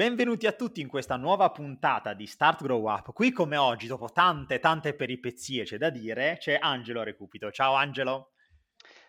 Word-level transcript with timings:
Benvenuti 0.00 0.46
a 0.46 0.52
tutti 0.52 0.80
in 0.80 0.88
questa 0.88 1.16
nuova 1.16 1.50
puntata 1.50 2.14
di 2.14 2.26
Start 2.26 2.62
Grow 2.62 2.88
Up. 2.88 3.12
Qui 3.12 3.32
come 3.32 3.58
oggi, 3.58 3.86
dopo 3.86 4.08
tante 4.08 4.58
tante 4.58 4.94
peripezie 4.94 5.64
c'è 5.64 5.76
da 5.76 5.90
dire, 5.90 6.38
c'è 6.40 6.56
Angelo 6.58 7.02
Recupito. 7.02 7.50
Ciao 7.50 7.74
Angelo. 7.74 8.30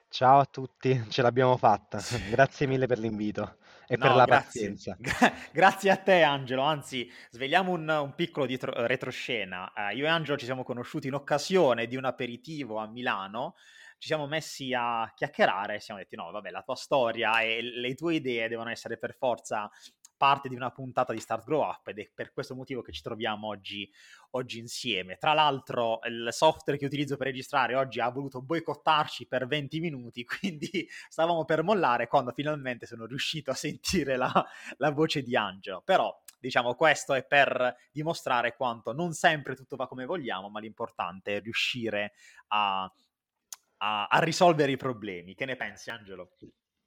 Ciao 0.09 0.39
a 0.39 0.45
tutti, 0.45 1.01
ce 1.07 1.21
l'abbiamo 1.21 1.55
fatta. 1.55 2.01
Grazie 2.29 2.67
mille 2.67 2.87
per 2.87 2.99
l'invito 2.99 3.59
e 3.87 3.95
no, 3.95 4.05
per 4.05 4.15
la 4.15 4.25
grazie. 4.25 4.73
pazienza. 4.73 4.97
grazie 5.53 5.91
a 5.91 5.95
te 5.95 6.23
Angelo, 6.23 6.63
anzi 6.63 7.09
svegliamo 7.29 7.71
un, 7.71 7.87
un 7.87 8.13
piccolo 8.13 8.45
dietro, 8.45 8.73
retroscena. 8.85 9.71
Uh, 9.73 9.95
io 9.95 10.03
e 10.03 10.09
Angelo 10.09 10.37
ci 10.37 10.43
siamo 10.43 10.63
conosciuti 10.63 11.07
in 11.07 11.13
occasione 11.13 11.87
di 11.87 11.95
un 11.95 12.03
aperitivo 12.03 12.79
a 12.79 12.87
Milano 12.87 13.53
ci 14.01 14.07
siamo 14.07 14.25
messi 14.25 14.73
a 14.73 15.11
chiacchierare 15.15 15.75
e 15.75 15.79
siamo 15.79 15.99
detti 15.99 16.15
no, 16.15 16.31
vabbè, 16.31 16.49
la 16.49 16.63
tua 16.63 16.75
storia 16.75 17.39
e 17.41 17.61
le 17.61 17.93
tue 17.93 18.15
idee 18.15 18.47
devono 18.47 18.71
essere 18.71 18.97
per 18.97 19.15
forza 19.15 19.69
parte 20.21 20.49
di 20.49 20.55
una 20.55 20.69
puntata 20.69 21.13
di 21.13 21.19
Start 21.19 21.45
Grow 21.45 21.63
Up 21.63 21.87
ed 21.87 21.97
è 21.97 22.07
per 22.13 22.31
questo 22.31 22.53
motivo 22.53 22.83
che 22.83 22.91
ci 22.91 23.01
troviamo 23.01 23.47
oggi, 23.47 23.91
oggi, 24.31 24.59
insieme. 24.59 25.17
Tra 25.17 25.33
l'altro 25.33 25.99
il 26.03 26.27
software 26.29 26.77
che 26.77 26.85
utilizzo 26.85 27.17
per 27.17 27.25
registrare 27.25 27.73
oggi 27.73 27.99
ha 27.99 28.07
voluto 28.09 28.39
boicottarci 28.39 29.25
per 29.25 29.47
20 29.47 29.79
minuti, 29.79 30.23
quindi 30.29 30.87
stavamo 31.09 31.43
per 31.43 31.63
mollare 31.63 32.07
quando 32.07 32.33
finalmente 32.33 32.85
sono 32.85 33.07
riuscito 33.07 33.49
a 33.49 33.55
sentire 33.55 34.15
la, 34.15 34.31
la 34.77 34.91
voce 34.91 35.23
di 35.23 35.35
Angelo. 35.35 35.81
Però 35.83 36.15
diciamo 36.39 36.75
questo 36.75 37.15
è 37.15 37.25
per 37.25 37.75
dimostrare 37.91 38.55
quanto 38.55 38.93
non 38.93 39.13
sempre 39.13 39.55
tutto 39.55 39.75
va 39.75 39.87
come 39.87 40.05
vogliamo, 40.05 40.49
ma 40.49 40.59
l'importante 40.59 41.37
è 41.37 41.41
riuscire 41.41 42.13
a, 42.49 42.83
a, 43.77 44.05
a 44.05 44.19
risolvere 44.19 44.71
i 44.71 44.77
problemi. 44.77 45.33
Che 45.33 45.45
ne 45.45 45.55
pensi 45.55 45.89
Angelo? 45.89 46.29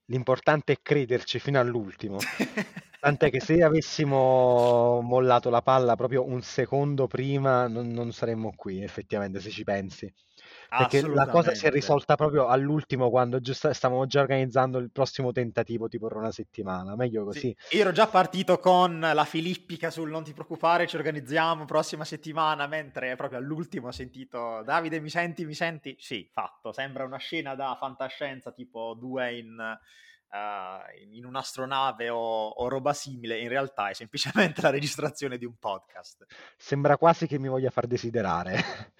L'importante 0.07 0.73
è 0.73 0.79
crederci 0.83 1.39
fino 1.39 1.59
all'ultimo. 1.61 2.19
Tant'è 2.99 3.31
che 3.31 3.41
se 3.41 3.63
avessimo 3.63 5.01
mollato 5.03 5.51
la 5.51 5.61
palla 5.63 5.95
proprio 5.95 6.25
un 6.27 6.41
secondo 6.43 7.07
prima, 7.07 7.69
non, 7.69 7.89
non 7.89 8.13
saremmo 8.13 8.55
qui, 8.57 8.83
effettivamente, 8.83 9.41
se 9.41 9.51
ci 9.51 9.63
pensi. 9.63 10.11
Perché 10.69 11.07
la 11.07 11.29
cosa 11.29 11.55
si 11.55 11.67
è 11.67 11.71
risolta 11.71 12.17
proprio 12.17 12.47
all'ultimo, 12.47 13.11
quando 13.11 13.41
giusto, 13.41 13.73
stavamo 13.73 14.07
già 14.07 14.21
organizzando 14.21 14.79
il 14.79 14.91
prossimo 14.91 15.33
tentativo, 15.33 15.89
tipo 15.89 16.09
per 16.09 16.17
una 16.17 16.33
settimana. 16.33 16.97
Meglio 16.97 17.25
così. 17.25 17.55
Sì, 17.59 17.77
io 17.77 17.83
ero 17.83 17.93
già 17.93 18.07
partito 18.07 18.59
con 18.59 18.99
la 18.99 19.25
filippica 19.25 19.91
sul 19.91 20.11
non 20.11 20.25
ti 20.25 20.33
preoccupare, 20.33 20.87
ci 20.87 20.97
organizziamo 20.97 21.65
prossima 21.65 22.05
settimana, 22.05 22.67
mentre 22.67 23.17
proprio 23.17 23.39
all'ultimo 23.39 23.89
ho 23.89 23.93
sentito 23.93 24.63
Davide, 24.65 25.01
mi 25.01 25.11
senti, 25.11 25.45
mi 25.45 25.55
senti? 25.55 25.97
Sì, 25.99 26.29
fatto. 26.33 26.73
Sembra 26.73 27.05
una 27.05 27.19
scena 27.19 27.55
da 27.55 27.77
fantascienza, 27.79 28.53
tipo 28.53 28.95
due 28.99 29.37
in 29.37 29.79
uh, 30.35 31.15
in 31.15 31.25
un'astronave 31.25 32.09
o, 32.09 32.49
o, 32.49 32.69
roba 32.69 32.93
simile, 32.93 33.39
in 33.39 33.49
realtà 33.49 33.89
è 33.89 33.95
semplicemente 33.95 34.61
la 34.61 34.71
registrazione 34.71 35.39
di 35.39 35.45
un 35.45 35.57
podcast. 35.59 36.27
Sembra 36.57 36.97
quasi 36.97 37.27
che 37.27 37.39
mi 37.39 37.49
voglia 37.49 37.71
far 37.71 37.87
desiderare. 37.87 38.93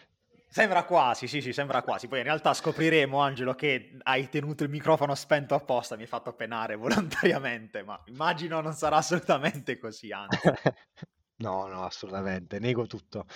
Sembra 0.55 0.85
quasi, 0.85 1.27
sì, 1.27 1.41
sì, 1.41 1.53
sembra 1.53 1.83
quasi. 1.83 2.07
Poi 2.07 2.19
in 2.19 2.25
realtà 2.27 2.55
scopriremo, 2.55 3.19
Angelo, 3.21 3.57
che 3.57 3.99
hai 4.05 4.29
tenuto 4.29 4.63
il 4.63 4.71
microfono 4.71 5.17
spento 5.17 5.57
apposta, 5.57 5.97
mi 5.97 6.03
hai 6.03 6.07
fatto 6.07 6.33
penare 6.33 6.77
volontariamente, 6.77 7.83
ma 7.83 8.01
immagino 8.05 8.61
non 8.61 8.73
sarà 8.73 8.99
assolutamente 8.99 9.79
così, 9.79 10.13
anzi. 10.13 10.39
No, 11.37 11.67
no, 11.67 11.83
assolutamente, 11.83 12.61
nego 12.61 12.87
tutto. 12.87 13.27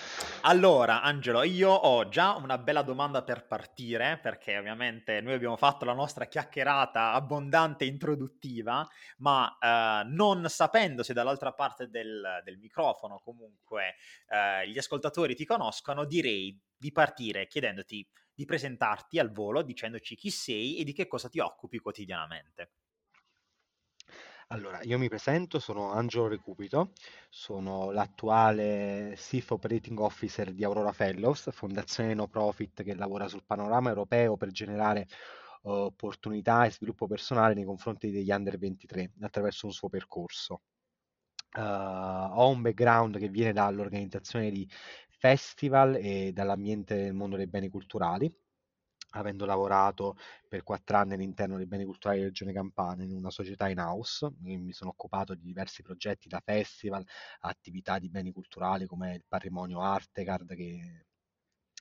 Allora, 0.43 1.01
Angelo, 1.01 1.43
io 1.43 1.69
ho 1.69 2.07
già 2.07 2.35
una 2.35 2.57
bella 2.57 2.81
domanda 2.81 3.23
per 3.23 3.45
partire, 3.45 4.17
perché 4.21 4.57
ovviamente 4.57 5.19
noi 5.19 5.33
abbiamo 5.33 5.57
fatto 5.57 5.83
la 5.83 5.93
nostra 5.93 6.25
chiacchierata 6.25 7.11
abbondante 7.11 7.83
introduttiva, 7.83 8.87
ma 9.17 9.57
eh, 9.59 10.07
non 10.07 10.45
sapendo 10.47 11.03
se 11.03 11.11
dall'altra 11.11 11.51
parte 11.51 11.89
del, 11.89 12.41
del 12.45 12.57
microfono 12.57 13.19
comunque 13.19 13.95
eh, 14.29 14.69
gli 14.69 14.77
ascoltatori 14.77 15.35
ti 15.35 15.43
conoscono, 15.45 16.05
direi 16.05 16.57
di 16.77 16.93
partire 16.93 17.47
chiedendoti 17.47 18.07
di 18.33 18.45
presentarti 18.45 19.19
al 19.19 19.29
volo, 19.33 19.61
dicendoci 19.61 20.15
chi 20.15 20.29
sei 20.29 20.77
e 20.77 20.85
di 20.85 20.93
che 20.93 21.07
cosa 21.07 21.27
ti 21.27 21.39
occupi 21.39 21.79
quotidianamente. 21.79 22.71
Allora, 24.51 24.79
io 24.81 24.97
mi 24.97 25.09
presento, 25.09 25.59
sono 25.59 25.91
Angelo 25.91 26.27
Recupito, 26.27 26.93
sono 27.29 27.91
l'attuale 27.91 29.13
Chief 29.15 29.47
Operating 29.51 29.99
Officer 29.99 30.51
di 30.53 30.63
Aurora 30.63 30.91
Fellows, 30.91 31.51
fondazione 31.51 32.15
no 32.15 32.27
profit 32.27 32.81
che 32.81 32.95
lavora 32.95 33.27
sul 33.27 33.43
panorama 33.45 33.89
europeo 33.89 34.37
per 34.37 34.49
generare 34.49 35.05
uh, 35.63 35.69
opportunità 35.69 36.65
e 36.65 36.71
sviluppo 36.71 37.05
personale 37.05 37.53
nei 37.53 37.63
confronti 37.63 38.09
degli 38.09 38.31
under 38.31 38.57
23 38.57 39.11
attraverso 39.21 39.67
un 39.67 39.71
suo 39.71 39.87
percorso. 39.87 40.61
Uh, 41.55 41.59
ho 41.61 42.49
un 42.49 42.63
background 42.63 43.19
che 43.19 43.29
viene 43.29 43.53
dall'organizzazione 43.53 44.49
di 44.49 44.67
festival 45.09 45.95
e 45.95 46.31
dall'ambiente 46.33 46.95
del 46.95 47.13
mondo 47.13 47.35
dei 47.37 47.47
beni 47.47 47.69
culturali 47.69 48.35
avendo 49.11 49.45
lavorato 49.45 50.17
per 50.47 50.63
quattro 50.63 50.97
anni 50.97 51.13
all'interno 51.13 51.57
dei 51.57 51.65
beni 51.65 51.85
culturali 51.85 52.19
della 52.19 52.29
Regione 52.29 52.53
Campania 52.53 53.05
in 53.05 53.15
una 53.15 53.29
società 53.29 53.69
in 53.69 53.79
house, 53.79 54.29
mi 54.39 54.71
sono 54.71 54.91
occupato 54.91 55.33
di 55.35 55.43
diversi 55.43 55.81
progetti 55.81 56.27
da 56.27 56.41
festival, 56.43 57.05
attività 57.41 57.99
di 57.99 58.09
beni 58.09 58.31
culturali 58.31 58.85
come 58.85 59.15
il 59.15 59.23
patrimonio 59.27 59.81
Artegard 59.81 60.53
che 60.55 61.05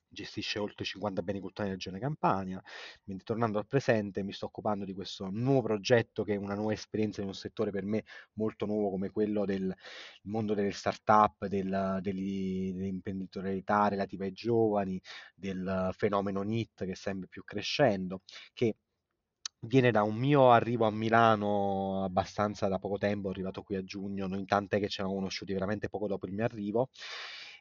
gestisce 0.09 0.59
oltre 0.59 0.85
50 0.85 1.23
beni 1.23 1.41
culturali 1.41 1.71
nella 1.71 1.83
regione 1.83 2.01
Campania, 2.01 2.63
mentre 3.05 3.25
tornando 3.25 3.59
al 3.59 3.67
presente 3.67 4.23
mi 4.23 4.33
sto 4.33 4.47
occupando 4.47 4.85
di 4.85 4.95
questo 4.95 5.29
nuovo 5.31 5.63
progetto 5.63 6.25
che 6.25 6.35
è 6.35 6.37
una 6.37 6.55
nuova 6.55 6.73
esperienza 6.73 7.21
in 7.21 7.29
un 7.29 7.35
settore 7.35 7.71
per 7.71 7.85
me 7.85 8.05
molto 8.35 8.67
nuovo 8.67 8.91
come 8.91 9.11
quello 9.11 9.45
del 9.45 9.75
mondo 10.23 10.55
delle 10.55 10.73
start-up, 10.73 11.47
del, 11.47 11.99
dell'imprenditorialità 12.01 13.89
relativa 13.89 14.25
ai 14.25 14.33
giovani, 14.33 15.01
del 15.35 15.91
fenomeno 15.93 16.43
NIT 16.43 16.85
che 16.85 16.93
è 16.93 16.95
sempre 16.95 17.29
più 17.29 17.45
crescendo, 17.45 18.23
che 18.53 18.77
viene 19.61 19.91
da 19.91 20.03
un 20.03 20.15
mio 20.15 20.53
arrivo 20.53 20.87
a 20.87 20.91
Milano 20.91 22.05
abbastanza 22.05 22.69
da 22.69 22.79
poco 22.79 22.97
tempo, 22.99 23.31
arrivato 23.31 23.63
qui 23.63 23.77
a 23.77 23.83
giugno, 23.83 24.27
noi 24.27 24.41
in 24.41 24.47
tante 24.47 24.79
che 24.79 24.89
ci 24.89 25.01
eravamo 25.01 25.19
conosciuti 25.19 25.53
veramente 25.53 25.89
poco 25.89 26.07
dopo 26.07 26.27
il 26.27 26.33
mio 26.33 26.45
arrivo 26.45 26.91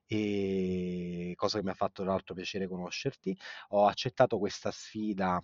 e 0.08 1.34
cosa 1.36 1.58
che 1.60 1.64
mi 1.64 1.72
ha 1.72 1.74
fatto 1.74 2.04
tra 2.04 2.12
l'altro 2.12 2.34
piacere 2.34 2.68
conoscerti. 2.68 3.38
Ho 3.70 3.86
accettato 3.88 4.38
questa 4.40 4.72
sfida 4.72 5.44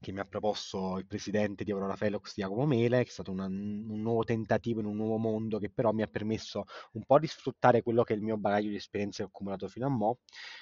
che 0.00 0.12
mi 0.12 0.20
ha 0.20 0.24
proposto 0.24 0.96
il 0.98 1.06
presidente 1.06 1.64
di 1.64 1.72
Aurora 1.72 1.96
Felox, 1.96 2.34
Giacomo 2.36 2.66
Mele, 2.66 2.98
che 3.02 3.08
è 3.08 3.12
stato 3.12 3.32
una, 3.32 3.46
un 3.46 4.00
nuovo 4.00 4.22
tentativo 4.22 4.78
in 4.80 4.86
un 4.86 4.94
nuovo 4.96 5.18
mondo 5.18 5.58
che 5.58 5.70
però 5.70 5.90
mi 5.92 6.02
ha 6.02 6.06
permesso 6.06 6.64
un 6.92 7.04
po' 7.04 7.18
di 7.18 7.26
sfruttare 7.26 7.82
quello 7.82 8.04
che 8.04 8.12
è 8.14 8.16
il 8.16 8.22
mio 8.22 8.36
bagaglio 8.38 8.68
di 8.68 8.76
esperienze 8.76 9.18
che 9.18 9.24
ho 9.24 9.26
accumulato 9.26 9.66
fino 9.68 9.86
a 9.86 9.88
mo', 9.88 10.18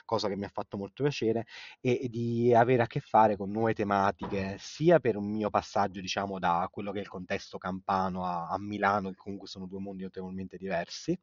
cosa 0.07 0.29
che 0.29 0.37
mi 0.37 0.45
ha 0.45 0.49
fatto 0.49 0.79
molto 0.79 1.03
piacere, 1.03 1.45
e, 1.81 2.01
e 2.05 2.09
di 2.09 2.55
avere 2.55 2.83
a 2.83 2.87
che 2.87 3.01
fare 3.01 3.37
con 3.37 3.51
nuove 3.51 3.75
tematiche, 3.75 4.57
sia 4.59 5.01
per 5.01 5.17
un 5.17 5.27
mio 5.31 5.51
passaggio, 5.51 6.01
diciamo, 6.01 6.39
da 6.39 6.67
quello 6.71 6.91
che 6.93 6.99
è 6.99 7.03
il 7.03 7.09
contesto 7.09 7.59
campano 7.59 8.25
a, 8.25 8.49
a 8.49 8.59
Milano, 8.59 9.11
che 9.11 9.17
comunque 9.17 9.49
sono 9.49 9.67
due 9.67 9.81
mondi 9.81 10.03
notevolmente 10.05 10.57
diversi, 10.57 11.19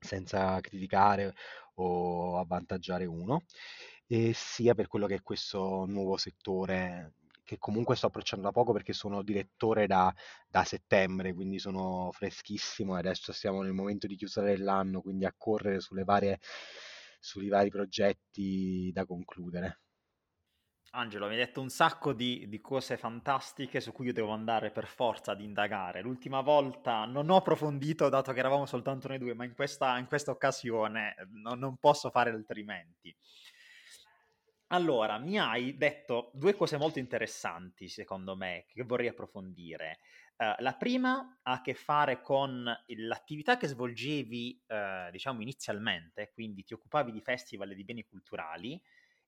senza 0.00 0.60
criticare 0.60 1.34
o 1.74 2.38
avvantaggiare 2.38 3.04
uno, 3.06 3.44
e 4.06 4.32
sia 4.34 4.74
per 4.74 4.88
quello 4.88 5.06
che 5.06 5.16
è 5.16 5.22
questo 5.22 5.84
nuovo 5.86 6.16
settore 6.16 7.14
che 7.44 7.58
comunque 7.58 7.96
sto 7.96 8.06
approcciando 8.06 8.44
da 8.46 8.52
poco 8.52 8.72
perché 8.72 8.92
sono 8.92 9.22
direttore 9.22 9.86
da, 9.86 10.12
da 10.48 10.62
settembre, 10.64 11.34
quindi 11.34 11.58
sono 11.58 12.10
freschissimo 12.12 12.94
e 12.96 12.98
adesso 13.00 13.32
siamo 13.32 13.62
nel 13.62 13.72
momento 13.72 14.06
di 14.06 14.14
chiusura 14.16 14.46
dell'anno, 14.46 15.00
quindi 15.02 15.24
a 15.24 15.34
correre 15.36 15.80
sulle 15.80 16.04
varie, 16.04 16.38
sui 17.18 17.48
vari 17.48 17.70
progetti 17.70 18.90
da 18.92 19.04
concludere. 19.04 19.80
Angelo, 20.92 21.26
mi 21.26 21.34
hai 21.34 21.38
detto 21.38 21.60
un 21.60 21.68
sacco 21.68 22.12
di, 22.12 22.48
di, 22.48 22.60
cose 22.60 22.96
fantastiche 22.96 23.80
su 23.80 23.92
cui 23.92 24.06
io 24.06 24.12
devo 24.12 24.30
andare 24.30 24.72
per 24.72 24.86
forza 24.86 25.32
ad 25.32 25.40
indagare. 25.40 26.02
L'ultima 26.02 26.40
volta 26.40 27.04
non 27.04 27.30
ho 27.30 27.36
approfondito, 27.36 28.08
dato 28.08 28.32
che 28.32 28.40
eravamo 28.40 28.66
soltanto 28.66 29.06
noi 29.06 29.18
due, 29.18 29.34
ma 29.34 29.44
in 29.44 29.54
questa, 29.54 29.96
in 29.98 30.06
questa 30.06 30.32
occasione 30.32 31.14
non, 31.30 31.60
non 31.60 31.76
posso 31.76 32.10
fare 32.10 32.30
altrimenti. 32.30 33.14
Allora, 34.72 35.18
mi 35.18 35.38
hai 35.38 35.76
detto 35.76 36.32
due 36.34 36.54
cose 36.56 36.76
molto 36.76 36.98
interessanti, 36.98 37.88
secondo 37.88 38.34
me, 38.34 38.64
che 38.66 38.82
vorrei 38.82 39.08
approfondire. 39.08 40.00
Uh, 40.36 40.54
la 40.58 40.74
prima 40.74 41.38
ha 41.42 41.52
a 41.52 41.60
che 41.60 41.74
fare 41.74 42.20
con 42.20 42.64
l'attività 42.86 43.56
che 43.56 43.68
svolgevi, 43.68 44.64
uh, 44.66 45.10
diciamo, 45.12 45.40
inizialmente, 45.40 46.30
quindi 46.32 46.64
ti 46.64 46.74
occupavi 46.74 47.12
di 47.12 47.20
festival 47.20 47.70
e 47.70 47.74
di 47.76 47.84
beni 47.84 48.04
culturali, 48.04 48.80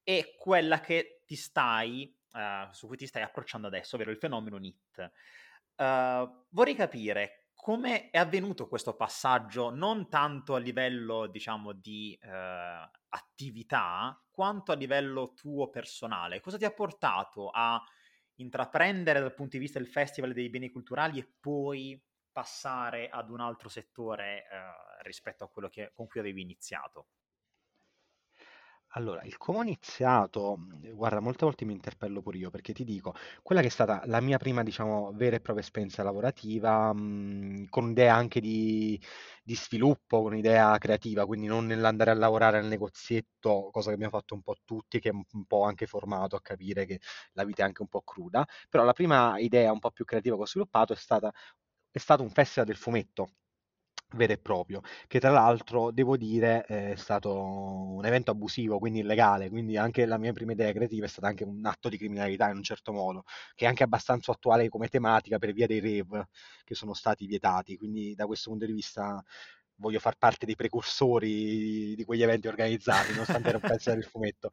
e 0.03 0.35
quella 0.37 0.79
che 0.79 1.21
ti 1.25 1.35
stai, 1.35 2.15
uh, 2.33 2.71
su 2.71 2.87
cui 2.87 2.97
ti 2.97 3.07
stai 3.07 3.23
approcciando 3.23 3.67
adesso, 3.67 3.95
ovvero 3.95 4.11
il 4.11 4.17
fenomeno 4.17 4.57
NIT. 4.57 5.11
vorrei 6.49 6.75
capire 6.75 7.47
come 7.55 8.09
è 8.09 8.17
avvenuto 8.17 8.67
questo 8.67 8.95
passaggio, 8.95 9.69
non 9.69 10.09
tanto 10.09 10.55
a 10.55 10.59
livello, 10.59 11.27
diciamo, 11.27 11.71
di 11.71 12.17
attività, 13.09 14.21
quanto 14.29 14.71
a 14.71 14.75
livello 14.75 15.33
tuo 15.33 15.69
personale. 15.69 16.41
Cosa 16.41 16.57
ti 16.57 16.65
ha 16.65 16.73
portato 16.73 17.49
a 17.49 17.81
intraprendere 18.35 19.19
dal 19.19 19.33
punto 19.33 19.57
di 19.57 19.63
vista 19.63 19.79
del 19.79 19.87
Festival 19.87 20.33
dei 20.33 20.49
beni 20.49 20.69
culturali 20.69 21.19
e 21.19 21.31
poi 21.39 22.01
passare 22.31 23.09
ad 23.09 23.29
un 23.29 23.39
altro 23.39 23.69
settore 23.69 24.39
eh, 24.39 25.03
rispetto 25.03 25.43
a 25.43 25.49
quello 25.49 25.69
che, 25.69 25.91
con 25.93 26.07
cui 26.07 26.19
avevi 26.19 26.41
iniziato? 26.41 27.07
Allora, 28.95 29.23
il 29.23 29.37
come 29.37 29.57
ho 29.57 29.61
iniziato, 29.63 30.55
guarda, 30.93 31.19
molte 31.19 31.45
volte 31.45 31.65
mi 31.65 31.73
interpello 31.73 32.21
pure 32.21 32.37
io 32.37 32.51
perché 32.51 32.73
ti 32.73 32.83
dico, 32.83 33.15
quella 33.41 33.61
che 33.61 33.67
è 33.67 33.69
stata 33.71 34.03
la 34.05 34.21
mia 34.21 34.37
prima, 34.37 34.61
diciamo, 34.61 35.11
vera 35.15 35.35
e 35.35 35.39
propria 35.41 35.63
esperienza 35.65 36.03
lavorativa, 36.03 36.93
mh, 36.93 37.69
con 37.69 37.89
idea 37.89 38.13
anche 38.13 38.39
di, 38.39 38.99
di 39.43 39.55
sviluppo, 39.55 40.21
con 40.21 40.35
idea 40.37 40.77
creativa, 40.77 41.25
quindi 41.25 41.47
non 41.47 41.65
nell'andare 41.65 42.11
a 42.11 42.13
lavorare 42.13 42.59
al 42.59 42.65
negozietto, 42.67 43.69
cosa 43.71 43.87
che 43.89 43.95
abbiamo 43.95 44.15
fatto 44.15 44.35
un 44.35 44.43
po' 44.43 44.57
tutti, 44.63 44.99
che 44.99 45.09
è 45.09 45.11
un 45.11 45.45
po' 45.47 45.63
anche 45.63 45.87
formato 45.87 46.35
a 46.35 46.41
capire 46.41 46.85
che 46.85 46.99
la 47.33 47.43
vita 47.45 47.63
è 47.63 47.65
anche 47.65 47.81
un 47.81 47.87
po' 47.87 48.01
cruda, 48.03 48.45
però 48.69 48.83
la 48.83 48.93
prima 48.93 49.39
idea 49.39 49.71
un 49.71 49.79
po' 49.79 49.89
più 49.89 50.05
creativa 50.05 50.35
che 50.35 50.41
ho 50.43 50.45
sviluppato 50.45 50.93
è 50.93 50.95
stata, 50.95 51.31
è 51.89 51.97
stato 51.97 52.21
un 52.21 52.29
festival 52.29 52.67
del 52.67 52.77
fumetto 52.77 53.29
vero 54.15 54.33
e 54.33 54.37
proprio, 54.37 54.81
che 55.07 55.19
tra 55.19 55.31
l'altro 55.31 55.91
devo 55.91 56.17
dire 56.17 56.63
è 56.63 56.95
stato 56.95 57.33
un 57.41 58.05
evento 58.05 58.31
abusivo, 58.31 58.79
quindi 58.79 58.99
illegale, 58.99 59.49
quindi 59.49 59.77
anche 59.77 60.05
la 60.05 60.17
mia 60.17 60.33
prima 60.33 60.51
idea 60.53 60.71
creativa 60.71 61.05
è 61.05 61.09
stata 61.09 61.27
anche 61.27 61.43
un 61.43 61.65
atto 61.65 61.89
di 61.89 61.97
criminalità 61.97 62.49
in 62.49 62.57
un 62.57 62.63
certo 62.63 62.91
modo, 62.91 63.23
che 63.55 63.65
è 63.65 63.67
anche 63.67 63.83
abbastanza 63.83 64.31
attuale 64.31 64.69
come 64.69 64.87
tematica 64.87 65.37
per 65.39 65.53
via 65.53 65.67
dei 65.67 65.79
rave 65.79 66.29
che 66.63 66.75
sono 66.75 66.93
stati 66.93 67.25
vietati, 67.25 67.77
quindi 67.77 68.13
da 68.15 68.25
questo 68.25 68.49
punto 68.49 68.65
di 68.65 68.73
vista 68.73 69.23
voglio 69.77 69.99
far 69.99 70.17
parte 70.17 70.45
dei 70.45 70.55
precursori 70.55 71.95
di 71.95 72.03
quegli 72.05 72.23
eventi 72.23 72.47
organizzati, 72.47 73.11
nonostante 73.11 73.49
era 73.49 73.57
un 73.61 73.63
pezzo 73.69 73.91
del 73.91 74.03
fumetto. 74.03 74.51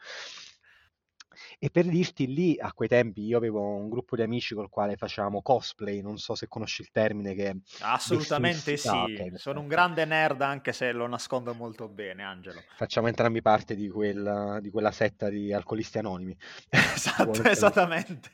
E 1.58 1.70
per 1.70 1.86
dirti 1.86 2.26
lì, 2.32 2.58
a 2.58 2.72
quei 2.72 2.88
tempi, 2.88 3.24
io 3.24 3.36
avevo 3.36 3.60
un 3.76 3.88
gruppo 3.88 4.16
di 4.16 4.22
amici 4.22 4.54
col 4.54 4.68
quale 4.68 4.96
facevamo 4.96 5.42
cosplay, 5.42 6.00
non 6.00 6.18
so 6.18 6.34
se 6.34 6.48
conosci 6.48 6.82
il 6.82 6.90
termine 6.90 7.34
che... 7.34 7.60
Assolutamente 7.80 8.76
sì, 8.76 8.88
ah, 8.88 9.02
okay, 9.02 9.36
sono 9.36 9.60
un 9.60 9.68
grande 9.68 10.04
nerd 10.04 10.40
anche 10.42 10.72
se 10.72 10.92
lo 10.92 11.06
nascondo 11.06 11.54
molto 11.54 11.88
bene, 11.88 12.22
Angelo. 12.22 12.62
Facciamo 12.76 13.08
entrambi 13.08 13.42
parte 13.42 13.74
di, 13.74 13.88
quel, 13.88 14.58
di 14.60 14.70
quella 14.70 14.92
setta 14.92 15.28
di 15.28 15.52
alcolisti 15.52 15.98
anonimi. 15.98 16.36
Esatto, 17.00 17.44
esattamente. 17.44 18.30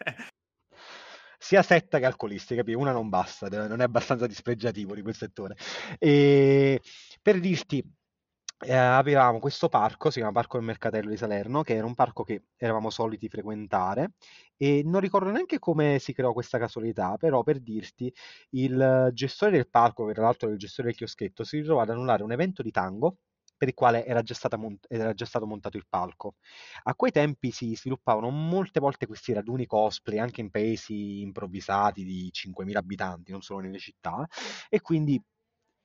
Sia 1.38 1.62
setta 1.62 1.98
che 1.98 2.06
alcolisti, 2.06 2.56
capito? 2.56 2.78
Una 2.78 2.92
non 2.92 3.08
basta, 3.08 3.48
non 3.48 3.80
è 3.80 3.84
abbastanza 3.84 4.26
dispregiativo 4.26 4.94
di 4.94 5.02
quel 5.02 5.14
settore. 5.14 5.56
E 5.98 6.80
per 7.22 7.38
dirti, 7.38 7.84
eh, 8.60 8.72
avevamo 8.74 9.38
questo 9.38 9.68
parco, 9.68 10.10
si 10.10 10.18
chiama 10.18 10.32
Parco 10.32 10.56
del 10.56 10.66
Mercatello 10.66 11.10
di 11.10 11.16
Salerno, 11.16 11.62
che 11.62 11.74
era 11.74 11.86
un 11.86 11.94
parco 11.94 12.24
che 12.24 12.44
eravamo 12.56 12.88
soliti 12.90 13.28
frequentare 13.28 14.12
e 14.56 14.82
non 14.84 15.00
ricordo 15.00 15.30
neanche 15.30 15.58
come 15.58 15.98
si 15.98 16.12
creò 16.14 16.32
questa 16.32 16.58
casualità, 16.58 17.16
però 17.18 17.42
per 17.42 17.60
dirti, 17.60 18.12
il 18.50 19.10
gestore 19.12 19.52
del 19.52 19.68
parco, 19.68 20.06
che 20.06 20.14
tra 20.14 20.22
l'altro 20.24 20.46
era 20.46 20.54
il 20.54 20.60
gestore 20.60 20.88
del 20.88 20.96
chioschetto, 20.96 21.44
si 21.44 21.58
ritrovò 21.58 21.82
ad 21.82 21.90
annullare 21.90 22.22
un 22.22 22.32
evento 22.32 22.62
di 22.62 22.70
tango 22.70 23.18
per 23.56 23.68
il 23.68 23.74
quale 23.74 24.04
era 24.04 24.22
già, 24.22 24.34
mont- 24.56 24.86
era 24.88 25.12
già, 25.14 25.24
stato 25.26 25.46
montato 25.46 25.76
il 25.76 25.86
palco. 25.88 26.34
A 26.84 26.94
quei 26.94 27.10
tempi 27.10 27.50
si 27.50 27.74
sviluppavano 27.74 28.30
molte 28.30 28.80
volte 28.80 29.06
questi 29.06 29.32
raduni 29.32 29.66
cosplay 29.66 30.18
anche 30.18 30.40
in 30.40 30.50
paesi 30.50 31.20
improvvisati 31.20 32.04
di 32.04 32.28
5.000 32.32 32.78
abitanti, 32.78 33.32
non 33.32 33.42
solo 33.42 33.60
nelle 33.60 33.78
città, 33.78 34.26
e 34.68 34.80
quindi 34.80 35.22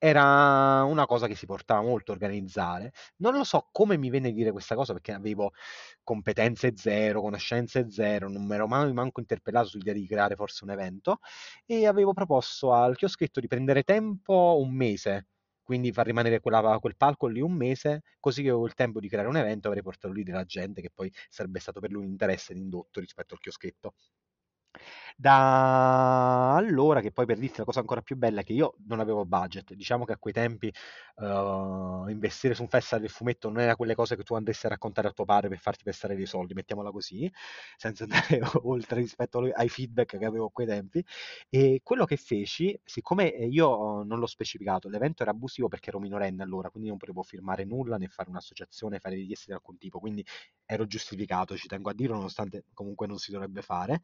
era 0.03 0.83
una 0.83 1.05
cosa 1.05 1.27
che 1.27 1.35
si 1.35 1.45
portava 1.45 1.81
molto 1.83 2.11
a 2.11 2.15
organizzare. 2.15 2.91
Non 3.17 3.33
lo 3.33 3.43
so 3.43 3.69
come 3.71 3.97
mi 3.97 4.09
venne 4.09 4.29
a 4.29 4.31
dire 4.31 4.51
questa 4.51 4.73
cosa 4.75 4.93
perché 4.93 5.11
avevo 5.11 5.51
competenze 6.03 6.73
zero, 6.75 7.21
conoscenze 7.21 7.89
zero, 7.91 8.27
non 8.27 8.45
mi 8.47 8.55
ero 8.55 8.67
mai 8.67 8.91
manco 8.93 9.19
interpellato 9.19 9.67
sull'idea 9.67 9.93
di 9.93 10.07
creare 10.07 10.35
forse 10.35 10.63
un 10.63 10.71
evento 10.71 11.19
e 11.65 11.85
avevo 11.85 12.13
proposto 12.13 12.73
al 12.73 12.95
chioschetto 12.95 13.39
di 13.39 13.47
prendere 13.47 13.83
tempo 13.83 14.57
un 14.59 14.73
mese, 14.73 15.27
quindi 15.61 15.91
far 15.91 16.07
rimanere 16.07 16.39
quella, 16.39 16.79
quel 16.79 16.95
palco 16.97 17.27
lì 17.27 17.39
un 17.41 17.53
mese, 17.53 18.01
così 18.19 18.41
che 18.41 18.49
avevo 18.49 18.65
il 18.65 18.73
tempo 18.73 18.99
di 18.99 19.07
creare 19.07 19.27
un 19.27 19.37
evento, 19.37 19.67
avrei 19.67 19.83
portato 19.83 20.13
lì 20.13 20.23
della 20.23 20.45
gente 20.45 20.81
che 20.81 20.89
poi 20.93 21.11
sarebbe 21.29 21.59
stato 21.59 21.79
per 21.79 21.91
lui 21.91 22.03
un 22.05 22.09
interesse 22.09 22.53
indotto 22.53 22.99
rispetto 22.99 23.35
al 23.35 23.39
chioschetto. 23.39 23.93
Da 25.17 26.55
allora, 26.55 26.99
che 27.01 27.11
poi 27.11 27.25
per 27.25 27.37
dirti 27.37 27.59
la 27.59 27.63
cosa 27.65 27.79
ancora 27.79 28.01
più 28.01 28.15
bella 28.15 28.41
è 28.41 28.43
che 28.43 28.53
io 28.53 28.75
non 28.87 28.99
avevo 28.99 29.25
budget, 29.25 29.73
diciamo 29.73 30.03
che 30.05 30.13
a 30.13 30.17
quei 30.17 30.33
tempi 30.33 30.71
uh, 31.17 32.07
investire 32.09 32.53
su 32.55 32.63
un 32.63 32.67
festival 32.69 33.01
del 33.01 33.09
fumetto 33.09 33.49
non 33.49 33.59
era 33.61 33.75
quelle 33.75 33.93
cose 33.95 34.15
che 34.15 34.23
tu 34.23 34.33
andessi 34.33 34.65
a 34.65 34.69
raccontare 34.69 35.07
a 35.09 35.11
tuo 35.11 35.25
padre 35.25 35.49
per 35.49 35.59
farti 35.59 35.83
pestare 35.83 36.15
dei 36.15 36.25
soldi, 36.25 36.53
mettiamola 36.53 36.91
così, 36.91 37.31
senza 37.77 38.03
andare 38.09 38.41
oltre 38.63 38.99
rispetto 39.01 39.39
ai 39.53 39.69
feedback 39.69 40.17
che 40.17 40.25
avevo 40.25 40.45
a 40.47 40.51
quei 40.51 40.67
tempi. 40.67 41.03
E 41.49 41.81
quello 41.83 42.05
che 42.05 42.17
feci, 42.17 42.79
siccome 42.83 43.25
io 43.27 44.03
non 44.03 44.19
l'ho 44.19 44.25
specificato, 44.27 44.89
l'evento 44.89 45.21
era 45.23 45.31
abusivo 45.31 45.67
perché 45.67 45.89
ero 45.89 45.99
minorenne 45.99 46.41
allora, 46.43 46.69
quindi 46.69 46.89
non 46.89 46.97
potevo 46.97 47.21
firmare 47.23 47.63
nulla 47.65 47.97
né 47.97 48.07
fare 48.07 48.29
un'associazione, 48.29 48.99
fare 48.99 49.15
richieste 49.15 49.45
di 49.47 49.53
alcun 49.53 49.77
tipo, 49.77 49.99
quindi 49.99 50.25
ero 50.65 50.85
giustificato, 50.87 51.55
ci 51.57 51.67
tengo 51.67 51.89
a 51.89 51.93
dirlo, 51.93 52.15
nonostante 52.15 52.63
comunque 52.73 53.05
non 53.07 53.17
si 53.17 53.31
dovrebbe 53.31 53.61
fare. 53.61 54.01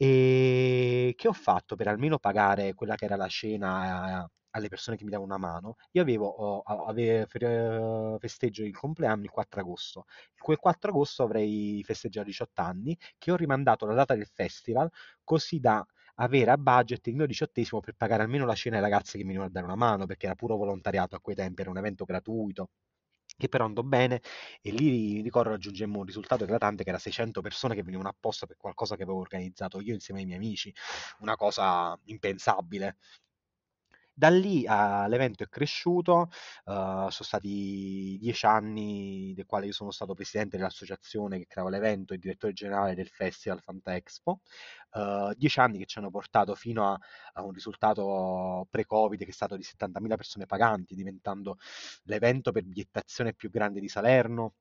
E 0.00 1.14
che 1.16 1.26
ho 1.28 1.32
fatto 1.32 1.74
per 1.74 1.88
almeno 1.88 2.18
pagare 2.18 2.72
quella 2.74 2.94
che 2.94 3.04
era 3.06 3.16
la 3.16 3.26
cena 3.28 4.24
eh, 4.26 4.30
alle 4.50 4.68
persone 4.68 4.96
che 4.96 5.02
mi 5.04 5.10
davano 5.10 5.34
una 5.34 5.38
mano? 5.44 5.74
Io 5.92 6.02
avevo, 6.02 6.60
avevo 6.62 8.16
festeggio 8.18 8.62
il 8.64 8.76
compleanno 8.76 9.24
il 9.24 9.30
4 9.30 9.60
agosto. 9.60 10.04
Quel 10.38 10.58
4 10.58 10.90
agosto 10.90 11.24
avrei 11.24 11.82
festeggiato 11.84 12.26
18 12.26 12.60
anni, 12.62 12.96
che 13.18 13.32
ho 13.32 13.36
rimandato 13.36 13.86
la 13.86 13.94
data 13.94 14.14
del 14.14 14.26
festival 14.32 14.88
così 15.24 15.58
da 15.58 15.84
avere 16.20 16.50
a 16.52 16.56
budget 16.58 17.06
il 17.08 17.16
mio 17.16 17.26
diciottesimo 17.26 17.80
per 17.80 17.94
pagare 17.94 18.22
almeno 18.22 18.44
la 18.46 18.54
cena 18.54 18.76
ai 18.76 18.82
ragazzi 18.82 19.12
che 19.18 19.24
mi 19.24 19.34
venivano 19.34 19.48
a 19.48 19.52
dare 19.52 19.66
una 19.66 19.76
mano, 19.76 20.06
perché 20.06 20.26
era 20.26 20.34
puro 20.36 20.56
volontariato 20.56 21.16
a 21.16 21.20
quei 21.20 21.34
tempi, 21.36 21.60
era 21.62 21.70
un 21.70 21.78
evento 21.78 22.04
gratuito 22.04 22.68
che 23.38 23.48
però 23.48 23.64
andò 23.64 23.82
bene 23.82 24.20
e 24.60 24.70
lì 24.72 25.20
ricordo 25.22 25.50
raggiungemmo 25.50 25.98
un 26.00 26.04
risultato 26.04 26.44
eclatante 26.44 26.82
che 26.84 26.90
era 26.90 26.98
600 26.98 27.40
persone 27.40 27.74
che 27.74 27.82
venivano 27.82 28.08
apposta 28.08 28.46
per 28.46 28.56
qualcosa 28.56 28.96
che 28.96 29.04
avevo 29.04 29.18
organizzato 29.20 29.80
io 29.80 29.94
insieme 29.94 30.20
ai 30.20 30.26
miei 30.26 30.38
amici, 30.38 30.74
una 31.20 31.36
cosa 31.36 31.98
impensabile. 32.04 32.96
Da 34.18 34.30
lì 34.30 34.64
uh, 34.66 35.06
l'evento 35.08 35.44
è 35.44 35.48
cresciuto, 35.48 36.22
uh, 36.64 37.08
sono 37.08 37.08
stati 37.10 38.18
dieci 38.20 38.46
anni 38.46 39.32
dei 39.32 39.44
quali 39.44 39.66
io 39.66 39.72
sono 39.72 39.92
stato 39.92 40.12
presidente 40.14 40.56
dell'associazione 40.56 41.38
che 41.38 41.46
creava 41.46 41.70
l'evento 41.70 42.14
e 42.14 42.18
direttore 42.18 42.52
generale 42.52 42.96
del 42.96 43.06
Festival 43.06 43.60
Fanta 43.62 43.94
Expo, 43.94 44.40
uh, 44.94 45.32
dieci 45.36 45.60
anni 45.60 45.78
che 45.78 45.86
ci 45.86 46.00
hanno 46.00 46.10
portato 46.10 46.56
fino 46.56 46.90
a, 46.90 46.98
a 47.34 47.44
un 47.44 47.52
risultato 47.52 48.66
pre-Covid 48.68 49.20
che 49.20 49.30
è 49.30 49.32
stato 49.32 49.56
di 49.56 49.62
70.000 49.62 50.16
persone 50.16 50.46
paganti, 50.46 50.96
diventando 50.96 51.56
l'evento 52.06 52.50
per 52.50 52.64
bigliettazione 52.64 53.34
più 53.34 53.50
grande 53.50 53.78
di 53.78 53.88
Salerno, 53.88 54.54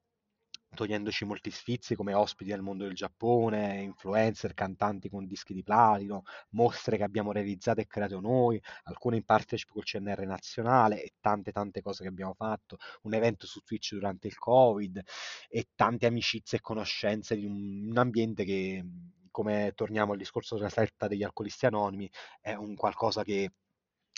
togliendoci 0.76 1.26
molti 1.26 1.52
sfizi 1.52 1.96
come 1.96 2.14
ospiti 2.14 2.50
del 2.52 2.62
mondo 2.62 2.84
del 2.84 2.94
Giappone, 2.94 3.82
influencer, 3.82 4.54
cantanti 4.54 5.10
con 5.10 5.26
dischi 5.26 5.54
di 5.54 5.64
platino, 5.64 6.24
mostre 6.52 6.98
che 6.98 7.04
abbiamo 7.04 7.32
realizzato 7.32 7.82
e 7.82 7.88
creato 7.88 8.20
noi, 8.20 8.62
alcune 8.84 9.18
in 9.18 9.24
partnership 9.24 9.72
col 9.72 9.84
CNR 9.84 10.26
nazionale 10.26 11.02
e 11.04 11.14
tante 11.20 11.52
tante 11.52 11.82
cose 11.82 12.04
che 12.04 12.10
abbiamo 12.10 12.34
fatto, 12.34 12.78
un 13.04 13.14
evento 13.14 13.48
su 13.48 13.62
Twitch 13.62 13.94
durante 13.94 14.28
il 14.28 14.38
Covid 14.38 15.02
e 15.50 15.68
tante 15.76 16.06
amicizie 16.06 16.58
e 16.60 16.62
conoscenze 16.62 17.36
di 17.36 17.46
un, 17.46 17.90
un 17.90 17.98
ambiente 17.98 18.44
che, 18.44 18.84
come 19.32 19.72
torniamo 19.76 20.12
al 20.14 20.18
discorso 20.18 20.56
della 20.56 20.70
setta 20.70 21.08
degli 21.08 21.24
alcolisti 21.24 21.66
anonimi, 21.66 22.10
è 22.42 22.54
un 22.54 22.76
qualcosa 22.76 23.24
che 23.24 23.52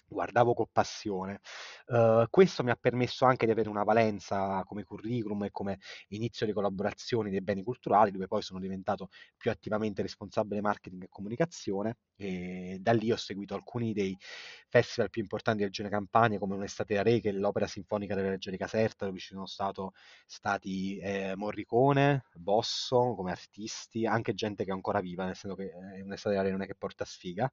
guardavo 0.09 0.53
con 0.53 0.65
passione. 0.71 1.39
Uh, 1.87 2.25
questo 2.29 2.63
mi 2.63 2.71
ha 2.71 2.77
permesso 2.79 3.25
anche 3.25 3.45
di 3.45 3.51
avere 3.51 3.69
una 3.69 3.83
valenza 3.83 4.63
come 4.65 4.83
curriculum 4.83 5.43
e 5.43 5.51
come 5.51 5.79
inizio 6.09 6.45
di 6.45 6.53
collaborazioni 6.53 7.29
dei 7.29 7.41
beni 7.41 7.63
culturali, 7.63 8.11
dove 8.11 8.27
poi 8.27 8.41
sono 8.41 8.59
diventato 8.59 9.09
più 9.37 9.51
attivamente 9.51 10.01
responsabile 10.01 10.61
marketing 10.61 11.03
e 11.03 11.07
comunicazione 11.09 11.97
e 12.19 12.77
da 12.81 12.91
lì 12.91 13.11
ho 13.11 13.15
seguito 13.15 13.55
alcuni 13.55 13.93
dei 13.93 14.17
festival 14.67 15.09
più 15.09 15.21
importanti 15.21 15.59
del 15.59 15.69
Regione 15.69 15.89
Campania 15.89 16.37
come 16.37 16.55
Un'estate 16.55 16.95
da 16.95 17.01
Re, 17.01 17.21
che 17.21 17.29
è 17.29 17.31
l'opera 17.31 17.65
sinfonica 17.65 18.13
della 18.13 18.29
Regione 18.29 18.57
Caserta, 18.57 19.05
dove 19.05 19.19
ci 19.19 19.27
sono 19.27 19.45
stato, 19.45 19.93
stati 20.25 20.97
eh, 20.97 21.33
Morricone, 21.35 22.25
Bosso 22.33 23.15
come 23.15 23.31
artisti, 23.31 24.05
anche 24.05 24.33
gente 24.33 24.65
che 24.65 24.71
è 24.71 24.73
ancora 24.73 24.99
viva, 24.99 25.25
nel 25.25 25.35
senso 25.35 25.55
che 25.55 25.71
eh, 25.95 26.01
Un'estate 26.01 26.35
da 26.35 26.41
Re 26.41 26.51
non 26.51 26.61
è 26.61 26.65
che 26.65 26.75
porta 26.75 27.05
sfiga, 27.05 27.49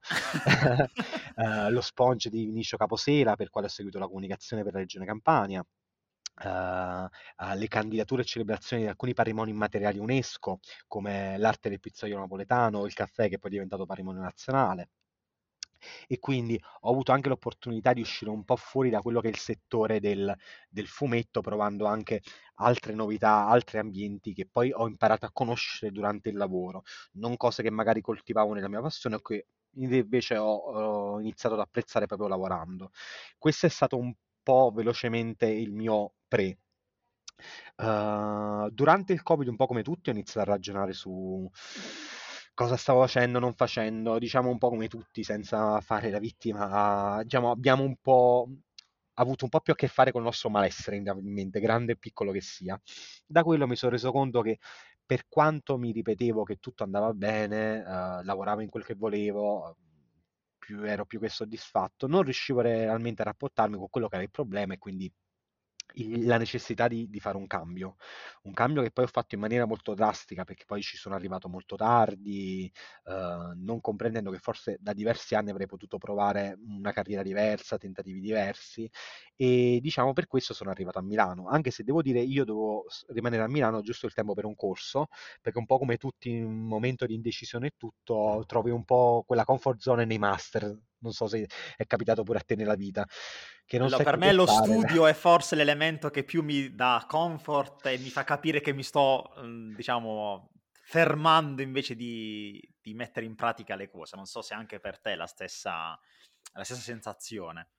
eh, 1.37 1.71
lo 1.71 1.81
Sponge 1.81 2.29
di 2.29 2.46
Vinicio 2.47 2.77
Caposera, 2.77 3.37
per 3.37 3.51
quale 3.51 3.67
ho 3.67 3.71
seguito 3.71 3.99
la 3.99 4.07
comunicazione 4.07 4.63
per 4.63 4.73
la 4.73 4.81
Regione 4.81 5.07
Campania, 5.07 5.65
Uh, 6.39 7.09
alle 7.37 7.67
candidature 7.67 8.21
e 8.21 8.27
celebrazioni 8.27 8.83
di 8.83 8.89
alcuni 8.89 9.15
patrimoni 9.15 9.51
immateriali 9.53 9.99
UNESCO, 9.99 10.61
come 10.87 11.39
l'arte 11.39 11.71
del 11.71 11.81
pizzaiolo 11.81 12.21
napoletano 12.21 12.85
il 12.85 12.93
caffè 12.93 13.31
che 13.31 13.39
poi 13.39 13.49
è 13.49 13.53
diventato 13.55 13.87
patrimonio 13.87 14.21
nazionale. 14.21 14.91
E 16.07 16.19
quindi 16.19 16.61
ho 16.81 16.91
avuto 16.91 17.13
anche 17.13 17.29
l'opportunità 17.29 17.93
di 17.93 18.01
uscire 18.01 18.31
un 18.31 18.45
po' 18.45 18.57
fuori 18.57 18.91
da 18.91 19.01
quello 19.01 19.21
che 19.21 19.29
è 19.29 19.31
il 19.31 19.39
settore 19.39 20.01
del, 20.01 20.35
del 20.69 20.87
fumetto, 20.87 21.41
provando 21.41 21.87
anche 21.87 22.23
altre 22.57 22.93
novità, 22.95 23.47
altri 23.47 23.79
ambienti 23.79 24.33
che 24.33 24.47
poi 24.47 24.73
ho 24.73 24.87
imparato 24.89 25.27
a 25.27 25.31
conoscere 25.33 25.93
durante 25.93 26.29
il 26.29 26.37
lavoro, 26.37 26.83
non 27.13 27.37
cose 27.37 27.63
che 27.63 27.71
magari 27.71 28.01
coltivavo 28.01 28.53
nella 28.53 28.69
mia 28.69 28.81
passione 28.81 29.17
o 29.17 29.21
che 29.21 29.47
invece 29.77 30.37
ho, 30.37 30.55
ho 30.55 31.21
iniziato 31.21 31.55
ad 31.55 31.61
apprezzare 31.61 32.07
proprio 32.07 32.29
lavorando. 32.29 32.91
Questo 33.39 33.67
è 33.67 33.69
stato 33.69 33.97
un 33.97 34.13
po' 34.43 34.73
velocemente 34.75 35.47
il 35.47 35.73
mio 35.73 36.15
pre. 36.29 36.59
Uh, 37.77 38.71
durante 38.71 39.13
il 39.13 39.23
Covid, 39.23 39.49
un 39.49 39.57
po' 39.57 39.67
come 39.67 39.83
tutti, 39.83 40.09
ho 40.09 40.13
iniziato 40.13 40.51
a 40.51 40.53
ragionare 40.55 40.93
su 40.93 41.49
cosa 42.55 42.77
stavo 42.77 43.01
facendo, 43.01 43.39
non 43.39 43.53
facendo, 43.53 44.19
diciamo 44.19 44.49
un 44.49 44.59
po' 44.59 44.71
come 44.71 44.89
tutti, 44.89 45.23
senza 45.23 45.81
fare 45.81 46.11
la 46.11 46.19
vittima. 46.19 47.23
Diciamo, 47.23 47.51
abbiamo 47.51 47.83
un 47.83 47.97
po' 48.01 48.49
avuto 49.19 49.45
un 49.45 49.51
po' 49.51 49.61
più 49.61 49.73
a 49.73 49.77
che 49.77 49.89
fare 49.89 50.11
con 50.11 50.21
il 50.23 50.27
nostro 50.27 50.49
malessere, 50.51 51.03
grande 51.03 51.93
e 51.93 51.97
piccolo 51.97 52.33
che 52.33 52.41
sia. 52.41 52.81
Da 53.27 53.43
quello 53.43 53.67
mi 53.67 53.77
sono 53.77 53.93
reso 53.93 54.11
conto 54.13 54.41
che 54.41 54.59
per 55.07 55.27
quanto 55.29 55.79
mi 55.79 55.93
ripetevo 55.93 56.43
che 56.43 56.57
tutto 56.57 56.83
andava 56.83 57.13
bene, 57.15 57.79
uh, 57.81 58.23
lavoravo 58.25 58.61
in 58.61 58.69
quel 58.69 58.85
che 58.85 58.95
volevo, 58.95 59.77
più, 60.59 60.83
ero 60.83 61.07
più 61.07 61.21
che 61.21 61.29
soddisfatto, 61.29 62.07
non 62.09 62.23
riuscivo 62.23 62.61
realmente 62.61 63.23
a 63.23 63.27
rapportarmi 63.27 63.77
con 63.77 63.89
quello 63.89 64.09
che 64.09 64.17
era 64.17 64.25
il 64.25 64.31
problema 64.31 64.75
e 64.75 64.79
quindi 64.79 65.11
il, 65.95 66.27
la 66.27 66.39
necessità 66.39 66.89
di, 66.89 67.09
di, 67.09 67.21
fare 67.21 67.37
un 67.37 67.47
cambio, 67.47 67.97
un 68.43 68.53
cambio 68.53 68.83
che 68.83 68.91
poi 68.91 69.05
ho 69.05 69.09
fatto 69.09 69.35
in 69.35 69.41
maniera 69.41 69.67
molto 69.67 69.95
drastica 69.95 70.45
perché 70.45 70.65
poi 70.67 70.83
ci 70.83 70.97
sono 70.97 71.15
arrivato 71.15 71.49
molto 71.49 71.77
tardi, 71.77 72.71
eh, 73.05 73.53
non 73.57 73.81
comprendendo 73.81 74.31
che 74.31 74.39
forse 74.39 74.77
da 74.81 74.93
diversi 74.93 75.35
anni 75.35 75.51
avrei 75.51 75.67
potuto 75.67 75.99
provare 75.99 76.59
una 76.67 76.93
carriera 76.93 77.23
diversa, 77.23 77.79
tentativi 77.79 78.21
diversi 78.21 78.89
e 79.37 79.79
diciamo 79.81 80.13
per 80.13 80.27
questo 80.27 80.55
sono 80.55 80.71
arrivato 80.71 80.99
a 80.99 81.03
Milano, 81.03 81.49
anche 81.49 81.71
se 81.71 81.83
devo 81.83 82.03
dire 82.03 82.21
io 82.21 82.45
devo 82.45 82.85
rimanere 83.09 83.43
a 83.43 83.49
Milano 83.49 83.81
giusto 83.81 84.07
il 84.07 84.15
tempo 84.15 84.35
per 84.35 84.45
un 84.45 84.55
corso, 84.55 85.09
perché 85.41 85.59
un 85.59 85.67
po' 85.67 85.79
come 85.79 85.97
tutti 85.97 86.31
in 86.31 86.45
un 86.45 86.67
momento 86.67 87.07
di 87.07 87.15
indecisione 87.15 87.69
e 87.69 87.73
tutto 87.77 88.45
trovi 88.47 88.71
un 88.71 88.85
po' 88.85 89.25
quella 89.27 89.45
comfort 89.45 89.81
zone 89.81 90.05
nei 90.05 90.19
master, 90.19 90.77
non 91.07 91.15
so 91.15 91.27
se 91.27 91.47
è 91.77 91.87
capitato 91.87 92.23
pure 92.23 92.39
a 92.39 92.43
te 92.43 92.57
nella 92.57 92.75
vita. 92.75 93.07
Che 93.65 93.79
non 93.79 93.87
allora, 93.87 94.05
per 94.05 94.17
me 94.19 94.33
lo 94.33 94.47
fare. 94.47 94.67
studio 94.67 95.07
è 95.07 95.15
forse 95.15 95.57
l'elemento 95.57 96.11
che 96.11 96.25
più 96.25 96.43
mi 96.43 96.75
dà 96.75 97.05
comfort 97.09 97.87
e 97.87 97.99
mi 97.99 98.11
fa 98.11 98.25
capire 98.25 98.61
che 98.61 98.73
mi 98.73 98.83
sto, 98.83 99.33
mhmm, 99.37 99.75
diciamo, 99.75 100.51
fermando 100.83 101.63
invece 101.63 101.95
di, 101.95 102.61
di 102.81 102.95
mettere 102.95 103.27
in 103.27 103.35
pratica 103.35 103.75
le 103.75 103.89
cose. 103.89 104.17
Non 104.17 104.27
so 104.27 104.43
se 104.43 104.55
anche 104.55 104.79
per 104.79 105.01
te 105.01 105.13
è 105.13 105.17
la 105.17 105.27
stessa, 105.27 105.99
la 106.53 106.65
stessa 106.65 106.81
sensazione. 106.81 107.71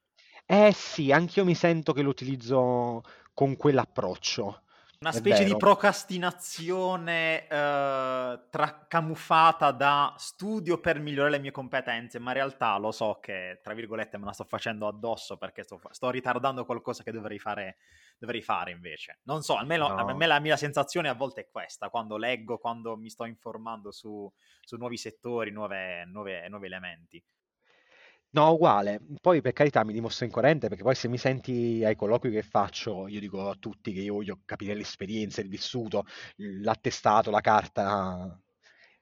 Eh 0.46 0.72
sì, 0.72 1.12
anch'io 1.12 1.44
mi 1.44 1.54
sento 1.54 1.92
che 1.92 2.02
lo 2.02 2.10
utilizzo 2.10 3.02
con 3.34 3.56
quell'approccio. 3.56 4.62
Una 5.00 5.12
specie 5.12 5.44
di 5.44 5.56
procrastinazione 5.56 7.46
eh, 7.46 8.40
tra- 8.50 8.86
camuffata 8.88 9.70
da 9.70 10.12
studio 10.18 10.80
per 10.80 10.98
migliorare 10.98 11.30
le 11.30 11.38
mie 11.38 11.52
competenze, 11.52 12.18
ma 12.18 12.30
in 12.30 12.38
realtà 12.38 12.76
lo 12.78 12.90
so 12.90 13.20
che, 13.20 13.60
tra 13.62 13.74
virgolette, 13.74 14.18
me 14.18 14.24
la 14.24 14.32
sto 14.32 14.42
facendo 14.42 14.88
addosso 14.88 15.36
perché 15.36 15.62
sto, 15.62 15.80
sto 15.92 16.10
ritardando 16.10 16.64
qualcosa 16.64 17.04
che 17.04 17.12
dovrei 17.12 17.38
fare, 17.38 17.76
dovrei 18.18 18.42
fare 18.42 18.72
invece. 18.72 19.20
Non 19.22 19.42
so, 19.42 19.54
almeno 19.54 19.86
no. 19.86 19.94
a 19.94 20.14
me 20.14 20.26
la 20.26 20.40
mia 20.40 20.56
sensazione 20.56 21.08
a 21.08 21.14
volte 21.14 21.42
è 21.42 21.48
questa, 21.48 21.90
quando 21.90 22.16
leggo, 22.16 22.58
quando 22.58 22.96
mi 22.96 23.08
sto 23.08 23.24
informando 23.24 23.92
su, 23.92 24.28
su 24.64 24.76
nuovi 24.78 24.96
settori, 24.96 25.52
nuove, 25.52 26.06
nuove, 26.06 26.48
nuovi 26.48 26.66
elementi. 26.66 27.24
No, 28.38 28.52
uguale. 28.52 29.00
Poi 29.20 29.40
per 29.40 29.52
carità 29.52 29.84
mi 29.84 29.92
dimostro 29.92 30.24
incoerente 30.24 30.68
perché 30.68 30.82
poi 30.84 30.94
se 30.94 31.08
mi 31.08 31.18
senti 31.18 31.82
ai 31.84 31.96
colloqui 31.96 32.30
che 32.30 32.42
faccio, 32.42 33.08
io 33.08 33.18
dico 33.20 33.48
a 33.50 33.56
tutti 33.58 33.92
che 33.92 34.00
io 34.00 34.14
voglio 34.14 34.40
capire 34.44 34.74
l'esperienza, 34.74 35.40
il 35.40 35.48
vissuto, 35.48 36.04
l'attestato, 36.36 37.30
la 37.30 37.40
carta, 37.40 38.40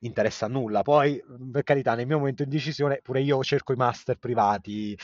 interessa 0.01 0.47
nulla. 0.49 0.83
Poi, 0.83 1.23
per 1.51 1.63
carità, 1.63 1.95
nel 1.95 2.07
mio 2.07 2.19
momento 2.19 2.43
di 2.45 2.51
indecisione, 2.51 3.01
pure 3.03 3.21
io 3.21 3.43
cerco 3.43 3.73
i 3.73 3.77
master 3.77 4.17
privati, 4.19 4.97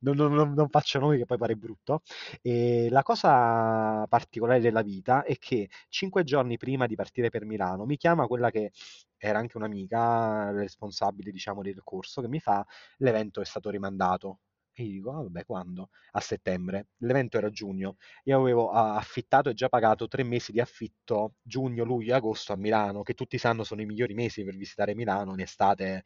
non, 0.00 0.16
non, 0.16 0.52
non 0.52 0.68
faccio 0.68 0.98
nomi 0.98 1.18
che 1.18 1.24
poi 1.26 1.38
pare 1.38 1.56
brutto. 1.56 2.02
E 2.42 2.88
la 2.90 3.02
cosa 3.02 4.06
particolare 4.08 4.60
della 4.60 4.82
vita 4.82 5.22
è 5.24 5.36
che 5.38 5.68
cinque 5.88 6.24
giorni 6.24 6.56
prima 6.56 6.86
di 6.86 6.94
partire 6.94 7.28
per 7.30 7.44
Milano 7.44 7.84
mi 7.84 7.96
chiama 7.96 8.26
quella 8.26 8.50
che 8.50 8.72
era 9.18 9.38
anche 9.38 9.56
un'amica 9.56 10.50
responsabile, 10.52 11.30
diciamo, 11.30 11.62
del 11.62 11.80
corso, 11.82 12.20
che 12.20 12.28
mi 12.28 12.40
fa 12.40 12.64
l'evento 12.98 13.40
è 13.40 13.44
stato 13.44 13.70
rimandato. 13.70 14.40
E 14.78 14.84
io 14.84 14.90
dico, 14.92 15.10
ah, 15.10 15.22
vabbè, 15.22 15.46
quando? 15.46 15.88
A 16.12 16.20
settembre. 16.20 16.88
L'evento 16.98 17.38
era 17.38 17.48
giugno. 17.48 17.96
Io 18.24 18.38
avevo 18.38 18.70
affittato 18.70 19.48
e 19.48 19.54
già 19.54 19.70
pagato 19.70 20.06
tre 20.06 20.22
mesi 20.22 20.52
di 20.52 20.60
affitto, 20.60 21.36
giugno, 21.40 21.82
luglio 21.82 22.12
e 22.12 22.16
agosto 22.16 22.52
a 22.52 22.56
Milano, 22.56 23.02
che 23.02 23.14
tutti 23.14 23.38
sanno 23.38 23.64
sono 23.64 23.80
i 23.80 23.86
migliori 23.86 24.12
mesi 24.12 24.44
per 24.44 24.54
visitare 24.54 24.94
Milano 24.94 25.32
in 25.32 25.40
estate 25.40 26.04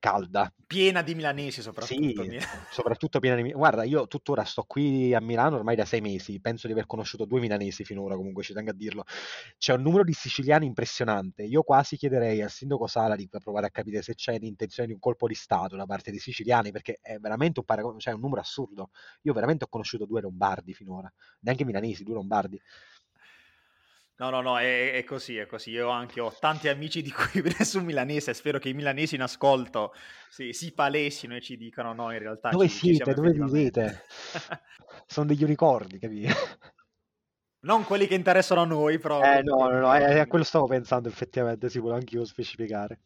calda. 0.00 0.52
Piena 0.66 1.02
di 1.02 1.14
milanesi 1.14 1.62
soprattutto. 1.62 2.24
Sì, 2.24 2.38
soprattutto 2.72 3.20
piena 3.20 3.40
di 3.40 3.52
Guarda, 3.52 3.84
io 3.84 4.08
tuttora 4.08 4.42
sto 4.44 4.64
qui 4.64 5.14
a 5.14 5.20
Milano 5.20 5.56
ormai 5.56 5.76
da 5.76 5.84
sei 5.84 6.00
mesi, 6.00 6.40
penso 6.40 6.66
di 6.66 6.72
aver 6.72 6.86
conosciuto 6.86 7.24
due 7.24 7.38
milanesi 7.38 7.84
finora, 7.84 8.16
comunque 8.16 8.42
ci 8.42 8.52
tengo 8.52 8.70
a 8.70 8.74
dirlo. 8.74 9.04
C'è 9.58 9.74
un 9.74 9.82
numero 9.82 10.02
di 10.02 10.12
siciliani 10.12 10.66
impressionante. 10.66 11.44
Io 11.44 11.62
quasi 11.62 11.96
chiederei 11.96 12.42
al 12.42 12.50
sindaco 12.50 12.88
Sala 12.88 13.14
di 13.14 13.28
provare 13.28 13.66
a 13.66 13.70
capire 13.70 14.02
se 14.02 14.14
c'è 14.14 14.36
l'intenzione 14.38 14.88
di 14.88 14.94
un 14.94 15.00
colpo 15.00 15.28
di 15.28 15.34
Stato 15.34 15.76
da 15.76 15.86
parte 15.86 16.10
dei 16.10 16.18
siciliani, 16.18 16.72
perché 16.72 16.98
è 17.00 17.18
veramente 17.18 17.60
un, 17.60 17.66
paragon- 17.66 17.98
cioè 17.98 18.14
un 18.14 18.20
numero 18.20 18.40
assurdo. 18.40 18.90
Io 19.22 19.32
veramente 19.32 19.64
ho 19.64 19.68
conosciuto 19.68 20.06
due 20.06 20.20
lombardi 20.20 20.72
finora, 20.72 21.12
neanche 21.40 21.64
milanesi, 21.64 22.02
due 22.02 22.14
lombardi. 22.14 22.60
No, 24.20 24.28
no, 24.28 24.42
no, 24.42 24.58
è, 24.58 24.92
è, 24.92 25.02
così, 25.02 25.38
è 25.38 25.46
così. 25.46 25.70
Io 25.70 25.88
anche 25.88 26.20
ho 26.20 26.30
tanti 26.38 26.68
amici 26.68 27.00
di 27.00 27.10
cui 27.10 27.40
adesso 27.40 27.80
milanese, 27.80 28.34
spero 28.34 28.58
che 28.58 28.68
i 28.68 28.74
milanesi 28.74 29.14
in 29.14 29.22
ascolto 29.22 29.94
si, 30.28 30.52
si 30.52 30.72
palesino 30.72 31.36
e 31.36 31.40
ci 31.40 31.56
dicano 31.56 31.94
no, 31.94 32.12
in 32.12 32.18
realtà... 32.18 32.50
Dove 32.50 32.68
ci, 32.68 32.92
siete? 32.94 33.14
Ci 33.14 33.14
dove 33.14 33.32
vivete? 33.32 34.02
Sono 35.06 35.26
degli 35.26 35.42
unicorni, 35.42 35.98
capito? 35.98 36.34
Non 37.60 37.84
quelli 37.84 38.06
che 38.06 38.14
interessano 38.14 38.60
a 38.60 38.66
noi, 38.66 38.98
però... 38.98 39.22
Eh, 39.22 39.42
no, 39.42 39.68
no, 39.70 39.80
no, 39.80 39.96
eh, 39.96 40.18
a 40.18 40.26
quello 40.26 40.44
stavo 40.44 40.66
pensando 40.66 41.08
effettivamente, 41.08 41.70
si 41.70 41.80
vuole 41.80 41.96
anche 41.96 42.16
io 42.16 42.24
specificare. 42.26 43.00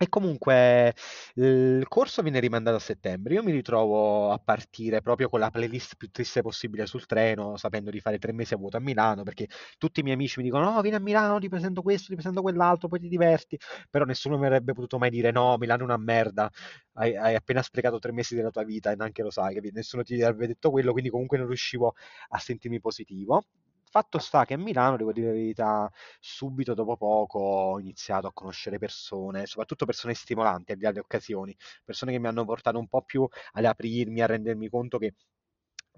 E 0.00 0.08
comunque 0.08 0.94
il 1.34 1.84
corso 1.88 2.22
viene 2.22 2.38
rimandato 2.38 2.76
a 2.76 2.78
settembre. 2.78 3.34
Io 3.34 3.42
mi 3.42 3.50
ritrovo 3.50 4.30
a 4.30 4.38
partire 4.38 5.00
proprio 5.00 5.28
con 5.28 5.40
la 5.40 5.50
playlist 5.50 5.96
più 5.96 6.08
triste 6.12 6.40
possibile 6.40 6.86
sul 6.86 7.04
treno, 7.04 7.56
sapendo 7.56 7.90
di 7.90 7.98
fare 7.98 8.18
tre 8.18 8.32
mesi 8.32 8.54
a 8.54 8.58
vuoto 8.58 8.76
a 8.76 8.80
Milano, 8.80 9.24
perché 9.24 9.48
tutti 9.76 9.98
i 9.98 10.02
miei 10.04 10.14
amici 10.14 10.38
mi 10.38 10.44
dicono: 10.44 10.70
No, 10.70 10.80
vieni 10.82 10.96
a 10.98 11.00
Milano, 11.00 11.40
ti 11.40 11.48
presento 11.48 11.82
questo, 11.82 12.06
ti 12.10 12.14
presento 12.14 12.42
quell'altro, 12.42 12.86
poi 12.86 13.00
ti 13.00 13.08
diverti. 13.08 13.58
Però 13.90 14.04
nessuno 14.04 14.38
mi 14.38 14.46
avrebbe 14.46 14.72
potuto 14.72 14.98
mai 14.98 15.10
dire: 15.10 15.32
No, 15.32 15.56
Milano 15.58 15.80
è 15.82 15.84
una 15.84 15.96
merda, 15.96 16.48
hai, 16.94 17.16
hai 17.16 17.34
appena 17.34 17.60
sprecato 17.62 17.98
tre 17.98 18.12
mesi 18.12 18.36
della 18.36 18.50
tua 18.50 18.62
vita 18.62 18.92
e 18.92 18.96
neanche 18.96 19.22
lo 19.22 19.30
sai, 19.30 19.54
capito? 19.56 19.74
Nessuno 19.78 20.04
ti 20.04 20.22
avrebbe 20.22 20.46
detto 20.46 20.70
quello, 20.70 20.92
quindi 20.92 21.10
comunque 21.10 21.38
non 21.38 21.48
riuscivo 21.48 21.94
a 22.28 22.38
sentirmi 22.38 22.78
positivo. 22.80 23.42
Fatto 23.90 24.18
sta 24.18 24.44
che 24.44 24.54
a 24.54 24.58
Milano, 24.58 24.96
devo 24.96 25.12
dire 25.12 25.28
la 25.28 25.32
verità, 25.32 25.90
subito 26.20 26.74
dopo 26.74 26.96
poco 26.96 27.38
ho 27.38 27.78
iniziato 27.80 28.26
a 28.26 28.32
conoscere 28.32 28.78
persone, 28.78 29.46
soprattutto 29.46 29.86
persone 29.86 30.14
stimolanti 30.14 30.72
al 30.72 30.78
di 30.78 30.84
là 30.84 30.90
delle 30.90 31.00
occasioni, 31.02 31.56
persone 31.84 32.12
che 32.12 32.18
mi 32.18 32.26
hanno 32.28 32.44
portato 32.44 32.78
un 32.78 32.86
po' 32.88 33.02
più 33.02 33.26
ad 33.52 33.64
aprirmi, 33.64 34.20
a 34.20 34.26
rendermi 34.26 34.68
conto 34.68 34.98
che 34.98 35.14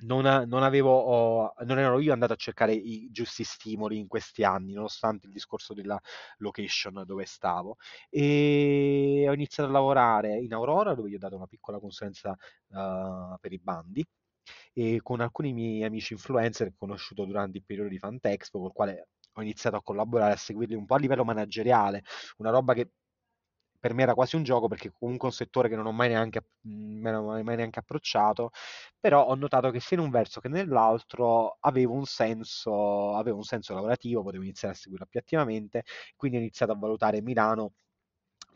non, 0.02 0.22
non, 0.48 0.62
avevo, 0.62 1.52
non 1.64 1.78
ero 1.78 1.98
io 2.00 2.12
andato 2.12 2.32
a 2.32 2.36
cercare 2.36 2.72
i 2.72 3.08
giusti 3.10 3.44
stimoli 3.44 3.98
in 3.98 4.06
questi 4.08 4.44
anni, 4.44 4.72
nonostante 4.72 5.26
il 5.26 5.32
discorso 5.32 5.74
della 5.74 6.00
location 6.38 7.02
dove 7.04 7.26
stavo. 7.26 7.76
E 8.08 9.26
ho 9.28 9.32
iniziato 9.34 9.68
a 9.68 9.72
lavorare 9.72 10.38
in 10.38 10.54
Aurora, 10.54 10.94
dove 10.94 11.10
gli 11.10 11.14
ho 11.16 11.18
dato 11.18 11.36
una 11.36 11.46
piccola 11.46 11.78
consulenza 11.80 12.30
uh, 12.30 13.36
per 13.40 13.52
i 13.52 13.58
bandi, 13.58 14.04
e 14.80 15.00
con 15.02 15.20
alcuni 15.20 15.52
miei 15.52 15.84
amici 15.84 16.14
influencer 16.14 16.68
che 16.68 16.74
ho 16.74 16.78
conosciuto 16.78 17.24
durante 17.26 17.58
il 17.58 17.64
periodo 17.64 17.88
di 17.90 17.98
Fantexpo, 17.98 18.58
con 18.58 18.68
il 18.68 18.72
quale 18.74 19.08
ho 19.34 19.42
iniziato 19.42 19.76
a 19.76 19.82
collaborare, 19.82 20.32
a 20.32 20.36
seguirli 20.36 20.74
un 20.74 20.86
po' 20.86 20.94
a 20.94 20.98
livello 20.98 21.24
manageriale, 21.24 22.02
una 22.38 22.50
roba 22.50 22.72
che 22.74 22.90
per 23.78 23.94
me 23.94 24.02
era 24.02 24.14
quasi 24.14 24.36
un 24.36 24.42
gioco 24.42 24.68
perché 24.68 24.90
comunque 24.92 25.28
è 25.28 25.30
un 25.30 25.36
settore 25.36 25.68
che 25.70 25.76
non 25.76 25.86
ho 25.86 25.92
mai 25.92 26.08
neanche, 26.08 26.44
mai 26.62 27.56
neanche 27.56 27.78
approcciato, 27.78 28.50
però 28.98 29.24
ho 29.26 29.34
notato 29.34 29.70
che 29.70 29.80
sia 29.80 29.96
in 29.96 30.02
un 30.02 30.10
verso 30.10 30.40
che 30.40 30.48
nell'altro 30.48 31.56
avevo 31.60 31.94
un 31.94 32.04
senso, 32.04 33.14
avevo 33.16 33.38
un 33.38 33.42
senso 33.44 33.72
lavorativo, 33.74 34.22
potevo 34.22 34.42
iniziare 34.44 34.74
a 34.74 34.76
seguirlo 34.76 35.06
più 35.06 35.18
attivamente, 35.20 35.84
quindi 36.16 36.36
ho 36.38 36.40
iniziato 36.40 36.72
a 36.72 36.76
valutare 36.76 37.22
Milano 37.22 37.72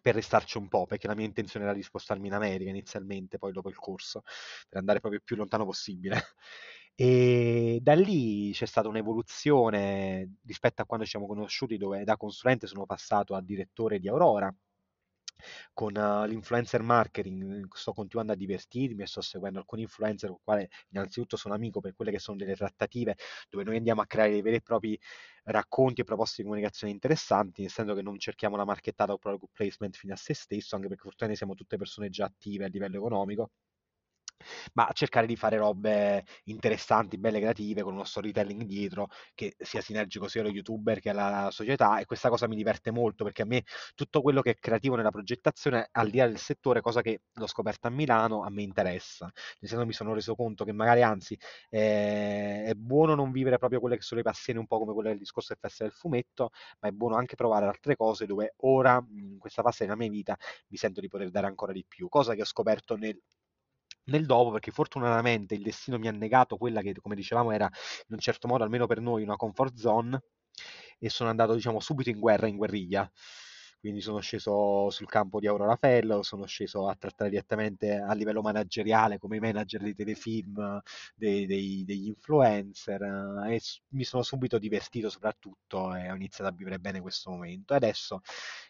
per 0.04 0.14
restarci 0.16 0.58
un 0.58 0.68
po', 0.68 0.84
perché 0.86 1.06
la 1.06 1.14
mia 1.14 1.24
intenzione 1.24 1.64
era 1.64 1.74
di 1.74 1.82
spostarmi 1.82 2.26
in 2.26 2.34
America 2.34 2.68
inizialmente, 2.68 3.38
poi 3.38 3.52
dopo 3.52 3.70
il 3.70 3.76
corso, 3.76 4.20
per 4.68 4.78
andare 4.78 5.00
proprio 5.00 5.20
più 5.24 5.34
lontano 5.36 5.64
possibile. 5.64 6.16
E 6.96 7.80
da 7.82 7.94
lì 7.94 8.52
c'è 8.52 8.66
stata 8.66 8.86
un'evoluzione 8.86 10.34
rispetto 10.46 10.80
a 10.82 10.84
quando 10.86 11.04
ci 11.04 11.10
siamo 11.10 11.26
conosciuti, 11.26 11.76
dove 11.76 12.04
da 12.04 12.16
consulente 12.16 12.68
sono 12.68 12.86
passato 12.86 13.34
a 13.34 13.42
direttore 13.42 13.98
di 13.98 14.06
Aurora 14.08 14.54
con 15.72 15.94
uh, 15.96 16.26
l'influencer 16.26 16.82
marketing 16.82 17.68
sto 17.74 17.92
continuando 17.92 18.32
a 18.32 18.36
divertirmi 18.36 19.02
e 19.02 19.06
sto 19.06 19.20
seguendo 19.20 19.58
alcuni 19.58 19.82
influencer 19.82 20.28
con 20.28 20.38
i 20.38 20.42
quali 20.44 20.68
innanzitutto 20.90 21.36
sono 21.36 21.54
amico 21.54 21.80
per 21.80 21.94
quelle 21.94 22.10
che 22.10 22.18
sono 22.18 22.36
delle 22.36 22.54
trattative 22.54 23.16
dove 23.48 23.64
noi 23.64 23.76
andiamo 23.76 24.00
a 24.00 24.06
creare 24.06 24.30
dei 24.30 24.42
veri 24.42 24.56
e 24.56 24.60
propri 24.62 24.98
racconti 25.44 26.00
e 26.00 26.04
proposte 26.04 26.36
di 26.38 26.48
comunicazione 26.48 26.92
interessanti, 26.92 27.62
nel 27.62 27.70
senso 27.70 27.94
che 27.94 28.02
non 28.02 28.18
cerchiamo 28.18 28.56
la 28.56 28.64
marchettata 28.64 29.12
o 29.12 29.18
product 29.18 29.52
placement 29.52 29.96
fine 29.96 30.12
a 30.12 30.16
se 30.16 30.34
stesso, 30.34 30.74
anche 30.74 30.88
perché 30.88 31.02
fortunatamente 31.02 31.36
siamo 31.36 31.54
tutte 31.54 31.76
persone 31.76 32.08
già 32.08 32.24
attive 32.26 32.64
a 32.64 32.68
livello 32.68 32.96
economico 32.96 33.50
ma 34.74 34.88
cercare 34.92 35.26
di 35.26 35.36
fare 35.36 35.56
robe 35.56 36.24
interessanti, 36.44 37.18
belle, 37.18 37.40
creative, 37.40 37.82
con 37.82 37.94
uno 37.94 38.04
storytelling 38.04 38.62
dietro 38.64 39.08
che 39.34 39.54
sia 39.58 39.80
sinergico 39.80 40.28
sia 40.28 40.40
allo 40.40 40.50
youtuber 40.50 41.00
che 41.00 41.10
alla 41.10 41.48
società 41.50 41.98
e 41.98 42.04
questa 42.04 42.28
cosa 42.28 42.46
mi 42.48 42.56
diverte 42.56 42.90
molto 42.90 43.24
perché 43.24 43.42
a 43.42 43.46
me 43.46 43.64
tutto 43.94 44.22
quello 44.22 44.40
che 44.40 44.50
è 44.50 44.54
creativo 44.58 44.96
nella 44.96 45.10
progettazione, 45.10 45.88
al 45.92 46.10
di 46.10 46.18
là 46.18 46.26
del 46.26 46.38
settore, 46.38 46.80
cosa 46.80 47.00
che 47.02 47.22
l'ho 47.32 47.46
scoperta 47.46 47.88
a 47.88 47.90
Milano, 47.90 48.42
a 48.42 48.50
me 48.50 48.62
interessa. 48.62 49.24
Nel 49.60 49.70
senso 49.70 49.86
mi 49.86 49.92
sono 49.92 50.14
reso 50.14 50.34
conto 50.34 50.64
che 50.64 50.72
magari 50.72 51.02
anzi 51.02 51.38
eh, 51.70 52.64
è 52.64 52.74
buono 52.74 53.14
non 53.14 53.30
vivere 53.30 53.58
proprio 53.58 53.80
quelle 53.80 53.96
che 53.96 54.02
sono 54.02 54.20
le 54.20 54.26
passioni, 54.28 54.58
un 54.58 54.66
po' 54.66 54.78
come 54.78 54.92
quelle 54.92 55.10
del 55.10 55.18
discorso 55.18 55.48
del 55.52 55.58
festival 55.60 55.90
del 55.90 55.98
fumetto, 56.00 56.50
ma 56.80 56.88
è 56.88 56.92
buono 56.92 57.16
anche 57.16 57.34
provare 57.36 57.66
altre 57.66 57.96
cose 57.96 58.26
dove 58.26 58.54
ora, 58.58 59.04
in 59.10 59.38
questa 59.38 59.62
fase 59.62 59.84
della 59.84 59.96
mia 59.96 60.08
vita, 60.08 60.36
mi 60.68 60.76
sento 60.76 61.00
di 61.00 61.08
poter 61.08 61.30
dare 61.30 61.46
ancora 61.46 61.72
di 61.72 61.84
più, 61.86 62.08
cosa 62.08 62.34
che 62.34 62.42
ho 62.42 62.44
scoperto 62.44 62.96
nel 62.96 63.18
nel 64.04 64.26
dopo, 64.26 64.50
perché 64.52 64.70
fortunatamente 64.70 65.54
il 65.54 65.62
destino 65.62 65.98
mi 65.98 66.08
ha 66.08 66.12
negato 66.12 66.56
quella 66.56 66.80
che, 66.80 66.94
come 67.00 67.14
dicevamo, 67.14 67.50
era 67.52 67.66
in 67.66 68.14
un 68.14 68.18
certo 68.18 68.48
modo, 68.48 68.64
almeno 68.64 68.86
per 68.86 69.00
noi, 69.00 69.22
una 69.22 69.36
comfort 69.36 69.74
zone, 69.76 70.22
e 70.98 71.08
sono 71.08 71.30
andato, 71.30 71.54
diciamo, 71.54 71.80
subito 71.80 72.10
in 72.10 72.18
guerra, 72.18 72.46
in 72.46 72.56
guerriglia. 72.56 73.10
Quindi 73.80 74.00
sono 74.00 74.20
sceso 74.20 74.88
sul 74.88 75.06
campo 75.06 75.40
di 75.40 75.46
Aurora 75.46 75.76
Fellow, 75.76 76.22
sono 76.22 76.46
sceso 76.46 76.88
a 76.88 76.96
trattare 76.96 77.28
direttamente 77.28 77.96
a 77.96 78.14
livello 78.14 78.40
manageriale 78.40 79.18
come 79.18 79.38
manager 79.38 79.82
dei 79.82 79.94
telefilm, 79.94 80.80
dei, 81.14 81.44
dei, 81.44 81.84
degli 81.84 82.06
influencer 82.06 83.02
e 83.46 83.60
mi 83.90 84.04
sono 84.04 84.22
subito 84.22 84.58
divertito 84.58 85.10
soprattutto 85.10 85.94
e 85.94 86.10
ho 86.10 86.14
iniziato 86.14 86.50
a 86.50 86.54
vivere 86.56 86.78
bene 86.78 87.02
questo 87.02 87.28
momento. 87.30 87.74
Adesso 87.74 88.20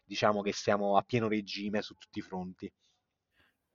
diciamo 0.04 0.42
che 0.42 0.52
siamo 0.52 0.96
a 0.96 1.02
pieno 1.02 1.28
regime 1.28 1.80
su 1.80 1.94
tutti 1.94 2.18
i 2.18 2.22
fronti. 2.22 2.68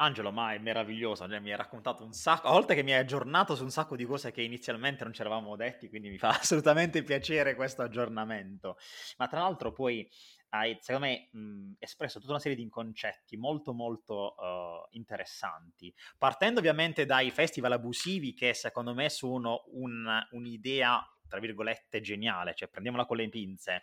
Angelo, 0.01 0.31
ma 0.31 0.53
è 0.53 0.59
meraviglioso, 0.59 1.27
cioè, 1.27 1.39
mi 1.39 1.51
hai 1.51 1.57
raccontato 1.57 2.05
un 2.05 2.13
sacco, 2.13 2.47
a 2.47 2.51
volte 2.51 2.73
che 2.73 2.83
mi 2.83 2.93
hai 2.93 2.99
aggiornato 2.99 3.53
su 3.53 3.63
un 3.63 3.69
sacco 3.69 3.97
di 3.97 4.05
cose 4.05 4.31
che 4.31 4.41
inizialmente 4.41 5.03
non 5.03 5.11
ci 5.11 5.19
eravamo 5.19 5.57
detti, 5.57 5.89
quindi 5.89 6.09
mi 6.09 6.17
fa 6.17 6.29
assolutamente 6.39 7.03
piacere 7.03 7.53
questo 7.53 7.81
aggiornamento. 7.81 8.77
Ma 9.17 9.27
tra 9.27 9.39
l'altro 9.41 9.73
poi 9.73 10.09
hai, 10.51 10.77
secondo 10.79 11.07
me, 11.07 11.27
mh, 11.31 11.73
espresso 11.79 12.19
tutta 12.19 12.31
una 12.31 12.39
serie 12.39 12.57
di 12.57 12.67
concetti 12.69 13.35
molto 13.35 13.73
molto 13.73 14.35
uh, 14.37 14.87
interessanti, 14.91 15.93
partendo 16.17 16.59
ovviamente 16.59 17.05
dai 17.05 17.29
festival 17.29 17.73
abusivi 17.73 18.33
che 18.33 18.53
secondo 18.53 18.93
me 18.93 19.09
sono 19.09 19.63
un, 19.73 20.07
un'idea, 20.31 21.05
tra 21.27 21.39
virgolette, 21.41 21.99
geniale, 21.99 22.53
cioè 22.55 22.69
prendiamola 22.69 23.05
con 23.05 23.17
le 23.17 23.27
pinze. 23.27 23.81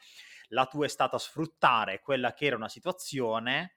La 0.48 0.64
tua 0.64 0.86
è 0.86 0.88
stata 0.88 1.18
sfruttare 1.18 2.00
quella 2.00 2.32
che 2.32 2.46
era 2.46 2.56
una 2.56 2.70
situazione 2.70 3.76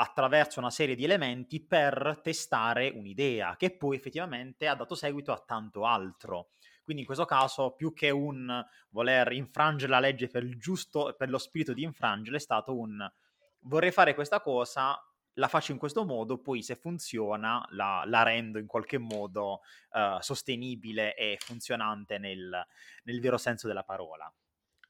attraverso 0.00 0.60
una 0.60 0.70
serie 0.70 0.94
di 0.94 1.04
elementi 1.04 1.60
per 1.60 2.20
testare 2.22 2.92
un'idea 2.94 3.56
che 3.56 3.76
poi 3.76 3.96
effettivamente 3.96 4.68
ha 4.68 4.74
dato 4.74 4.94
seguito 4.94 5.32
a 5.32 5.42
tanto 5.44 5.84
altro. 5.84 6.50
Quindi 6.84 7.02
in 7.02 7.06
questo 7.06 7.26
caso, 7.26 7.72
più 7.72 7.92
che 7.92 8.10
un 8.10 8.64
voler 8.90 9.32
infrangere 9.32 9.90
la 9.90 10.00
legge 10.00 10.28
per 10.28 10.48
giusto, 10.56 11.14
per 11.18 11.28
lo 11.28 11.38
spirito 11.38 11.72
di 11.72 11.82
infrangere, 11.82 12.36
è 12.36 12.40
stato 12.40 12.78
un 12.78 13.06
vorrei 13.62 13.90
fare 13.90 14.14
questa 14.14 14.40
cosa, 14.40 14.96
la 15.34 15.48
faccio 15.48 15.72
in 15.72 15.78
questo 15.78 16.04
modo, 16.04 16.38
poi 16.38 16.62
se 16.62 16.76
funziona 16.76 17.66
la, 17.70 18.04
la 18.06 18.22
rendo 18.22 18.58
in 18.58 18.66
qualche 18.66 18.98
modo 18.98 19.60
uh, 19.90 20.20
sostenibile 20.20 21.14
e 21.14 21.36
funzionante 21.40 22.18
nel, 22.18 22.66
nel 23.02 23.20
vero 23.20 23.36
senso 23.36 23.66
della 23.66 23.82
parola. 23.82 24.32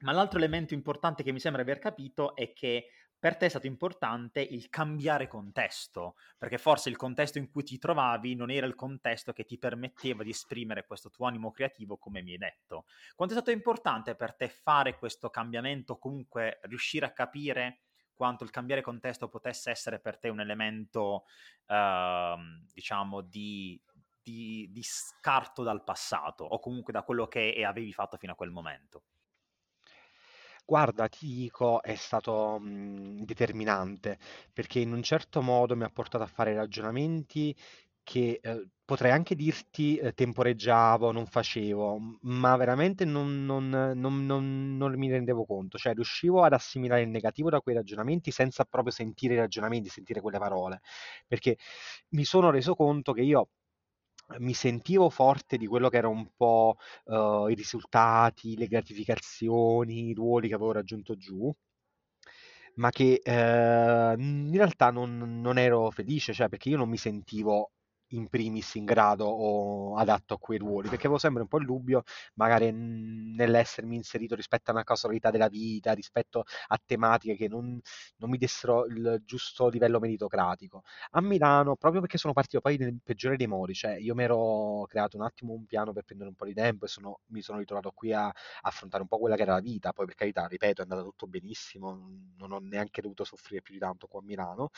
Ma 0.01 0.11
l'altro 0.13 0.37
elemento 0.37 0.73
importante 0.73 1.23
che 1.23 1.33
mi 1.33 1.39
sembra 1.39 1.63
aver 1.63 1.79
capito 1.79 2.35
è 2.35 2.53
che 2.53 2.89
per 3.19 3.35
te 3.35 3.47
è 3.47 3.49
stato 3.49 3.67
importante 3.67 4.39
il 4.39 4.69
cambiare 4.69 5.27
contesto, 5.27 6.15
perché 6.37 6.57
forse 6.57 6.87
il 6.87 6.95
contesto 6.95 7.37
in 7.37 7.51
cui 7.51 7.63
ti 7.63 7.77
trovavi 7.77 8.33
non 8.33 8.49
era 8.49 8.65
il 8.65 8.75
contesto 8.75 9.33
che 9.33 9.43
ti 9.43 9.57
permetteva 9.57 10.23
di 10.23 10.29
esprimere 10.29 10.85
questo 10.85 11.09
tuo 11.09 11.27
animo 11.27 11.51
creativo, 11.51 11.97
come 11.97 12.21
mi 12.21 12.31
hai 12.31 12.37
detto. 12.37 12.85
Quanto 13.15 13.35
è 13.35 13.37
stato 13.37 13.51
importante 13.51 14.15
per 14.15 14.35
te 14.35 14.47
fare 14.47 14.97
questo 14.97 15.29
cambiamento, 15.29 15.97
comunque 15.97 16.59
riuscire 16.63 17.05
a 17.05 17.11
capire 17.11 17.81
quanto 18.13 18.45
il 18.45 18.51
cambiare 18.51 18.81
contesto 18.81 19.27
potesse 19.27 19.69
essere 19.69 19.99
per 19.99 20.17
te 20.17 20.29
un 20.29 20.39
elemento, 20.39 21.25
uh, 21.67 22.39
diciamo, 22.73 23.19
di, 23.21 23.81
di, 24.21 24.69
di 24.71 24.83
scarto 24.83 25.63
dal 25.63 25.83
passato, 25.83 26.45
o 26.45 26.59
comunque 26.59 26.93
da 26.93 27.03
quello 27.03 27.27
che 27.27 27.63
avevi 27.65 27.91
fatto 27.91 28.15
fino 28.15 28.31
a 28.31 28.35
quel 28.35 28.51
momento? 28.51 29.03
Guarda, 30.69 31.07
ti 31.07 31.25
dico, 31.25 31.81
è 31.81 31.95
stato, 31.95 32.59
mhmm, 32.59 33.23
determinante, 33.25 34.19
perché 34.53 34.77
in 34.79 34.93
un 34.93 35.01
certo 35.01 35.41
modo 35.41 35.75
mi 35.75 35.83
ha 35.83 35.89
portato 35.89 36.23
a 36.23 36.27
fare 36.27 36.53
ragionamenti 36.53 37.55
che, 38.03 38.39
ehm, 38.39 38.69
potrei 38.85 39.09
anche 39.11 39.33
dirti, 39.35 39.97
ehm, 39.97 40.13
temporeggiavo, 40.13 41.11
non 41.11 41.25
facevo, 41.25 42.19
ma 42.21 42.55
veramente 42.55 43.03
non 43.03 43.45
non 43.45 43.67
non 43.69 44.25
non 44.27 44.77
non 44.77 44.93
mi 44.95 45.09
rendevo 45.09 45.43
conto. 45.45 45.79
Cioè 45.79 45.93
riuscivo 45.95 46.43
ad 46.43 46.53
assimilare 46.53 47.01
il 47.01 47.09
negativo 47.09 47.49
da 47.49 47.61
quei 47.61 47.73
ragionamenti 47.75 48.29
senza 48.29 48.63
proprio 48.65 48.91
sentire 48.93 49.33
i 49.33 49.37
ragionamenti, 49.37 49.89
sentire 49.89 50.21
quelle 50.21 50.37
parole, 50.37 50.81
perché 51.27 51.57
mi 52.09 52.23
sono 52.25 52.51
reso 52.51 52.75
conto 52.75 53.11
che 53.13 53.21
io 53.21 53.49
mi 54.39 54.53
sentivo 54.53 55.09
forte 55.09 55.57
di 55.57 55.65
quello 55.67 55.89
che 55.89 55.97
era 55.97 56.07
un 56.07 56.29
po', 56.35 56.77
uhm, 57.05 57.49
i 57.49 57.55
risultati, 57.55 58.55
le 58.57 58.67
gratificazioni, 58.67 60.09
i 60.09 60.13
ruoli 60.13 60.47
che 60.47 60.53
avevo 60.55 60.71
raggiunto 60.71 61.15
giù, 61.17 61.51
ma 62.75 62.89
che, 62.91 63.19
ehm, 63.23 64.47
in 64.47 64.55
realtà 64.55 64.89
non 64.91 65.41
non 65.41 65.57
ero 65.57 65.89
felice, 65.91 66.33
cioè 66.33 66.47
perché 66.49 66.69
io 66.69 66.77
non 66.77 66.89
mi 66.89 66.97
sentivo 66.97 67.71
in 68.09 68.27
primis 68.27 68.75
in 68.75 68.85
grado 68.85 69.25
o 69.25 69.97
adatto 69.97 70.35
a 70.35 70.39
quei 70.39 70.57
ruoli, 70.57 70.87
perché 70.89 71.05
avevo 71.05 71.19
sempre 71.19 71.41
un 71.41 71.47
po' 71.47 71.57
il 71.59 71.65
dubbio, 71.65 72.03
magari 72.35 72.71
nell'essermi 72.71 73.95
inserito 73.95 74.35
rispetto 74.35 74.71
a 74.71 74.73
una 74.73 74.83
casualità 74.83 75.31
della 75.31 75.47
vita, 75.47 75.93
rispetto 75.93 76.43
a 76.67 76.79
tematiche 76.83 77.35
che 77.35 77.47
non, 77.47 77.79
non 78.17 78.29
mi 78.29 78.37
dessero 78.37 78.85
il 78.85 79.21
giusto 79.25 79.67
livello 79.69 79.99
meritocratico. 79.99 80.83
A 81.11 81.21
Milano, 81.21 81.75
proprio 81.75 82.01
perché 82.01 82.17
sono 82.17 82.33
partito 82.33 82.61
poi 82.61 82.77
nel 82.77 82.99
peggiore 83.03 83.37
dei 83.37 83.47
modi, 83.47 83.73
cioè 83.73 83.95
io 83.97 84.15
mi 84.15 84.23
ero 84.23 84.85
creato 84.87 85.17
un 85.17 85.23
attimo 85.23 85.53
un 85.53 85.65
piano 85.65 85.93
per 85.93 86.03
prendere 86.03 86.29
un 86.29 86.35
po' 86.35 86.45
di 86.45 86.53
tempo 86.53 86.85
e 86.85 86.87
sono, 86.87 87.19
mi 87.27 87.41
sono 87.41 87.59
ritrovato 87.59 87.91
qui 87.91 88.13
a, 88.13 88.31
affrontare 88.61 89.03
un 89.03 89.09
po' 89.09 89.17
quella 89.19 89.35
che 89.35 89.43
era 89.43 89.53
la 89.53 89.59
vita, 89.59 89.93
poi 89.93 90.05
per 90.05 90.15
carità, 90.15 90.45
ripeto, 90.47 90.81
è 90.81 90.83
andato 90.83 91.03
tutto 91.03 91.27
benissimo, 91.27 91.91
non 92.37 92.51
ho 92.51 92.59
neanche 92.59 93.01
dovuto 93.01 93.23
soffrire 93.23 93.61
più 93.61 93.73
di 93.73 93.79
tanto 93.79 94.07
qua 94.07 94.19
a 94.19 94.23
Milano, 94.23 94.69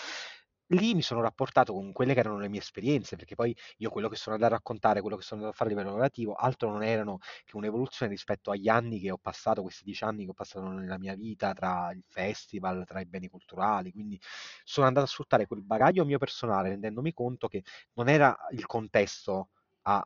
lì 0.72 0.94
mi 0.94 1.02
sono 1.02 1.22
rapportato 1.22 1.74
con 1.74 1.92
quelle 1.94 2.14
che 2.14 2.20
erano 2.20 2.38
le 2.40 2.48
mie 2.50 2.60
esperienze, 2.60 3.16
perché 3.16 3.36
poi 3.36 3.56
io 3.78 3.90
quello 3.90 4.10
che 4.10 4.16
sono 4.16 4.36
andato 4.36 4.54
a 4.54 4.58
raccontare, 4.58 5.02
quello 5.02 5.16
che 5.18 5.24
sono 5.24 5.42
andato 5.42 5.56
a 5.56 5.58
fare 5.58 5.70
a 5.72 5.74
livello 5.74 5.92
lavorativo, 5.94 6.34
altro 6.34 6.70
non 6.72 6.84
erano 6.84 7.18
che 7.46 7.56
un'evoluzione 7.58 8.12
rispetto 8.12 8.52
agli 8.52 8.68
anni 8.70 9.00
che 9.00 9.12
ho 9.12 9.18
passato, 9.18 9.62
questi 9.62 9.84
dieci 9.84 10.04
anni 10.04 10.24
che 10.26 10.32
ho 10.32 10.34
passato 10.34 10.68
nella 10.68 10.98
mia 10.98 11.16
vita, 11.16 11.54
tra 11.54 11.92
il 11.94 12.04
festival, 12.08 12.86
tra 12.86 13.00
i 13.02 13.06
beni 13.06 13.28
culturali, 13.30 13.92
quindi 13.92 14.20
sono 14.64 14.88
andato 14.88 15.06
a 15.06 15.10
sfruttare 15.10 15.46
quel 15.48 15.62
bagaglio 15.64 16.06
mio 16.06 16.18
personale, 16.18 16.70
rendendomi 16.70 17.14
conto 17.14 17.48
che 17.48 17.64
non 17.94 18.10
era 18.10 18.36
il 18.52 18.66
contesto 18.66 19.50
a 19.84 20.06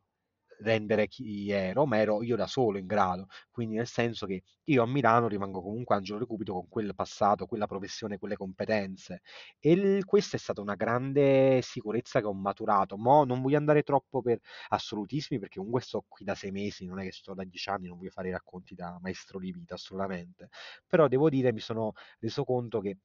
rendere 0.60 1.08
chi 1.08 1.50
ero, 1.52 1.86
ma 1.86 1.98
ero 1.98 2.24
io 2.24 2.36
da 2.36 2.48
solo 2.48 2.78
in 2.78 2.86
grado. 2.86 3.28
Quindi 3.52 3.76
nel 3.76 3.88
senso 3.88 4.26
che 4.26 4.44
io 4.66 4.84
a 4.84 4.88
Milano 4.88 5.28
rimango 5.28 5.62
comunque 5.62 5.96
Angelo 5.96 6.20
Recupito 6.20 6.54
con 6.54 6.68
quel 6.70 6.96
passato, 6.96 7.46
quella 7.46 7.68
professione, 7.68 8.18
quelle 8.18 8.36
competenze. 8.36 9.22
E 9.60 9.76
l- 9.76 10.06
questa 10.06 10.38
è 10.38 10.40
stata 10.40 10.62
una 10.62 10.76
grande 10.76 11.62
sicurezza 11.62 12.20
che 12.20 12.26
ho 12.28 12.34
maturato. 12.34 12.98
Mo 12.98 13.24
non 13.26 13.42
voglio 13.42 13.58
andare 13.58 13.84
troppo 13.84 14.22
per 14.22 14.40
assolutismi, 14.70 15.40
perché 15.40 15.58
comunque 15.58 15.82
sto 15.82 16.04
qui 16.08 16.26
da 16.26 16.36
sei 16.36 16.52
mesi, 16.52 16.86
non 16.86 17.00
è 17.00 17.04
che 17.04 17.12
sto 17.12 17.34
da 17.34 17.44
dieci 17.44 17.70
anni, 17.70 17.88
non 17.88 17.98
voglio 17.98 18.10
fare 18.12 18.30
i 18.30 18.32
racconti 18.32 18.76
da 18.76 18.98
maestro 19.02 19.40
di 19.40 19.52
vita, 19.52 19.76
assolutamente. 19.76 20.50
Però 20.88 21.08
devo 21.08 21.30
dire, 21.30 21.52
mi 21.54 21.60
sono 21.60 21.94
reso 22.20 22.44
conto 22.44 22.80
che 22.82 22.98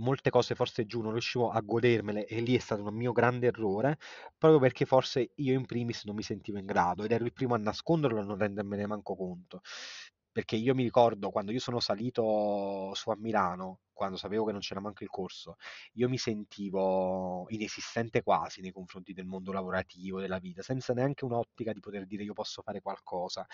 molte 0.00 0.30
cose 0.30 0.54
forse 0.54 0.86
giù 0.86 1.00
non 1.02 1.12
riuscivo 1.12 1.50
a 1.50 1.60
godermele 1.60 2.26
e 2.26 2.40
lì 2.40 2.56
è 2.56 2.58
stato 2.58 2.82
un 2.82 2.94
mio 2.94 3.12
grande 3.12 3.46
errore, 3.48 3.98
proprio 4.38 4.60
perché 4.60 4.84
forse 4.86 5.32
io 5.36 5.54
in 5.54 5.66
primis 5.66 6.04
non 6.04 6.14
mi 6.16 6.22
sentivo 6.22 6.58
in 6.58 6.66
grado 6.66 7.04
ed 7.04 7.12
ero 7.12 7.24
il 7.24 7.32
primo 7.32 7.54
a 7.54 7.58
nasconderlo 7.58 8.20
e 8.20 8.24
non 8.24 8.36
rendermene 8.38 8.86
manco 8.86 9.14
conto. 9.16 9.60
Perché 10.32 10.54
io 10.56 10.74
mi 10.74 10.84
ricordo 10.84 11.30
quando 11.30 11.50
io 11.50 11.58
sono 11.58 11.80
salito 11.80 12.92
su 12.94 13.10
a 13.10 13.16
Milano, 13.18 13.80
quando 13.92 14.16
sapevo 14.16 14.44
che 14.44 14.52
non 14.52 14.60
c'era 14.60 14.80
manco 14.80 15.02
il 15.02 15.10
corso, 15.10 15.56
io 15.94 16.08
mi 16.08 16.18
sentivo 16.18 17.46
inesistente 17.50 18.22
quasi 18.22 18.60
nei 18.60 18.70
confronti 18.72 19.12
del 19.12 19.26
mondo 19.26 19.52
lavorativo, 19.52 20.20
della 20.20 20.38
vita, 20.38 20.62
senza 20.62 20.92
neanche 20.94 21.24
un'ottica 21.24 21.72
di 21.72 21.80
poter 21.80 22.06
dire 22.06 22.22
io 22.22 22.32
posso 22.32 22.62
fare 22.62 22.80
qualcosa. 22.80 23.44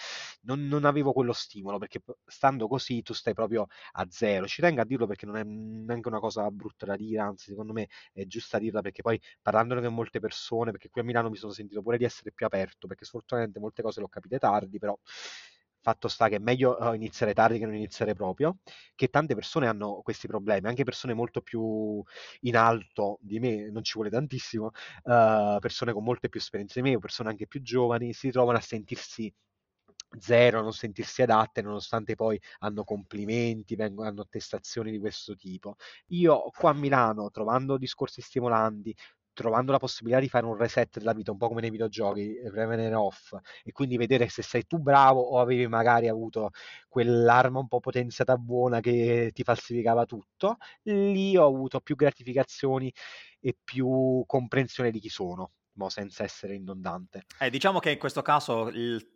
Non, 0.42 0.66
non 0.66 0.84
avevo 0.84 1.12
quello 1.12 1.32
stimolo 1.32 1.78
perché 1.78 2.00
stando 2.26 2.68
così 2.68 3.02
tu 3.02 3.12
stai 3.14 3.32
proprio 3.34 3.66
a 3.92 4.06
zero. 4.10 4.46
Ci 4.46 4.60
tengo 4.60 4.80
a 4.82 4.84
dirlo 4.84 5.06
perché 5.06 5.26
non 5.26 5.36
è 5.36 5.44
neanche 5.44 6.08
una 6.08 6.20
cosa 6.20 6.48
brutta 6.50 6.86
da 6.86 6.94
dire, 6.96 7.20
anzi 7.20 7.46
secondo 7.50 7.72
me 7.72 7.88
è 8.12 8.24
giusta 8.26 8.58
dirla 8.58 8.82
perché 8.82 9.02
poi 9.02 9.20
parlandone 9.42 9.80
con 9.82 9.94
molte 9.94 10.20
persone, 10.20 10.70
perché 10.72 10.90
qui 10.90 11.00
a 11.00 11.04
Milano 11.04 11.30
mi 11.30 11.36
sono 11.36 11.52
sentito 11.52 11.82
pure 11.82 11.96
di 11.98 12.04
essere 12.04 12.32
più 12.32 12.44
aperto, 12.46 12.86
perché 12.86 13.04
sfortunatamente 13.06 13.60
molte 13.60 13.82
cose 13.82 13.98
le 14.00 14.06
ho 14.06 14.08
capite 14.08 14.38
tardi, 14.38 14.78
però 14.78 14.96
Fatto 15.87 16.09
sta 16.09 16.29
che 16.29 16.35
è 16.37 16.38
meglio 16.40 16.77
uh, 16.81 16.94
iniziare 16.94 17.33
tardi 17.33 17.61
che 17.61 17.64
non 17.64 17.77
iniziare 17.77 18.12
proprio, 18.14 18.59
che 18.96 19.09
tante 19.09 19.37
persone 19.37 19.68
hanno 19.68 20.01
questi 20.03 20.27
problemi, 20.27 20.66
anche 20.66 20.83
persone 20.83 21.14
molto 21.14 21.42
più 21.42 22.03
in 22.40 22.57
alto 22.57 23.18
di 23.20 23.38
me, 23.38 23.70
non 23.70 23.85
ci 23.85 23.92
vuole 23.94 24.11
tantissimo, 24.11 24.66
uh, 25.05 25.59
persone 25.61 25.92
con 25.92 26.03
molte 26.03 26.29
più 26.29 26.40
esperienze 26.40 26.83
di 26.83 26.90
me, 26.90 26.99
persone 26.99 27.29
anche 27.29 27.46
più 27.46 27.62
giovani, 27.62 28.12
si 28.12 28.31
trovano 28.31 28.59
a 28.59 28.61
sentirsi 28.61 29.33
zero, 30.18 30.62
non 30.62 30.72
sentirsi 30.72 31.22
adatte, 31.22 31.62
nonostante 31.62 32.14
poi 32.16 32.40
hanno 32.61 32.85
complimenti, 32.85 33.77
vengono, 33.77 34.09
hanno 34.09 34.22
attestazioni 34.22 34.90
di 34.90 34.99
questo 34.99 35.35
tipo. 35.37 35.77
Io 36.09 36.51
qua 36.57 36.70
a 36.70 36.75
Milano, 36.75 37.31
trovando 37.31 37.77
discorsi 37.77 38.20
stimolanti, 38.20 38.96
trovando 39.37 39.70
la 39.70 39.79
possibilità 39.79 40.18
di 40.18 40.29
fare 40.31 40.46
un 40.46 40.57
reset 40.57 40.99
della 40.99 41.12
vita, 41.12 41.31
un 41.31 41.37
po' 41.37 41.49
come 41.49 41.61
nei 41.61 41.68
videogiochi, 41.68 42.40
revenere 42.49 42.94
off, 42.94 43.35
e 43.62 43.70
quindi 43.70 43.99
vedere 43.99 44.29
se 44.31 44.40
sei 44.40 44.66
tu 44.66 44.79
bravo 44.79 45.20
o 45.20 45.40
avevi 45.40 45.66
magari 45.66 46.09
avuto 46.09 46.51
quell'arma 46.88 47.59
un 47.59 47.68
po' 47.68 47.81
potenziata 47.81 48.38
buona 48.38 48.81
che 48.81 49.31
ti 49.35 49.42
falsificava 49.42 50.07
tutto, 50.07 50.57
lì 50.85 51.37
ho 51.37 51.44
avuto 51.44 51.81
più 51.81 51.96
gratificazioni 51.96 52.90
e 53.38 53.55
più 53.62 54.25
comprensione 54.27 54.90
di 54.90 55.01
chi 55.01 55.11
sono, 55.11 55.51
ma 55.72 55.90
senza 55.90 56.25
essere 56.25 56.55
indondante. 56.55 57.27
Eh, 57.38 57.51
diciamo 57.51 57.79
che 57.79 57.90
in 57.90 57.99
questo 57.99 58.22
caso 58.22 58.68
il 58.68 59.15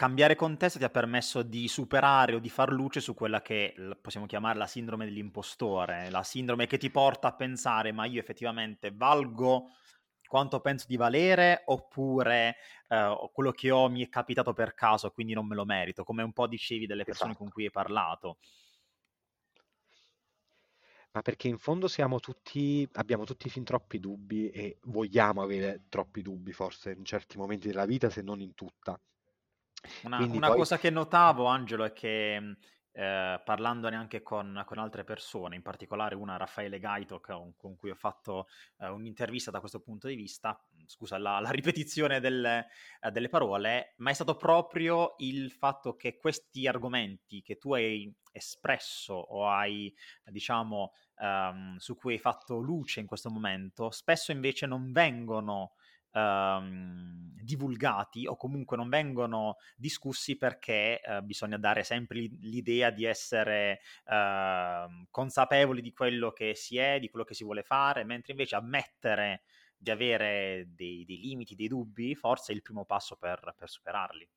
cambiare 0.00 0.34
contesto 0.34 0.78
ti 0.78 0.84
ha 0.84 0.88
permesso 0.88 1.42
di 1.42 1.68
superare 1.68 2.34
o 2.34 2.38
di 2.38 2.48
far 2.48 2.72
luce 2.72 3.02
su 3.02 3.12
quella 3.12 3.42
che 3.42 3.74
possiamo 4.00 4.24
chiamare 4.24 4.56
la 4.56 4.66
sindrome 4.66 5.04
dell'impostore, 5.04 6.08
la 6.08 6.22
sindrome 6.22 6.66
che 6.66 6.78
ti 6.78 6.88
porta 6.88 7.28
a 7.28 7.34
pensare 7.34 7.92
ma 7.92 8.06
io 8.06 8.18
effettivamente 8.18 8.92
valgo 8.92 9.66
quanto 10.26 10.60
penso 10.60 10.86
di 10.88 10.96
valere 10.96 11.64
oppure 11.66 12.56
uh, 12.88 13.30
quello 13.30 13.50
che 13.50 13.70
ho 13.70 13.90
mi 13.90 14.02
è 14.02 14.08
capitato 14.08 14.54
per 14.54 14.72
caso 14.72 15.10
quindi 15.10 15.34
non 15.34 15.46
me 15.46 15.54
lo 15.54 15.66
merito, 15.66 16.02
come 16.02 16.22
un 16.22 16.32
po' 16.32 16.46
dicevi 16.46 16.86
delle 16.86 17.04
persone 17.04 17.32
esatto. 17.32 17.44
con 17.44 17.52
cui 17.52 17.64
hai 17.64 17.70
parlato. 17.70 18.38
Ma 21.12 21.20
perché 21.20 21.48
in 21.48 21.58
fondo 21.58 21.88
siamo 21.88 22.20
tutti, 22.20 22.88
abbiamo 22.92 23.24
tutti 23.24 23.50
fin 23.50 23.64
troppi 23.64 24.00
dubbi 24.00 24.48
e 24.48 24.78
vogliamo 24.84 25.42
avere 25.42 25.84
troppi 25.90 26.22
dubbi 26.22 26.52
forse 26.52 26.92
in 26.92 27.04
certi 27.04 27.36
momenti 27.36 27.66
della 27.66 27.84
vita 27.84 28.08
se 28.08 28.22
non 28.22 28.40
in 28.40 28.54
tutta. 28.54 28.98
Una, 30.02 30.18
una 30.18 30.48
poi... 30.48 30.56
cosa 30.56 30.78
che 30.78 30.90
notavo, 30.90 31.46
Angelo, 31.46 31.84
è 31.84 31.92
che 31.92 32.56
eh, 32.92 33.40
parlandone 33.44 33.96
anche 33.96 34.22
con, 34.22 34.62
con, 34.66 34.78
altre 34.78 35.04
persone, 35.04 35.56
in 35.56 35.62
particolare 35.62 36.14
una 36.14 36.36
Raffaele 36.36 36.78
Gaito 36.78 37.20
con, 37.20 37.54
con 37.56 37.76
cui 37.76 37.90
ho 37.90 37.94
fatto 37.94 38.48
eh, 38.78 38.88
un'intervista 38.88 39.50
da 39.50 39.60
questo 39.60 39.80
punto 39.80 40.08
di 40.08 40.16
vista, 40.16 40.60
scusa 40.86 41.16
la, 41.16 41.38
la 41.38 41.50
ripetizione 41.50 42.20
delle, 42.20 42.66
eh, 43.00 43.10
delle, 43.10 43.28
parole, 43.28 43.94
ma 43.98 44.10
è 44.10 44.14
stato 44.14 44.36
proprio 44.36 45.14
il 45.18 45.52
fatto 45.52 45.94
che 45.94 46.16
questi 46.18 46.66
argomenti 46.66 47.42
che 47.42 47.58
tu 47.58 47.74
hai 47.74 48.12
espresso 48.32 49.14
o 49.14 49.48
hai, 49.48 49.94
diciamo, 50.24 50.92
um, 51.18 51.76
su 51.76 51.96
cui 51.96 52.14
hai 52.14 52.18
fatto 52.18 52.58
luce 52.58 53.00
in 53.00 53.06
questo 53.06 53.30
momento, 53.30 53.90
spesso 53.90 54.32
invece 54.32 54.66
non 54.66 54.92
vengono 54.92 55.72
ehm, 56.12 57.28
divulgati 57.42 58.26
o 58.26 58.36
comunque 58.36 58.76
non 58.76 58.88
vengono 58.88 59.56
discussi 59.76 60.36
perché 60.36 61.00
eh, 61.00 61.22
bisogna 61.22 61.58
dare 61.58 61.82
sempre 61.82 62.20
l'idea 62.40 62.90
di 62.90 63.04
essere 63.04 63.80
eh, 64.06 64.86
consapevoli 65.10 65.80
di 65.82 65.92
quello 65.92 66.30
che 66.32 66.54
si 66.54 66.76
è, 66.78 66.98
di 67.00 67.08
quello 67.08 67.24
che 67.24 67.34
si 67.34 67.44
vuole 67.44 67.62
fare, 67.62 68.04
mentre 68.04 68.32
invece 68.32 68.56
ammettere 68.56 69.42
di 69.76 69.90
avere 69.90 70.66
dei, 70.74 71.04
dei 71.04 71.18
limiti, 71.18 71.54
dei 71.54 71.68
dubbi, 71.68 72.14
forse 72.14 72.52
è 72.52 72.54
il 72.54 72.62
primo 72.62 72.84
passo 72.84 73.16
per, 73.16 73.54
per 73.56 73.68
superarli. 73.68 74.28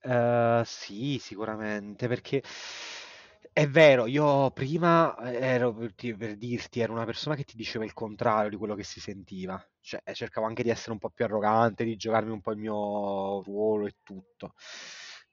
Uh, 0.00 0.62
sì, 0.64 1.18
sicuramente, 1.18 2.06
perché 2.08 2.42
è 3.52 3.66
vero, 3.68 4.06
io 4.06 4.50
prima 4.52 5.16
eh, 5.18 5.36
ero 5.38 5.74
per, 5.74 5.92
per 6.16 6.36
dirti, 6.36 6.80
ero 6.80 6.92
una 6.92 7.04
persona 7.04 7.34
che 7.34 7.44
ti 7.44 7.56
diceva 7.56 7.84
il 7.84 7.92
contrario 7.92 8.50
di 8.50 8.56
quello 8.56 8.74
che 8.74 8.84
si 8.84 9.00
sentiva, 9.00 9.60
cioè 9.80 10.00
cercavo 10.12 10.46
anche 10.46 10.62
di 10.62 10.70
essere 10.70 10.92
un 10.92 10.98
po' 10.98 11.10
più 11.10 11.24
arrogante, 11.24 11.84
di 11.84 11.96
giocarmi 11.96 12.30
un 12.30 12.40
po' 12.40 12.52
il 12.52 12.58
mio 12.58 13.42
ruolo 13.42 13.86
e 13.86 13.96
tutto. 14.02 14.54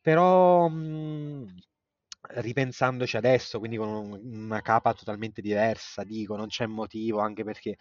Però 0.01 0.67
mh, 0.67 1.56
ripensandoci 2.30 3.17
adesso, 3.17 3.60
quindi 3.60 3.78
con 3.78 3.88
un- 3.89 4.19
una 4.43 4.62
capa 4.62 4.93
totalmente 4.93 5.41
diversa, 5.41 6.04
dico, 6.04 6.36
non 6.36 6.47
c'è 6.47 6.65
motivo, 6.65 7.19
anche 7.19 7.43
perché 7.43 7.78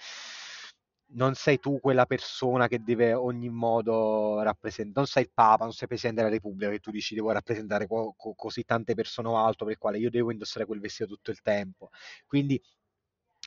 non 1.08 1.34
sei 1.34 1.58
tu 1.60 1.78
quella 1.80 2.06
persona 2.06 2.66
che 2.68 2.82
deve 2.82 3.12
ogni 3.14 3.48
modo 3.48 4.40
rappresentare, 4.42 4.94
non 4.96 5.06
sei 5.06 5.22
il 5.24 5.30
Papa, 5.32 5.64
non 5.64 5.72
sei 5.72 5.82
il 5.82 5.88
Presidente 5.88 6.22
della 6.22 6.34
Repubblica 6.34 6.70
che 6.70 6.80
tu 6.80 6.90
dici 6.90 7.14
devo 7.14 7.30
rappresentare 7.32 7.86
co- 7.86 8.14
co- 8.16 8.34
così 8.34 8.64
tante 8.64 8.94
persone 8.94 9.28
o 9.28 9.36
altro 9.36 9.64
per 9.66 9.74
il 9.74 9.80
quale 9.80 9.98
io 9.98 10.10
devo 10.10 10.32
indossare 10.32 10.66
quel 10.66 10.80
vestito 10.80 11.08
tutto 11.14 11.30
il 11.30 11.40
tempo. 11.42 11.90
Quindi 12.26 12.60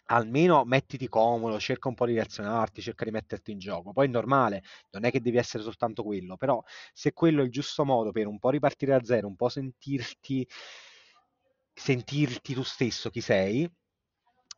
almeno 0.10 0.63
mettiti 0.65 1.08
comodo, 1.10 1.60
cerca 1.60 1.89
un 1.89 1.96
po' 1.96 2.06
di 2.06 2.13
reazionarti, 2.13 2.82
cerca 2.82 3.04
di 3.06 3.12
metterti 3.12 3.52
in 3.52 3.60
gioco. 3.60 3.91
Poi 3.93 4.08
è 4.08 4.10
normale, 4.10 4.63
non 4.91 5.04
è 5.06 5.12
che 5.12 5.22
devi 5.22 5.38
essere 5.38 5.63
soltanto 5.63 6.04
quello, 6.04 6.38
però 6.38 6.63
se 6.93 7.12
quello 7.13 7.41
è 7.41 7.46
il 7.46 7.52
giusto 7.52 7.84
modo 7.86 8.12
per 8.12 8.28
un 8.28 8.39
po' 8.39 8.50
ripartire 8.52 8.93
da 8.98 9.04
zero, 9.04 9.28
un 9.28 9.36
po' 9.36 9.50
sentirti 9.50 10.48
sentirti 11.74 12.54
tu 12.54 12.63
stesso 12.63 13.10
chi 13.10 13.22
sei, 13.22 13.70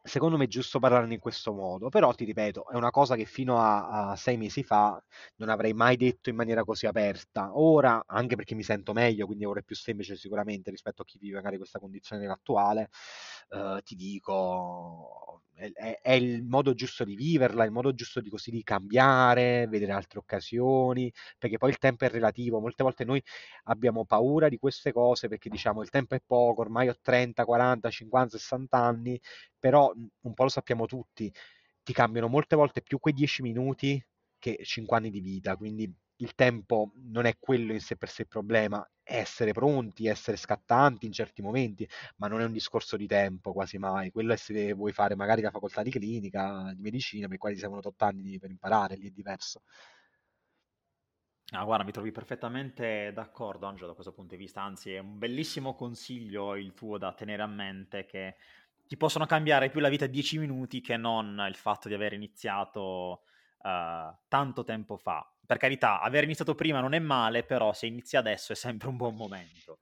secondo 0.09 0.37
me 0.37 0.45
è 0.45 0.47
giusto 0.47 0.79
parlarne 0.79 1.13
in 1.13 1.19
questo 1.19 1.53
modo, 1.53 1.89
però 1.89 2.13
ti 2.13 2.25
ripeto, 2.25 2.67
è 2.69 2.75
una 2.75 2.89
cosa 2.91 3.15
che 3.15 3.25
fino 3.25 3.57
a, 3.59 4.09
a, 4.11 4.15
sei 4.15 4.37
mesi 4.37 4.63
fa 4.63 5.01
non 5.37 5.49
avrei 5.49 5.73
mai 5.73 5.95
detto 5.95 6.29
in 6.29 6.35
maniera 6.35 6.63
così 6.65 6.85
aperta. 6.87 7.57
Ora, 7.57 8.03
anche 8.05 8.35
perché 8.35 8.55
mi 8.55 8.63
sento 8.63 8.93
meglio, 8.93 9.25
quindi 9.25 9.45
ora 9.45 9.59
è 9.61 9.63
più 9.63 9.75
semplice 9.75 10.15
sicuramente 10.17 10.69
rispetto 10.71 11.03
a 11.03 11.05
chi 11.05 11.17
vive 11.19 11.35
magari 11.35 11.57
questa 11.57 11.79
condizione 11.79 12.27
attuale, 12.27 12.89
eh, 13.49 13.81
ti 13.83 13.95
dico, 13.95 15.43
è, 15.73 15.99
è, 16.01 16.11
il 16.13 16.43
modo 16.43 16.73
giusto 16.73 17.03
di 17.03 17.15
viverla, 17.15 17.65
il 17.65 17.71
modo 17.71 17.93
giusto 17.93 18.21
di 18.21 18.29
così 18.29 18.49
di 18.51 18.63
cambiare, 18.63 19.67
vedere 19.67 19.91
altre 19.91 20.19
occasioni, 20.19 21.11
perché 21.37 21.57
poi 21.57 21.69
il 21.71 21.77
tempo 21.77 22.05
è 22.05 22.09
relativo, 22.09 22.59
molte 22.59 22.83
volte 22.83 23.03
noi 23.03 23.21
abbiamo 23.65 24.05
paura 24.05 24.47
di 24.47 24.57
queste 24.57 24.93
cose 24.93 25.27
perché 25.27 25.49
diciamo 25.49 25.81
il 25.81 25.89
tempo 25.89 26.15
è 26.15 26.21
poco, 26.25 26.61
ormai 26.61 26.87
ho 26.87 26.95
30, 27.01 27.43
40, 27.43 27.89
50, 27.89 28.37
60 28.37 28.77
anni, 28.77 29.19
però 29.59 29.91
un 30.21 30.33
po' 30.33 30.43
lo 30.43 30.49
sappiamo 30.49 30.85
tutti, 30.85 31.31
ti 31.83 31.93
cambiano 31.93 32.27
molte 32.27 32.55
volte 32.55 32.81
più 32.81 32.99
quei 32.99 33.13
10 33.13 33.41
minuti 33.41 34.03
che 34.37 34.59
5 34.63 34.95
anni 34.97 35.09
di 35.09 35.19
vita, 35.19 35.55
quindi 35.57 35.93
il 36.21 36.35
tempo 36.35 36.91
non 36.95 37.25
è 37.25 37.37
quello 37.39 37.71
in 37.73 37.79
sé 37.81 37.95
per 37.97 38.09
sé 38.09 38.23
il 38.23 38.27
problema, 38.27 38.87
essere 39.03 39.51
pronti, 39.53 40.07
essere 40.07 40.37
scattanti 40.37 41.05
in 41.05 41.11
certi 41.11 41.41
momenti, 41.41 41.87
ma 42.17 42.27
non 42.27 42.41
è 42.41 42.45
un 42.45 42.51
discorso 42.51 42.97
di 42.97 43.07
tempo 43.07 43.53
quasi 43.53 43.77
mai, 43.77 44.11
quello 44.11 44.33
è 44.33 44.35
se 44.37 44.73
vuoi 44.73 44.91
fare 44.93 45.15
magari 45.15 45.41
la 45.41 45.51
facoltà 45.51 45.81
di 45.83 45.91
clinica, 45.91 46.71
di 46.75 46.81
medicina, 46.81 47.27
per 47.27 47.35
i 47.35 47.39
quali 47.39 47.57
servono 47.57 47.81
8 47.83 48.05
anni 48.05 48.37
per 48.39 48.49
imparare, 48.51 48.95
lì 48.95 49.07
è 49.07 49.11
diverso. 49.11 49.61
Ah, 51.51 51.63
guarda, 51.63 51.83
mi 51.83 51.91
trovi 51.91 52.11
perfettamente 52.11 53.11
d'accordo, 53.11 53.65
Angelo, 53.65 53.87
da 53.87 53.93
questo 53.93 54.13
punto 54.13 54.35
di 54.35 54.41
vista. 54.41 54.61
Anzi, 54.61 54.93
è 54.93 54.99
un 54.99 55.17
bellissimo 55.17 55.73
consiglio 55.73 56.55
il 56.55 56.73
tuo 56.75 56.99
da 56.99 57.11
tenere 57.13 57.41
a 57.41 57.47
mente 57.47 58.05
che 58.05 58.35
ti 58.85 58.95
possono 58.97 59.25
cambiare 59.25 59.69
più 59.71 59.79
la 59.79 59.89
vita 59.89 60.05
10 60.05 60.37
minuti 60.37 60.79
che 60.79 60.95
non 60.95 61.43
il 61.47 61.55
fatto 61.55 61.87
di 61.87 61.95
aver 61.95 62.13
iniziato 62.13 63.23
uh, 63.61 64.15
tanto 64.27 64.63
tempo 64.63 64.97
fa. 64.97 65.25
Per 65.45 65.57
carità, 65.57 66.01
aver 66.01 66.23
iniziato 66.23 66.55
prima 66.55 66.79
non 66.79 66.93
è 66.93 66.99
male, 66.99 67.43
però 67.43 67.73
se 67.73 67.87
inizi 67.87 68.17
adesso 68.17 68.51
è 68.51 68.55
sempre 68.55 68.87
un 68.87 68.97
buon 68.97 69.15
momento. 69.15 69.79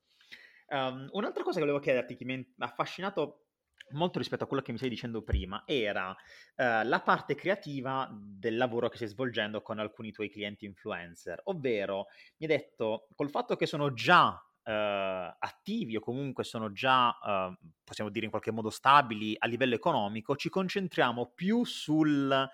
Um, 0.70 1.08
un'altra 1.12 1.44
cosa 1.44 1.60
che 1.60 1.66
volevo 1.66 1.80
chiederti 1.80 2.16
che 2.16 2.26
mi 2.26 2.54
ha 2.60 2.66
affascinato 2.66 3.48
molto 3.92 4.18
rispetto 4.18 4.44
a 4.44 4.48
quello 4.48 4.64
che 4.64 4.72
mi 4.72 4.78
stai 4.78 4.90
dicendo 4.90 5.22
prima 5.24 5.64
era 5.66 6.10
uh, 6.10 6.16
la 6.56 7.02
parte 7.04 7.36
creativa 7.36 8.10
del 8.12 8.58
lavoro 8.58 8.90
che 8.90 8.98
stai 8.98 9.08
svolgendo 9.08 9.62
con 9.62 9.80
alcuni 9.80 10.12
tuoi 10.12 10.30
clienti 10.30 10.66
influencer, 10.66 11.42
ovvero 11.46 12.08
mi 12.38 12.48
hai 12.48 12.58
detto 12.58 13.08
col 13.16 13.30
fatto 13.30 13.56
che 13.56 13.66
sono 13.66 13.94
già 13.94 14.30
uh, 14.30 15.36
attivi 15.40 15.96
o 15.96 16.02
comunque 16.02 16.44
sono 16.44 16.72
già, 16.72 17.08
uh, 17.08 17.56
possiamo 17.84 18.10
dire 18.10 18.26
in 18.26 18.32
qualche 18.32 18.52
modo 18.52 18.70
stabili 18.70 19.36
a 19.38 19.48
livello 19.48 19.76
economico, 19.76 20.36
ci 20.36 20.50
concentriamo 20.50 21.32
più 21.34 21.64
sul 21.64 22.50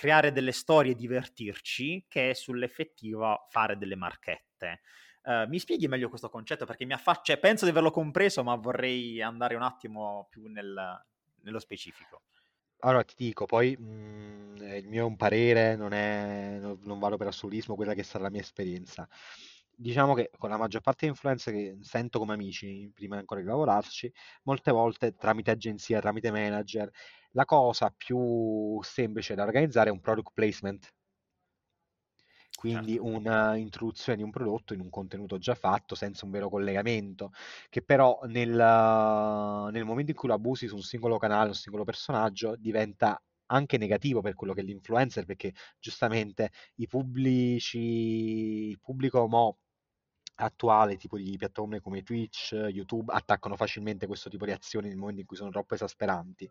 creare 0.00 0.32
delle 0.32 0.52
storie 0.52 0.92
e 0.92 0.94
divertirci 0.94 2.06
che 2.08 2.32
sull'effettiva 2.32 3.46
fare 3.50 3.76
delle 3.76 3.96
marchette. 3.96 4.80
Uh, 5.24 5.46
mi 5.46 5.58
spieghi 5.58 5.88
meglio 5.88 6.08
questo 6.08 6.30
concetto 6.30 6.64
perché 6.64 6.86
mi 6.86 6.94
affaccia, 6.94 7.34
cioè, 7.34 7.38
penso 7.38 7.66
di 7.66 7.70
averlo 7.70 7.90
compreso, 7.90 8.42
ma 8.42 8.54
vorrei 8.54 9.20
andare 9.20 9.56
un 9.56 9.60
attimo 9.60 10.26
più 10.30 10.46
nel, 10.46 11.04
nello 11.42 11.58
specifico. 11.58 12.22
Allora 12.78 13.04
ti 13.04 13.12
dico, 13.14 13.44
poi 13.44 13.76
mh, 13.76 13.84
mhmm, 13.84 14.72
il 14.78 14.88
mio 14.88 15.02
è 15.02 15.06
un 15.06 15.16
parere, 15.16 15.76
non, 15.76 15.92
è, 15.92 16.56
non, 16.58 16.78
non 16.84 16.98
vado 16.98 17.18
per 17.18 17.26
assolutismo, 17.26 17.74
quella 17.74 17.92
che 17.92 18.02
sarà 18.02 18.24
la 18.24 18.30
mia 18.30 18.40
esperienza. 18.40 19.06
Diciamo 19.70 20.14
che 20.14 20.30
con 20.38 20.48
la 20.48 20.56
maggior 20.56 20.80
parte 20.80 21.04
di 21.04 21.10
influencer 21.10 21.52
che 21.52 21.76
sento 21.82 22.18
come 22.18 22.32
amici, 22.32 22.90
prima 22.94 23.18
ancora 23.18 23.42
di 23.42 23.46
lavorarci, 23.46 24.10
molte 24.44 24.70
volte 24.70 25.14
tramite 25.14 25.50
agenzia, 25.50 26.00
tramite 26.00 26.30
manager, 26.30 26.90
la 27.32 27.44
cosa 27.44 27.92
più 27.96 28.80
semplice 28.82 29.34
da 29.34 29.44
organizzare 29.44 29.88
è 29.90 29.92
un 29.92 30.00
product 30.00 30.30
placement 30.34 30.92
quindi 32.60 32.92
certo. 32.92 33.06
un'introduzione 33.06 34.18
di 34.18 34.22
un 34.22 34.30
prodotto 34.30 34.74
in 34.74 34.80
un 34.80 34.90
contenuto 34.90 35.38
già 35.38 35.54
fatto 35.54 35.94
senza 35.94 36.26
un 36.26 36.30
vero 36.30 36.50
collegamento, 36.50 37.32
che 37.70 37.80
però 37.82 38.20
nel, 38.24 38.50
nel 39.72 39.84
momento 39.84 40.10
in 40.10 40.16
cui 40.16 40.28
lo 40.28 40.34
abusi 40.34 40.66
su 40.68 40.74
un 40.74 40.82
singolo 40.82 41.16
canale, 41.16 41.48
un 41.48 41.54
singolo 41.54 41.84
personaggio, 41.84 42.56
diventa 42.56 43.18
anche 43.46 43.78
negativo 43.78 44.20
per 44.20 44.34
quello 44.34 44.52
che 44.52 44.60
è 44.60 44.64
l'influencer, 44.64 45.24
perché 45.24 45.54
giustamente 45.78 46.50
i 46.76 46.86
pubblici, 46.86 47.78
il 48.68 48.78
pubblico 48.78 49.26
mo 49.26 49.58
attuale, 50.44 50.96
tipo 50.96 51.16
di 51.16 51.36
piattaforme 51.36 51.80
come 51.80 52.02
Twitch, 52.02 52.52
YouTube, 52.52 53.12
attaccano 53.12 53.56
facilmente 53.56 54.06
questo 54.06 54.28
tipo 54.30 54.44
di 54.44 54.52
azioni 54.52 54.88
nel 54.88 54.96
momento 54.96 55.20
in 55.20 55.26
cui 55.26 55.36
sono 55.36 55.50
troppo 55.50 55.74
esasperanti. 55.74 56.48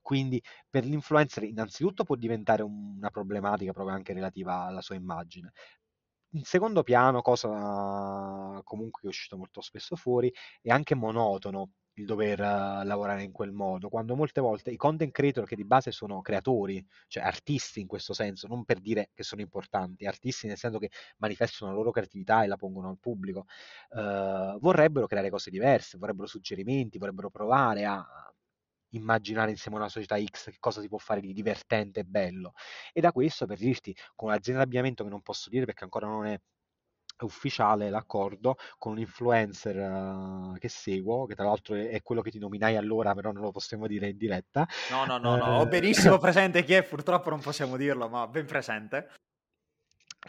Quindi 0.00 0.42
per 0.68 0.84
l'influencer 0.84 1.44
innanzitutto 1.44 2.04
può 2.04 2.16
diventare 2.16 2.62
una 2.62 3.10
problematica 3.10 3.72
proprio 3.72 3.94
anche 3.94 4.12
relativa 4.12 4.64
alla 4.64 4.80
sua 4.82 4.94
immagine. 4.94 5.52
In 6.34 6.44
secondo 6.44 6.82
piano, 6.84 7.22
cosa 7.22 8.60
comunque 8.64 9.00
che 9.00 9.06
è 9.06 9.10
uscito 9.10 9.36
molto 9.36 9.60
spesso 9.60 9.96
fuori, 9.96 10.32
è 10.62 10.70
anche 10.70 10.94
monotono 10.94 11.70
il 12.00 12.06
dover 12.06 12.40
uh, 12.40 12.84
lavorare 12.84 13.22
in 13.22 13.32
quel 13.32 13.52
modo, 13.52 13.88
quando 13.88 14.16
molte 14.16 14.40
volte 14.40 14.70
i 14.70 14.76
content 14.76 15.12
creator 15.12 15.46
che 15.46 15.56
di 15.56 15.64
base 15.64 15.92
sono 15.92 16.20
creatori, 16.20 16.84
cioè 17.06 17.22
artisti 17.22 17.80
in 17.80 17.86
questo 17.86 18.12
senso, 18.12 18.48
non 18.48 18.64
per 18.64 18.80
dire 18.80 19.10
che 19.14 19.22
sono 19.22 19.40
importanti, 19.40 20.06
artisti 20.06 20.46
nel 20.46 20.56
senso 20.56 20.78
che 20.78 20.90
manifestano 21.18 21.70
la 21.70 21.76
loro 21.76 21.90
creatività 21.90 22.42
e 22.42 22.46
la 22.46 22.56
pongono 22.56 22.88
al 22.88 22.98
pubblico, 22.98 23.46
uh, 23.90 24.58
vorrebbero 24.58 25.06
creare 25.06 25.30
cose 25.30 25.50
diverse, 25.50 25.98
vorrebbero 25.98 26.26
suggerimenti, 26.26 26.98
vorrebbero 26.98 27.30
provare 27.30 27.84
a 27.84 28.04
immaginare 28.92 29.50
insieme 29.50 29.76
a 29.76 29.80
una 29.80 29.88
società 29.88 30.16
X 30.22 30.50
che 30.50 30.56
cosa 30.58 30.80
si 30.80 30.88
può 30.88 30.98
fare 30.98 31.20
di 31.20 31.32
divertente 31.32 32.00
e 32.00 32.04
bello. 32.04 32.54
E 32.92 33.00
da 33.00 33.12
questo, 33.12 33.46
per 33.46 33.58
dirti, 33.58 33.94
con 34.14 34.28
un'azienda 34.28 34.62
di 34.62 34.66
abbigliamento 34.66 35.04
che 35.04 35.10
non 35.10 35.22
posso 35.22 35.48
dire 35.50 35.64
perché 35.64 35.84
ancora 35.84 36.06
non 36.06 36.26
è 36.26 36.40
ufficiale 37.24 37.90
l'accordo 37.90 38.56
con 38.78 38.92
un 38.92 38.98
influencer 38.98 39.76
uh, 39.76 40.58
che 40.58 40.68
seguo, 40.68 41.26
che 41.26 41.34
tra 41.34 41.44
l'altro 41.44 41.74
è, 41.74 41.88
è, 41.88 42.02
quello 42.02 42.22
che 42.22 42.30
ti 42.30 42.38
nominai 42.38 42.76
allora, 42.76 43.14
però 43.14 43.32
non 43.32 43.42
lo 43.42 43.50
possiamo 43.50 43.86
dire 43.86 44.08
in 44.08 44.16
diretta. 44.16 44.66
No, 44.90 45.04
no, 45.04 45.18
no, 45.18 45.36
no. 45.36 45.58
ho 45.58 45.66
benissimo 45.66 46.18
presente 46.18 46.64
chi 46.64 46.74
è, 46.74 46.82
purtroppo 46.82 47.30
non 47.30 47.40
possiamo 47.40 47.76
dirlo, 47.76 48.08
ma 48.08 48.26
ben 48.26 48.46
presente 48.46 49.10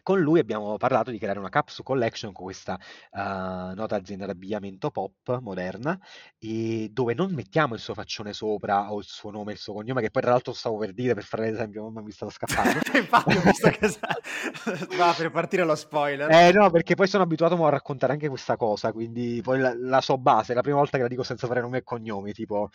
con 0.03 0.19
lui 0.19 0.39
abbiamo 0.39 0.77
parlato 0.77 1.11
di 1.11 1.17
creare 1.17 1.39
una 1.39 1.49
capsule 1.49 1.83
collection 1.83 2.31
con 2.31 2.45
questa 2.45 2.79
uh, 3.11 3.73
nota 3.75 3.95
azienda 3.95 4.25
d'abbigliamento 4.25 4.89
pop 4.89 5.39
moderna 5.41 5.99
e 6.39 6.89
dove 6.91 7.13
non 7.13 7.33
mettiamo 7.33 7.73
il 7.73 7.81
suo 7.81 7.93
faccione 7.93 8.31
sopra 8.33 8.91
o 8.91 8.99
il 8.99 9.03
suo 9.05 9.31
nome 9.31 9.51
e 9.51 9.53
il 9.55 9.59
suo 9.59 9.73
cognome 9.73 10.01
che 10.01 10.09
poi 10.09 10.21
tra 10.21 10.31
l'altro 10.31 10.53
stavo 10.53 10.77
per 10.77 10.93
dire 10.93 11.13
per 11.13 11.23
fare 11.23 11.49
l'esempio 11.49 11.89
ma 11.89 12.01
mi 12.01 12.11
stava 12.11 12.31
scappando 12.31 12.79
infatti 12.97 13.35
ho 13.35 13.41
visto 13.41 13.69
che 13.69 14.97
va 14.97 15.13
per 15.15 15.29
partire 15.29 15.65
lo 15.65 15.75
spoiler 15.75 16.31
eh 16.31 16.51
no 16.53 16.69
perché 16.71 16.95
poi 16.95 17.07
sono 17.07 17.23
abituato 17.23 17.63
a 17.65 17.69
raccontare 17.69 18.13
anche 18.13 18.29
questa 18.29 18.55
cosa 18.55 18.93
quindi 18.93 19.41
poi 19.43 19.59
la, 19.59 19.75
la 19.77 20.01
so 20.01 20.17
base 20.17 20.53
è 20.53 20.55
la 20.55 20.61
prima 20.61 20.77
volta 20.77 20.95
che 20.97 21.03
la 21.03 21.09
dico 21.09 21.23
senza 21.23 21.47
fare 21.47 21.59
nome 21.59 21.79
e 21.79 21.83
cognomi 21.83 22.31
tipo 22.31 22.69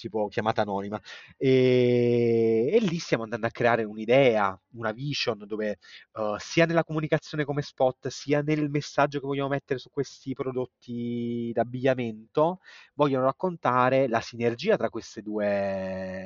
tipo 0.00 0.28
chiamata 0.28 0.62
anonima. 0.62 1.00
E, 1.36 2.70
e, 2.72 2.80
lì 2.80 2.98
stiamo 2.98 3.24
andando 3.24 3.46
a 3.46 3.50
creare 3.50 3.84
un'idea, 3.84 4.58
una 4.72 4.92
vision 4.92 5.44
dove 5.46 5.78
uh, 6.12 6.36
sia 6.50 6.66
nella 6.66 6.82
comunicazione 6.82 7.44
come 7.44 7.62
spot, 7.62 8.08
sia 8.08 8.42
nel 8.42 8.70
messaggio 8.70 9.20
che 9.20 9.26
vogliamo 9.26 9.50
mettere 9.50 9.78
su 9.78 9.88
questi 9.88 10.32
prodotti 10.32 11.52
d'abbigliamento, 11.54 12.58
vogliono 12.94 13.26
raccontare 13.26 14.08
la 14.08 14.20
sinergia 14.20 14.76
tra 14.76 14.90
queste 14.90 15.22
due 15.22 15.46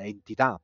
entità 0.03 0.59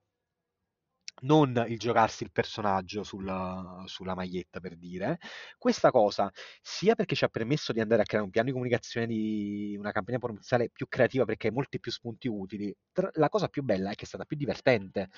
non 1.24 1.65
il 1.67 1.78
giocarsi 1.78 2.24
il 2.24 2.32
personaggio 2.32 3.04
sulla, 3.04 3.84
sulla, 3.86 4.15
maglietta 4.15 4.60
per 4.60 4.76
dire. 4.76 5.19
Questa 5.58 5.91
cosa 5.91 6.32
sia 6.62 6.95
perché 6.95 7.13
ci 7.15 7.24
ha 7.24 7.28
permesso 7.30 7.71
di 7.74 7.80
andare 7.80 8.02
a 8.02 8.06
creare 8.06 8.26
un 8.26 8.32
piano 8.32 8.47
di 8.47 8.54
comunicazione 8.54 9.06
di 9.06 9.76
una 9.78 9.91
campagna 9.91 10.17
promozionale 10.17 10.71
più 10.71 10.88
creativa 10.88 11.26
perché 11.26 11.47
hai 11.47 11.54
molti 11.54 11.80
più 11.80 11.91
spunti 11.91 12.28
utili. 12.28 12.76
La 13.13 13.30
cosa 13.30 13.47
più 13.50 13.62
bella 13.62 13.91
è 13.91 13.95
che 13.95 14.06
è 14.06 14.08
stata 14.08 14.26
più 14.26 14.38
divertente. 14.38 15.10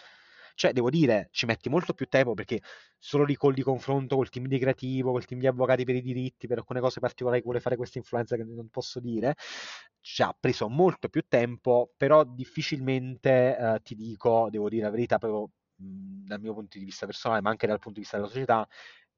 Cioè, 0.56 0.72
devo 0.74 0.90
dire, 0.90 1.30
ci 1.32 1.46
metti 1.46 1.70
molto 1.70 1.94
più 1.94 2.08
tempo 2.08 2.34
perché 2.34 2.62
solo 2.98 3.24
lì 3.24 3.36
col 3.36 3.54
di 3.54 3.64
confronto 3.64 4.16
col 4.16 4.30
team 4.30 4.48
di 4.48 4.60
creativo, 4.60 5.12
col 5.12 5.26
team 5.26 5.40
di 5.40 5.48
avvocati 5.48 5.84
per 5.84 5.96
i 5.96 6.02
diritti, 6.02 6.48
per 6.48 6.60
alcune 6.60 6.80
cose 6.80 7.00
particolari 7.00 7.40
che 7.40 7.46
vuole 7.46 7.60
fare 7.60 7.76
questa 7.76 7.98
influenza 7.98 8.36
che 8.36 8.44
non 8.44 8.70
posso 8.70 9.00
dire, 9.00 9.36
ci 10.00 10.22
ha 10.22 10.36
preso 10.38 10.70
molto 10.70 11.10
più 11.10 11.26
tempo, 11.28 11.92
però 11.98 12.24
difficilmente 12.24 13.58
eh, 13.58 13.80
ti 13.84 13.96
dico, 13.96 14.48
devo 14.50 14.70
dire 14.70 14.84
la 14.84 14.90
verità, 14.92 15.18
proprio 15.18 15.50
dal 15.76 16.40
mio 16.40 16.54
punto 16.54 16.78
di 16.78 16.86
vista 16.86 17.06
personale, 17.06 17.42
ma 17.42 17.50
anche 17.50 17.68
dal 17.68 17.80
punto 17.80 17.96
di 18.00 18.02
vista 18.02 18.18
della 18.18 18.30
società, 18.30 18.68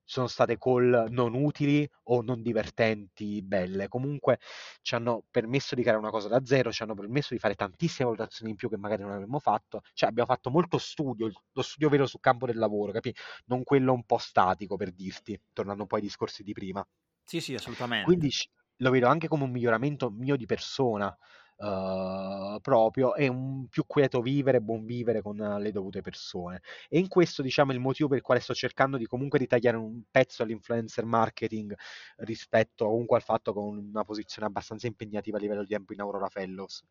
sono 0.06 0.28
state 0.28 0.58
call 0.58 1.08
non 1.10 1.34
utili 1.34 1.88
o 2.04 2.22
non 2.22 2.42
divertenti, 2.42 3.42
belle. 3.42 3.88
Comunque 3.88 4.40
ci 4.82 4.96
hanno 4.96 5.26
permesso 5.30 5.76
di 5.76 5.82
creare 5.82 6.00
una 6.00 6.10
cosa 6.12 6.28
da 6.30 6.46
zero, 6.46 6.72
ci 6.72 6.84
hanno 6.84 6.94
permesso 6.94 7.34
di 7.34 7.40
fare 7.40 7.56
tantissime 7.56 8.06
valutazioni 8.10 8.52
in 8.52 8.58
più 8.58 8.70
che 8.70 8.78
magari 8.78 9.02
non 9.04 9.12
avremmo 9.12 9.40
fatto. 9.40 9.82
Cioè 9.94 10.10
abbiamo 10.10 10.30
fatto 10.30 10.50
molto 10.50 10.78
studio, 10.78 11.30
lo 11.52 11.62
studio 11.62 11.90
vero 11.90 12.06
sul 12.06 12.20
campo 12.20 12.46
del 12.46 12.58
lavoro, 12.58 12.92
capi? 12.92 13.14
Non 13.46 13.64
quello 13.64 13.94
un 13.94 14.04
po' 14.06 14.18
statico 14.18 14.76
per 14.78 14.92
dirti, 14.92 15.40
tornando 15.54 15.86
poi 15.86 16.00
ai 16.00 16.06
discorsi 16.06 16.44
di 16.44 16.54
prima. 16.54 16.86
Sì, 17.24 17.40
sì, 17.42 17.54
assolutamente. 17.56 18.18
Quindi 18.18 18.30
lo 18.78 18.90
vedo 18.92 19.08
anche 19.08 19.28
come 19.28 19.44
un 19.44 19.52
miglioramento 19.52 20.10
mio 20.12 20.36
di 20.36 20.46
persona 20.46 21.16
uh, 21.58 22.60
proprio 22.62 23.16
e 23.16 23.28
un 23.28 23.68
più 23.68 23.86
quieto 23.86 24.22
vivere, 24.22 24.62
buon 24.62 24.86
vivere 24.86 25.22
con 25.22 25.36
le 25.38 25.72
dovute 25.72 26.02
persone. 26.02 26.62
E 26.90 27.00
in 27.00 27.08
questo, 27.08 27.42
diciamo, 27.42 27.72
il 27.72 27.80
motivo 27.80 28.10
per 28.10 28.18
il 28.18 28.24
quale 28.24 28.40
sto 28.40 28.54
cercando 28.54 28.98
di 28.98 29.06
comunque 29.06 29.40
ritagliare 29.40 29.78
un 29.78 30.04
pezzo 30.10 30.44
all'influencer 30.44 31.06
marketing 31.06 31.76
rispetto 32.18 32.88
comunque 32.88 33.18
al 33.18 33.24
fatto 33.24 33.54
con 33.54 33.78
una 33.78 34.04
posizione 34.04 34.48
abbastanza 34.48 34.88
impegnativa 34.88 35.38
a 35.38 35.40
livello 35.40 35.62
di 35.62 35.70
tempo 35.70 35.94
in 35.94 36.02
Aurora 36.02 36.30
Fellows. 36.30 36.84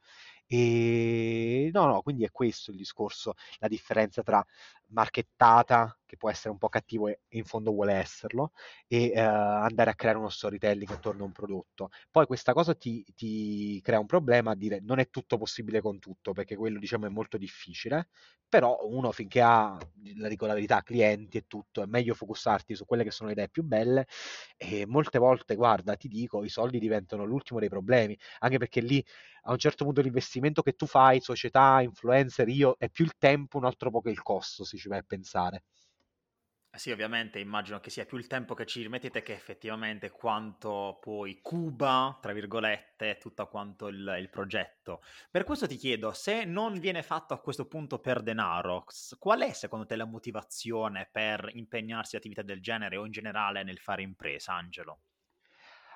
E 0.47 1.71
no, 1.73 1.87
no, 1.87 2.03
quindi 2.03 2.25
è 2.25 2.31
questo 2.31 2.71
il 2.71 2.77
discorso, 2.77 3.35
la 3.59 3.69
differenza 3.69 4.23
tra 4.23 4.45
marchettata, 4.89 5.97
che 6.15 6.17
può 6.17 6.31
essere 6.31 6.51
un 6.51 6.59
po' 6.59 6.69
cattivo 6.69 7.09
e 7.09 7.19
in 7.31 7.45
fondo 7.45 7.73
vuole 7.73 7.93
esserlo, 7.95 8.53
e 8.87 9.13
uh, 9.15 9.19
andare 9.19 9.91
a 9.91 9.95
creare 9.95 10.19
uno 10.19 10.29
storytelling 10.29 10.91
attorno 10.91 11.25
a 11.25 11.27
un 11.27 11.33
prodotto. 11.33 11.91
Poi 12.11 12.27
questa 12.27 12.53
cosa 12.53 12.75
ti, 12.75 13.05
ti, 13.15 13.81
crea 13.83 13.99
un 13.99 14.07
problema 14.07 14.53
a 14.53 14.55
dire 14.55 14.81
non 14.81 14.99
è 14.99 15.11
tutto 15.11 15.37
possibile 15.37 15.81
con 15.81 15.99
tutto, 15.99 16.33
perché 16.33 16.57
quello 16.57 16.79
diciamo 16.79 17.07
è 17.07 17.09
molto 17.09 17.37
difficile, 17.37 18.09
però 18.49 18.79
uno 18.83 19.11
finché 19.13 19.41
ha, 19.41 19.77
la 20.17 20.29
dico 20.29 20.47
la 20.47 20.55
verità, 20.55 20.83
clienti 20.83 21.39
e 21.39 21.45
tutto, 21.47 21.83
è 21.83 21.87
meglio 21.87 22.15
focusarti 22.15 22.75
su 22.75 22.85
quelle 22.85 23.05
che 23.05 23.11
sono 23.11 23.29
le 23.29 23.35
idee 23.35 23.49
più 23.49 23.65
belle 23.65 24.07
e 24.57 24.87
molte 24.87 25.19
volte, 25.19 25.55
guarda, 25.57 25.97
ti 25.97 26.09
dico, 26.09 26.45
i 26.45 26.49
soldi 26.49 26.79
diventano 26.79 27.25
l'ultimo 27.25 27.59
dei 27.59 27.69
problemi, 27.69 28.17
anche 28.41 28.59
perché 28.59 28.81
lì 28.81 29.05
a 29.47 29.53
un 29.53 29.59
certo 29.59 29.85
punto 29.85 30.01
l'investimento 30.01 30.63
che 30.63 30.73
tu 30.73 30.87
fai, 30.87 31.21
società, 31.21 31.81
influencer, 31.83 32.49
io, 32.49 32.77
è 32.79 32.89
più 32.89 33.05
il 33.05 33.15
tempo, 33.19 33.59
un 33.59 33.65
altro 33.65 33.91
po' 33.91 34.01
che 34.01 34.11
il 34.11 34.23
costo, 34.23 34.65
si 34.65 34.79
ci 34.79 34.89
vai 34.89 34.99
a 34.99 35.05
pensare. 35.07 35.65
Sì, 36.77 36.91
ovviamente 36.91 37.39
immagino 37.39 37.79
che 37.79 37.89
sia 37.89 38.05
più 38.05 38.19
il 38.19 38.27
tempo 38.27 38.53
che 38.55 38.67
ci 38.67 38.87
mettete 38.89 39.23
che 39.23 39.33
effettivamente 39.33 40.11
quanto 40.11 40.99
poi 41.01 41.41
cuba, 41.41 42.19
tra 42.21 42.33
virgolette, 42.33 43.17
tutto 43.19 43.47
quanto 43.47 43.87
il, 43.87 44.17
il, 44.19 44.29
progetto. 44.29 45.01
Per 45.31 45.45
questo 45.45 45.69
ti 45.69 45.77
chiedo, 45.77 46.13
se 46.13 46.45
non 46.45 46.81
viene 46.81 47.03
fatto 47.05 47.33
a 47.33 47.41
questo 47.41 47.67
punto 47.69 48.01
per 48.01 48.23
denaro, 48.23 48.85
qual 49.21 49.43
è 49.43 49.53
secondo 49.53 49.87
te 49.87 49.95
la 49.95 50.05
motivazione 50.05 51.09
per 51.11 51.49
impegnarsi 51.53 52.17
in 52.17 52.21
attività 52.21 52.43
del 52.43 52.61
genere 52.61 52.97
o 52.97 53.05
in 53.07 53.13
generale 53.13 53.63
nel 53.63 53.79
fare 53.79 54.03
impresa, 54.03 54.55
Angelo? 54.55 54.99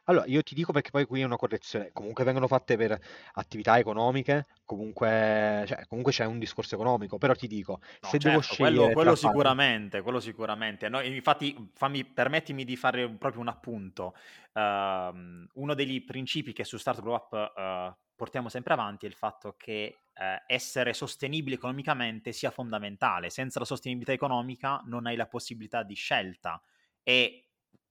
Allora, 0.09 0.25
io 0.27 0.43
ti 0.43 0.55
dico 0.55 0.73
perché 0.73 0.91
poi 0.91 1.05
qui 1.05 1.21
è 1.21 1.25
una 1.25 1.37
correzione, 1.37 1.91
comunque 1.93 2.25
vengono 2.25 2.47
fatte 2.47 2.79
per 2.79 2.99
attività 3.35 3.79
economiche, 3.79 4.47
comunque, 4.65 5.65
cioè, 5.67 5.87
comunque 5.87 6.13
c'è 6.13 6.25
un 6.25 6.39
discorso 6.39 6.77
economico, 6.77 7.19
però 7.19 7.35
ti 7.35 7.47
dico, 7.47 7.81
no, 7.81 8.09
se 8.09 8.19
certo, 8.19 8.29
devo 8.29 8.41
scegliere... 8.41 8.77
Quello, 8.77 8.93
quello 8.93 9.15
fare... 9.15 9.33
sicuramente, 9.33 10.01
quello 10.01 10.21
sicuramente. 10.21 10.89
No, 10.89 11.03
infatti, 11.03 11.71
fammi, 11.75 12.07
permettimi 12.07 12.65
di 12.65 12.75
fare 12.77 13.07
proprio 13.11 13.43
un 13.43 13.49
appunto. 13.49 14.15
Uh, 14.55 15.47
uno 15.53 15.75
dei 15.75 16.01
principi 16.01 16.55
che 16.55 16.65
su 16.65 16.79
Startup 16.79 17.05
Grow 17.05 17.15
Up 17.15 17.33
uh, 17.55 17.95
portiamo 18.17 18.49
sempre 18.49 18.73
avanti 18.73 19.05
è 19.05 19.09
il 19.11 19.15
fatto 19.15 19.57
che 19.59 19.99
uh, 20.15 20.43
essere 20.47 20.95
sostenibili 20.95 21.57
economicamente 21.57 22.33
sia 22.33 22.51
fondamentale. 22.51 23.29
Senza 23.29 23.59
la 23.59 23.67
sostenibilità 23.67 24.13
economica 24.13 24.83
non 24.87 25.05
hai 25.05 25.17
la 25.17 25.27
possibilità 25.27 25.83
di 25.83 25.95
scelta 25.95 26.59
e 27.03 27.48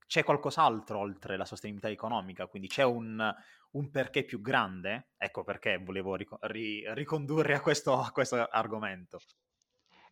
c'è 0.07 0.23
qualcos'altro 0.23 0.97
oltre 0.99 1.37
la 1.37 1.45
sostenibilità 1.45 1.89
economica, 1.91 2.47
quindi 2.47 2.67
c'è 2.67 2.83
un, 2.83 3.33
un 3.71 3.91
perché 3.91 4.23
più 4.25 4.41
grande, 4.41 5.11
ecco 5.17 5.43
perché 5.43 5.77
volevo 5.77 6.15
ric- 6.15 6.37
ri- 6.41 6.83
ricondurre 6.93 7.53
a 7.55 7.61
questo, 7.61 7.99
a 7.99 8.11
questo 8.11 8.35
argomento. 8.47 9.19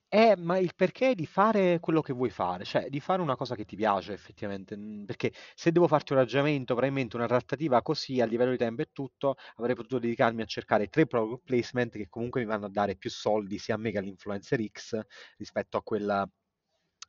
Eh, 0.08 0.36
ma 0.38 0.58
il 0.60 0.74
perché 0.76 1.14
di 1.16 1.26
fare 1.26 1.80
quello 1.80 2.00
che 2.02 2.14
vuoi 2.14 2.30
fare, 2.30 2.64
cioè 2.64 2.90
di 2.90 3.00
fare 3.02 3.22
una 3.22 3.36
cosa 3.36 3.56
che 3.56 3.66
ti 3.66 3.76
piace 3.76 4.14
effettivamente, 4.14 4.78
perché 5.06 5.34
se 5.56 5.72
devo 5.72 5.88
farti 5.88 6.14
un 6.14 6.20
ragionamento, 6.20 6.74
probabilmente 6.74 7.16
una 7.18 7.26
trattativa 7.28 7.82
così 7.82 8.22
a 8.22 8.26
livello 8.26 8.52
di 8.52 8.58
tempo 8.58 8.82
e 8.84 8.90
tutto, 8.94 9.36
avrei 9.56 9.76
potuto 9.76 10.00
dedicarmi 10.00 10.42
a 10.42 10.46
cercare 10.46 10.88
tre 10.88 11.06
product 11.08 11.44
placement 11.44 11.92
che 11.98 12.08
comunque 12.08 12.40
mi 12.42 12.48
vanno 12.48 12.68
a 12.68 12.70
dare 12.70 12.96
più 12.96 13.10
soldi 13.10 13.58
sia 13.58 13.76
a 13.76 13.78
me 13.78 13.92
che 13.92 13.98
all'influencer 13.98 14.64
X 14.72 15.00
rispetto 15.38 15.76
a 15.78 15.84
quella 15.84 16.30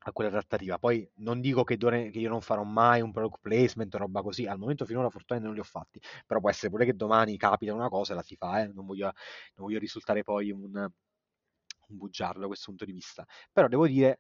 a 0.07 0.13
quella 0.13 0.31
trattativa. 0.31 0.79
Poi 0.79 1.09
non 1.17 1.41
dico 1.41 1.65
che, 1.65 1.77
che, 1.77 2.19
io 2.19 2.29
non 2.29 2.41
farò 2.41 2.63
mai 2.63 3.01
un 3.01 3.11
product 3.13 3.41
placement 3.41 3.95
o 3.95 3.99
roba 3.99 4.23
così, 4.23 4.47
al 4.47 4.59
momento 4.59 4.85
finora 4.85 5.11
fortunatamente 5.11 5.47
non 5.47 5.55
li 5.55 5.61
ho 5.61 5.65
fatti, 5.65 6.01
però 6.27 6.41
può 6.41 6.49
essere 6.51 6.71
pure 6.71 6.85
che 6.85 6.95
domani 6.95 7.37
capita 7.37 7.75
una 7.75 7.89
cosa 7.89 8.13
e 8.13 8.17
la 8.17 8.23
si 8.23 8.37
fa, 8.37 8.63
eh? 8.63 8.69
non, 8.69 8.87
voglio, 8.87 9.07
non 9.07 9.67
voglio 9.67 9.79
risultare 9.79 10.23
poi 10.23 10.51
un, 10.51 10.63
un 11.89 11.97
bugiardo 11.97 12.41
da 12.41 12.47
questo 12.47 12.67
punto 12.67 12.85
di 12.85 12.93
vista. 12.93 13.27
Però 13.53 13.67
devo 13.69 13.87
dire, 13.87 14.19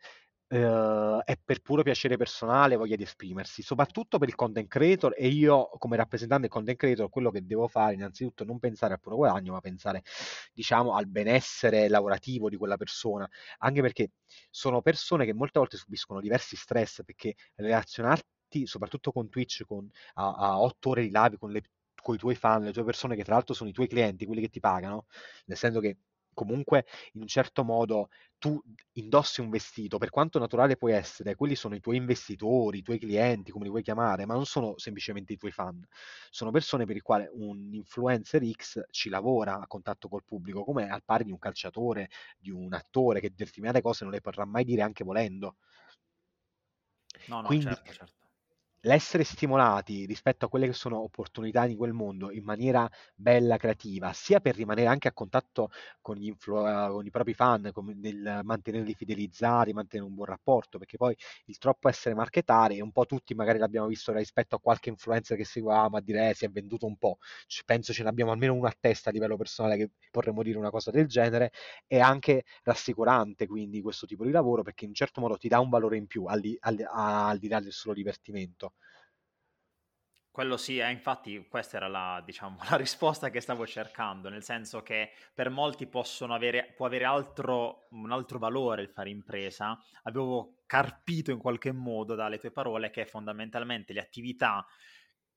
Uh, 0.49 1.19
è 1.25 1.37
per 1.45 1.61
puro 1.61 1.83
piacere 1.83 2.17
personale, 2.17 2.77
voglia 2.77 2.95
di 2.95 3.03
esprimersi, 3.03 3.63
soprattutto 3.63 4.17
per 4.19 4.29
il 4.29 4.37
content 4.37 4.69
creator 4.69 5.13
e 5.17 5.27
io 5.27 5.69
come 5.79 5.97
rappresentante 5.97 6.43
del 6.43 6.53
content 6.53 6.79
creator 6.79 7.09
quello 7.09 7.33
che 7.33 7.45
devo 7.45 7.67
fare 7.67 7.95
innanzitutto 7.95 8.45
non 8.45 8.61
pensare 8.61 8.93
al 8.93 9.01
puro 9.01 9.17
guadagno 9.17 9.55
ma 9.55 9.61
pensare 9.61 10.05
diciamo 10.53 10.95
al 10.95 11.09
benessere 11.09 11.89
lavorativo 11.89 12.49
di 12.49 12.57
quella 12.57 12.77
persona, 12.77 13.29
anche 13.59 13.81
perché 13.81 14.11
sono 14.49 14.83
persone 14.83 15.25
che 15.25 15.35
molte 15.35 15.59
volte 15.59 15.77
subiscono 15.77 16.21
diversi 16.21 16.55
stress 16.55 17.03
perché 17.05 17.35
relazionarti 17.57 18.67
soprattutto 18.67 19.11
con 19.11 19.29
Twitch 19.29 19.65
con, 19.67 19.89
a, 20.15 20.33
a 20.33 20.61
8 20.61 20.91
ore 20.91 21.03
di 21.03 21.11
live 21.13 21.39
con, 21.39 21.51
le, 21.51 21.63
con 22.01 22.15
i 22.15 22.19
tuoi 22.19 22.37
fan, 22.37 22.63
le 22.63 22.73
tue 22.73 22.85
persone 22.85 23.17
che 23.17 23.25
tra 23.25 23.35
l'altro 23.35 23.53
sono 23.53 23.69
i 23.71 23.73
tuoi 23.73 23.89
clienti, 23.89 24.27
quelli 24.27 24.43
che 24.43 24.49
ti 24.49 24.61
pagano, 24.61 25.07
nel 25.47 25.57
senso 25.57 25.81
che 25.81 25.99
comunque 26.37 26.85
in 27.15 27.23
un 27.23 27.27
certo 27.27 27.65
modo 27.65 28.09
tu 28.39 28.61
indossi 28.93 29.41
un 29.41 29.49
vestito, 29.51 29.97
per 29.99 30.11
quanto 30.11 30.39
naturale 30.39 30.77
puoi 30.77 30.93
essere, 30.93 31.35
quelli 31.35 31.55
sono 31.57 31.75
i 31.75 31.81
tuoi 31.81 31.97
investitori, 31.97 32.79
i 32.79 32.83
tuoi 32.83 32.99
clienti, 32.99 33.51
come 33.51 33.65
li 33.65 33.71
vuoi 33.71 33.83
chiamare, 33.83 34.27
ma 34.27 34.35
non 34.35 34.45
sono 34.45 34.77
semplicemente 34.79 35.33
i 35.33 35.37
tuoi 35.39 35.51
fan, 35.53 35.83
sono 36.31 36.51
persone 36.51 36.85
per 36.85 36.97
i 36.97 37.01
quali 37.01 37.27
un 37.33 37.73
influencer 37.73 38.43
X 38.51 38.83
ci 38.91 39.09
lavora 39.09 39.59
a 39.59 39.67
contatto 39.67 40.09
col 40.09 40.25
pubblico, 40.25 40.65
come 40.65 40.89
al 40.89 41.03
pari 41.05 41.25
di 41.25 41.33
un 41.33 41.39
calciatore, 41.39 42.11
di 42.39 42.51
un 42.51 42.73
attore 42.75 43.21
che 43.21 43.33
determinate 43.35 43.81
cose 43.81 44.05
non 44.05 44.13
le 44.13 44.21
potrà 44.21 44.45
mai 44.45 44.65
dire 44.65 44.83
anche 44.83 45.05
volendo. 45.05 45.57
No, 47.29 47.41
no, 47.43 47.55
Quindi, 47.55 47.67
certo, 47.67 47.93
certo 47.93 48.16
l'essere 48.87 49.25
stimolati 49.25 50.07
rispetto 50.07 50.47
a 50.47 50.49
quelle 50.49 50.67
che 50.67 50.73
sono 50.73 51.01
opportunità 51.03 51.67
di 51.67 51.77
quel 51.77 51.93
mondo 51.93 52.31
in 52.31 52.45
maniera 52.45 52.89
bella, 53.15 53.57
creativa, 53.57 54.13
sia 54.13 54.41
per 54.41 54.55
rimanere 54.57 54.87
anche 54.89 55.09
a 55.09 55.13
contatto 55.13 55.71
con, 56.01 56.23
influ- 56.23 56.91
con 56.91 57.05
i 57.05 57.11
propri 57.11 57.35
fan, 57.35 57.71
nel 57.97 58.41
mantenerli 58.45 58.95
fidelizzati, 58.95 59.73
mantenere 59.73 60.09
un 60.09 60.15
buon 60.15 60.27
rapporto, 60.29 60.79
perché 60.79 60.97
poi 60.97 61.17
il 61.47 61.59
troppo 61.59 61.89
essere 61.89 62.15
marketari, 62.15 62.81
un 62.81 62.93
po' 62.93 63.07
tutti 63.07 63.35
magari 63.35 63.59
l'abbiamo 63.59 63.87
visto 63.89 64.13
rispetto 64.13 64.57
a 64.57 64.61
qualche 64.61 64.89
influencer 64.91 65.37
che 65.37 65.45
seguiamo 65.45 65.97
a 65.97 66.01
dire 66.01 66.31
eh, 66.31 66.35
si 66.35 66.45
è 66.45 66.49
venduto 66.51 66.87
un 66.87 66.97
po', 66.97 67.19
penso 67.65 67.93
ce 67.93 68.03
ne 68.03 68.09
abbiamo 68.09 68.31
almeno 68.33 68.55
uno 68.55 68.67
a 68.67 68.75
testa 68.79 69.11
a 69.11 69.13
livello 69.13 69.37
personale 69.37 69.77
che 69.77 69.91
potremmo 70.11 70.43
dire 70.43 70.59
una 70.59 70.71
cosa 70.71 70.91
del 70.91 71.07
genere, 71.07 71.51
è 71.87 71.99
anche 71.99 72.45
rassicurante 72.63 73.47
quindi 73.47 73.81
questo 73.83 74.07
tipo 74.07 74.25
di 74.25 74.31
lavoro 74.31 74.63
perché 74.63 74.85
in 74.85 74.91
un 74.91 74.97
certo 74.97 75.21
modo 75.21 75.37
ti 75.37 75.49
dà 75.49 75.59
un 75.61 75.69
valore 75.69 75.97
in 75.97 76.07
più 76.07 76.25
al 76.27 76.41
di, 76.41 76.57
al, 76.61 76.77
al 76.91 77.39
di 77.39 77.49
là 77.49 77.61
del 77.61 77.73
solo 77.73 77.95
divertimento. 77.95 78.75
Quello 80.37 80.59
sì, 80.59 80.77
eh, 80.77 80.91
infatti 80.91 81.47
questa 81.49 81.79
era 81.79 81.89
la, 81.89 82.21
diciamo, 82.23 82.59
la, 82.69 82.77
risposta 82.77 83.31
che 83.31 83.41
stavo 83.41 83.67
cercando, 83.67 84.29
nel 84.29 84.43
senso 84.43 84.83
che 84.83 85.13
per 85.33 85.49
molti 85.49 85.89
avere, 86.29 86.75
può 86.77 86.85
avere 86.85 87.07
altro, 87.07 87.87
un 87.93 88.13
altro 88.13 88.39
valore 88.39 88.83
il 88.83 88.91
fare 88.91 89.09
impresa. 89.09 89.83
Avevo 90.03 90.59
carpito 90.67 91.31
in 91.31 91.39
qualche 91.39 91.73
modo 91.73 92.15
dalle 92.15 92.37
tue 92.37 92.51
parole 92.51 92.91
che 92.91 93.07
fondamentalmente 93.07 93.95
le 93.95 94.01
attività 94.01 94.67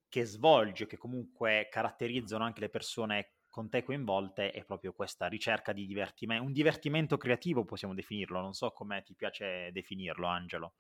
che 0.09 0.25
svolgi, 0.25 0.85
che 0.85 0.97
comunque 0.97 1.69
caratterizzano 1.71 2.43
anche 2.43 2.59
le 2.59 2.69
persone 2.69 3.35
con 3.47 3.69
te 3.69 3.83
coinvolte, 3.83 4.51
è 4.51 4.65
proprio 4.65 4.91
questa 4.91 5.27
ricerca 5.27 5.71
di 5.71 5.85
divertimento, 5.85 6.43
un 6.43 6.51
divertimento 6.51 7.15
creativo 7.15 7.63
possiamo 7.63 7.93
definirlo, 7.93 8.41
non 8.41 8.51
so 8.51 8.71
come 8.71 9.01
ti 9.03 9.15
piace 9.15 9.69
definirlo, 9.71 10.27
Angelo. 10.27 10.73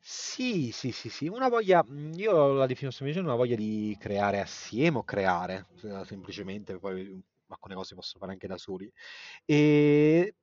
Sì, 0.00 0.70
sì, 0.72 0.92
sì, 0.92 1.08
sì, 1.08 1.26
una 1.26 1.48
voglia, 1.48 1.82
mhmm, 1.84 2.12
io 2.14 2.52
la 2.52 2.66
definisco 2.66 2.96
semplicemente 2.98 3.28
una 3.28 3.34
voglia 3.34 3.56
di 3.56 3.96
creare 3.98 4.40
assieme 4.40 4.98
o 4.98 5.04
creare, 5.04 5.66
semplicemente, 6.04 6.78
poi 6.78 7.02
mhmm, 7.04 7.20
alcune 7.48 7.74
cose 7.74 7.88
si 7.88 7.94
possono 7.94 8.20
fare 8.20 8.32
anche 8.32 8.46
da 8.46 8.56
soli. 8.56 8.90
E... 9.44 10.34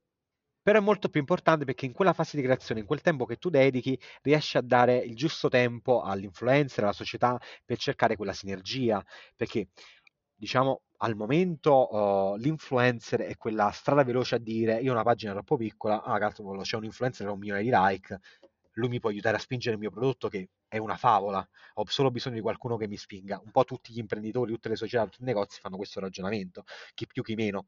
Però 0.62 0.80
è 0.80 0.82
molto 0.82 1.10
più 1.10 1.20
importante 1.20 1.66
perché 1.66 1.86
in 1.86 1.92
quella 1.94 2.14
fase 2.14 2.38
di 2.38 2.44
creazione, 2.44 2.82
in 2.82 2.86
quel 2.88 3.02
tempo 3.02 3.26
che 3.26 3.36
tu 3.38 3.50
dedichi, 3.50 4.00
riesci 4.22 4.58
a 4.58 4.62
dare 4.62 4.98
il 4.98 5.16
giusto 5.16 5.50
tempo 5.50 6.02
all'influencer, 6.02 6.84
alla 6.86 6.94
società, 6.94 7.38
per 7.66 7.78
cercare 7.78 8.16
quella 8.16 8.32
sinergia, 8.34 9.04
perché 9.36 9.68
diciamo 10.36 10.84
al 10.98 11.16
momento 11.16 11.90
uh, 11.94 12.36
l'influencer 12.38 13.22
è 13.22 13.36
quella 13.38 13.72
strada 13.72 14.04
veloce 14.04 14.36
a 14.36 14.38
dire 14.40 14.80
io 14.82 14.92
ho 14.92 14.94
una 14.94 15.04
pagina 15.04 15.34
troppo 15.34 15.58
piccola, 15.58 16.02
ah 16.04 16.18
cazzo, 16.18 16.44
c'è 16.62 16.78
un 16.78 16.86
influencer 16.86 17.26
con 17.26 17.36
un 17.36 17.40
milione 17.42 17.62
di 17.64 17.70
like, 17.72 18.20
lui 18.74 18.90
mi 18.90 19.00
può 19.00 19.10
aiutare 19.10 19.38
a 19.38 19.40
spingere 19.40 19.76
il 19.76 19.80
mio 19.80 19.92
prodotto 19.92 20.28
che 20.28 20.50
è 20.68 20.78
una 20.78 20.98
favola, 20.98 21.48
ho 21.76 21.86
solo 21.88 22.12
bisogno 22.12 22.36
di 22.36 22.42
qualcuno 22.42 22.78
che 22.78 22.88
mi 22.88 22.98
spinga. 22.98 23.40
Un 23.44 23.52
po' 23.52 23.64
tutti 23.64 23.94
gli 23.94 24.00
imprenditori, 24.00 24.52
tutte 24.52 24.70
le 24.70 24.76
società, 24.76 25.04
tutti 25.04 25.22
i 25.22 25.26
negozi 25.26 25.60
fanno 25.60 25.78
questo 25.78 26.00
ragionamento, 26.00 26.64
chi 26.94 27.06
più 27.08 27.24
chi 27.24 27.36
meno. 27.36 27.68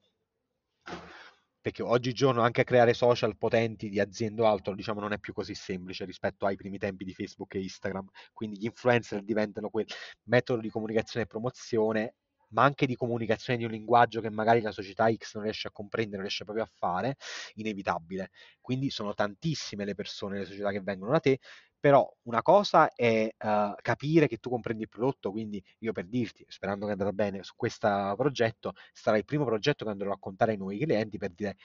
Perché 1.61 1.81
oggigiorno 1.81 2.41
anche 2.41 2.63
creare 2.63 2.93
social 2.93 3.37
potenti 3.37 3.89
di 3.89 3.99
aziende 3.99 4.41
o 4.43 4.45
altro, 4.45 4.75
diciamo, 4.75 4.99
non 4.99 5.13
è 5.13 5.19
più 5.19 5.33
così 5.33 5.55
semplice 5.55 6.05
rispetto 6.05 6.45
ai 6.45 6.55
primi 6.55 6.77
tempi 6.77 7.03
di 7.03 7.13
Facebook 7.13 7.55
e 7.55 7.61
Instagram. 7.61 8.07
Quindi 8.33 8.59
gli 8.59 8.65
influencer 8.65 9.23
diventano 9.23 9.69
quel 9.69 9.87
metodo 10.23 10.61
di 10.61 10.69
comunicazione 10.69 11.25
e 11.25 11.27
promozione 11.27 12.15
ma 12.55 12.63
anche 12.63 12.85
di 12.85 12.95
comunicazione 12.95 13.59
di 13.59 13.65
un 13.65 13.71
linguaggio 13.71 14.21
che 14.21 14.29
magari 14.29 14.61
la 14.61 14.71
società 14.71 15.11
X 15.13 15.35
non 15.35 15.43
riesce 15.43 15.67
a 15.67 15.71
comprendere, 15.71 16.15
non 16.17 16.23
riesce 16.23 16.45
proprio 16.45 16.63
a 16.63 16.69
fare, 16.73 17.17
inevitabile. 17.55 18.31
Quindi 18.61 18.89
sono 18.89 19.13
tantissime 19.13 19.83
le 19.85 19.93
persone, 19.93 20.39
le 20.39 20.45
società 20.45 20.71
che 20.71 20.81
vengono 20.81 21.11
da 21.11 21.19
te, 21.19 21.39
però 21.79 22.09
una 22.23 22.41
cosa 22.41 22.89
è 22.95 23.29
uh, 23.37 23.75
capire 23.81 24.27
che 24.27 24.37
tu 24.37 24.49
comprendi 24.49 24.83
il 24.83 24.89
prodotto, 24.89 25.31
quindi 25.31 25.63
io 25.79 25.91
per 25.91 26.07
dirti, 26.07 26.43
sperando 26.47 26.85
che 26.85 26.93
andrà 26.93 27.11
bene 27.11 27.43
su 27.43 27.53
questo 27.55 28.13
progetto, 28.17 28.73
sarà 28.91 29.17
il 29.17 29.25
primo 29.25 29.45
progetto 29.45 29.85
che 29.85 29.91
andrò 29.91 30.07
a 30.07 30.13
raccontare 30.13 30.51
ai 30.53 30.57
nuovi 30.57 30.79
clienti 30.79 31.17
per 31.17 31.29
dire 31.31 31.55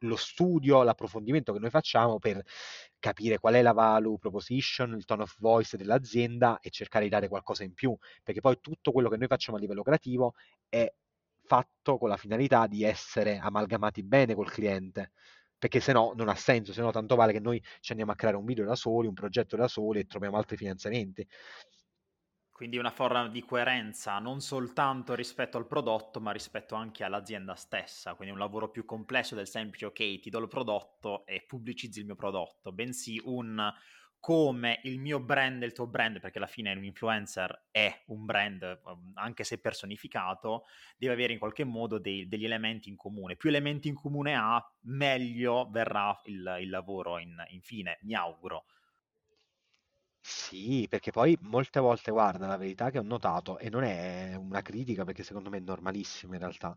lo 0.00 0.16
studio, 0.16 0.82
l'approfondimento 0.82 1.52
che 1.52 1.58
noi 1.58 1.70
facciamo 1.70 2.18
per 2.18 2.42
capire 2.98 3.38
qual 3.38 3.54
è 3.54 3.62
la 3.62 3.72
value 3.72 4.18
proposition, 4.18 4.94
il 4.94 5.04
tone 5.04 5.22
of 5.22 5.36
voice 5.38 5.76
dell'azienda 5.76 6.58
e 6.60 6.70
cercare 6.70 7.04
di 7.04 7.10
dare 7.10 7.28
qualcosa 7.28 7.64
in 7.64 7.74
più, 7.74 7.96
perché 8.22 8.40
poi 8.40 8.58
tutto 8.60 8.92
quello 8.92 9.08
che 9.08 9.16
noi 9.16 9.26
facciamo 9.26 9.56
a 9.56 9.60
livello 9.60 9.82
creativo 9.82 10.34
è 10.68 10.92
fatto 11.44 11.98
con 11.98 12.08
la 12.08 12.16
finalità 12.16 12.66
di 12.66 12.84
essere 12.84 13.38
amalgamati 13.38 14.02
bene 14.04 14.34
col 14.34 14.50
cliente 14.50 15.12
perché 15.60 15.78
se 15.80 15.92
no 15.92 16.12
non 16.16 16.28
ha 16.30 16.34
senso, 16.34 16.72
se 16.72 16.80
no 16.80 16.90
tanto 16.90 17.16
vale 17.16 17.32
che 17.32 17.38
noi 17.38 17.62
ci 17.80 17.90
andiamo 17.92 18.12
a 18.12 18.14
creare 18.14 18.38
un 18.38 18.46
video 18.46 18.64
da 18.64 18.74
soli, 18.74 19.06
un 19.06 19.12
progetto 19.12 19.56
da 19.56 19.68
soli 19.68 20.00
e 20.00 20.06
troviamo 20.06 20.38
altri 20.38 20.56
finanziamenti. 20.56 21.26
Quindi 22.60 22.76
una 22.76 22.90
forma 22.90 23.26
di 23.26 23.42
coerenza 23.42 24.18
non 24.18 24.42
soltanto 24.42 25.14
rispetto 25.14 25.56
al 25.56 25.66
prodotto, 25.66 26.20
ma 26.20 26.30
rispetto 26.30 26.74
anche 26.74 27.04
all'azienda 27.04 27.54
stessa. 27.54 28.12
Quindi 28.12 28.34
un 28.34 28.38
lavoro 28.38 28.68
più 28.68 28.84
complesso 28.84 29.34
del 29.34 29.48
semplice 29.48 29.86
ok, 29.86 30.20
ti 30.20 30.28
do 30.28 30.40
il 30.40 30.46
prodotto 30.46 31.24
e 31.24 31.42
pubblicizzi 31.46 32.00
il 32.00 32.04
mio 32.04 32.16
prodotto, 32.16 32.70
bensì 32.70 33.18
un 33.24 33.72
come 34.18 34.80
il 34.82 34.98
mio 35.00 35.20
brand 35.20 35.62
il 35.62 35.72
tuo 35.72 35.86
brand, 35.86 36.20
perché 36.20 36.36
alla 36.36 36.46
fine 36.46 36.74
un 36.74 36.84
influencer 36.84 37.68
è 37.70 38.02
un 38.08 38.26
brand, 38.26 38.80
um, 38.84 39.12
anche 39.14 39.42
se 39.42 39.58
personificato, 39.58 40.64
deve 40.98 41.14
avere 41.14 41.32
in 41.32 41.38
qualche 41.38 41.64
modo 41.64 41.96
dei, 41.96 42.28
degli 42.28 42.44
elementi 42.44 42.90
in 42.90 42.96
comune. 42.96 43.36
Più 43.36 43.48
elementi 43.48 43.88
in 43.88 43.94
comune 43.94 44.34
ha, 44.34 44.62
meglio 44.80 45.66
verrà 45.70 46.20
il, 46.26 46.58
il 46.60 46.68
lavoro 46.68 47.16
in, 47.16 47.42
infine, 47.48 48.00
mi 48.02 48.14
auguro. 48.14 48.66
Sì, 50.22 50.86
perché 50.88 51.10
poi 51.12 51.36
molte 51.42 51.80
volte, 51.80 52.10
guarda, 52.10 52.46
la 52.46 52.56
verità 52.58 52.90
che 52.90 52.98
ho 52.98 53.02
notato, 53.02 53.58
e 53.58 53.70
non 53.70 53.82
è 53.84 54.34
una 54.34 54.60
critica 54.60 55.04
perché 55.04 55.22
secondo 55.22 55.48
me 55.48 55.56
è 55.58 55.60
normalissimo 55.60 56.34
in 56.34 56.40
realtà, 56.40 56.76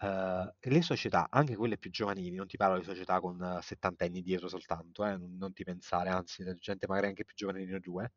eh, 0.00 0.54
le 0.70 0.82
società, 0.82 1.28
anche 1.30 1.54
quelle 1.54 1.76
più 1.76 1.90
giovanili, 1.90 2.34
non 2.36 2.46
ti 2.46 2.56
parlo 2.56 2.78
di 2.78 2.84
società 2.84 3.20
con 3.20 3.58
70 3.62 4.04
anni 4.06 4.22
dietro 4.22 4.48
soltanto, 4.48 5.04
eh, 5.04 5.16
non, 5.18 5.36
non 5.36 5.52
ti 5.52 5.64
pensare, 5.64 6.08
anzi, 6.08 6.42
gente 6.58 6.86
magari 6.88 7.08
anche 7.08 7.24
più 7.24 7.34
giovane 7.36 7.64
di 7.64 7.70
noi 7.70 7.80
due, 7.80 8.10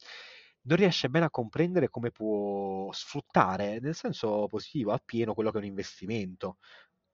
non 0.63 0.77
riesce 0.77 1.09
bene 1.09 1.25
a 1.25 1.29
comprendere 1.29 1.89
come 1.89 2.11
può 2.11 2.91
sfruttare, 2.93 3.79
nel 3.79 3.95
senso 3.95 4.47
positivo, 4.47 4.91
appieno 4.93 5.33
quello 5.33 5.49
che 5.51 5.57
è 5.57 5.61
un 5.61 5.65
investimento 5.67 6.57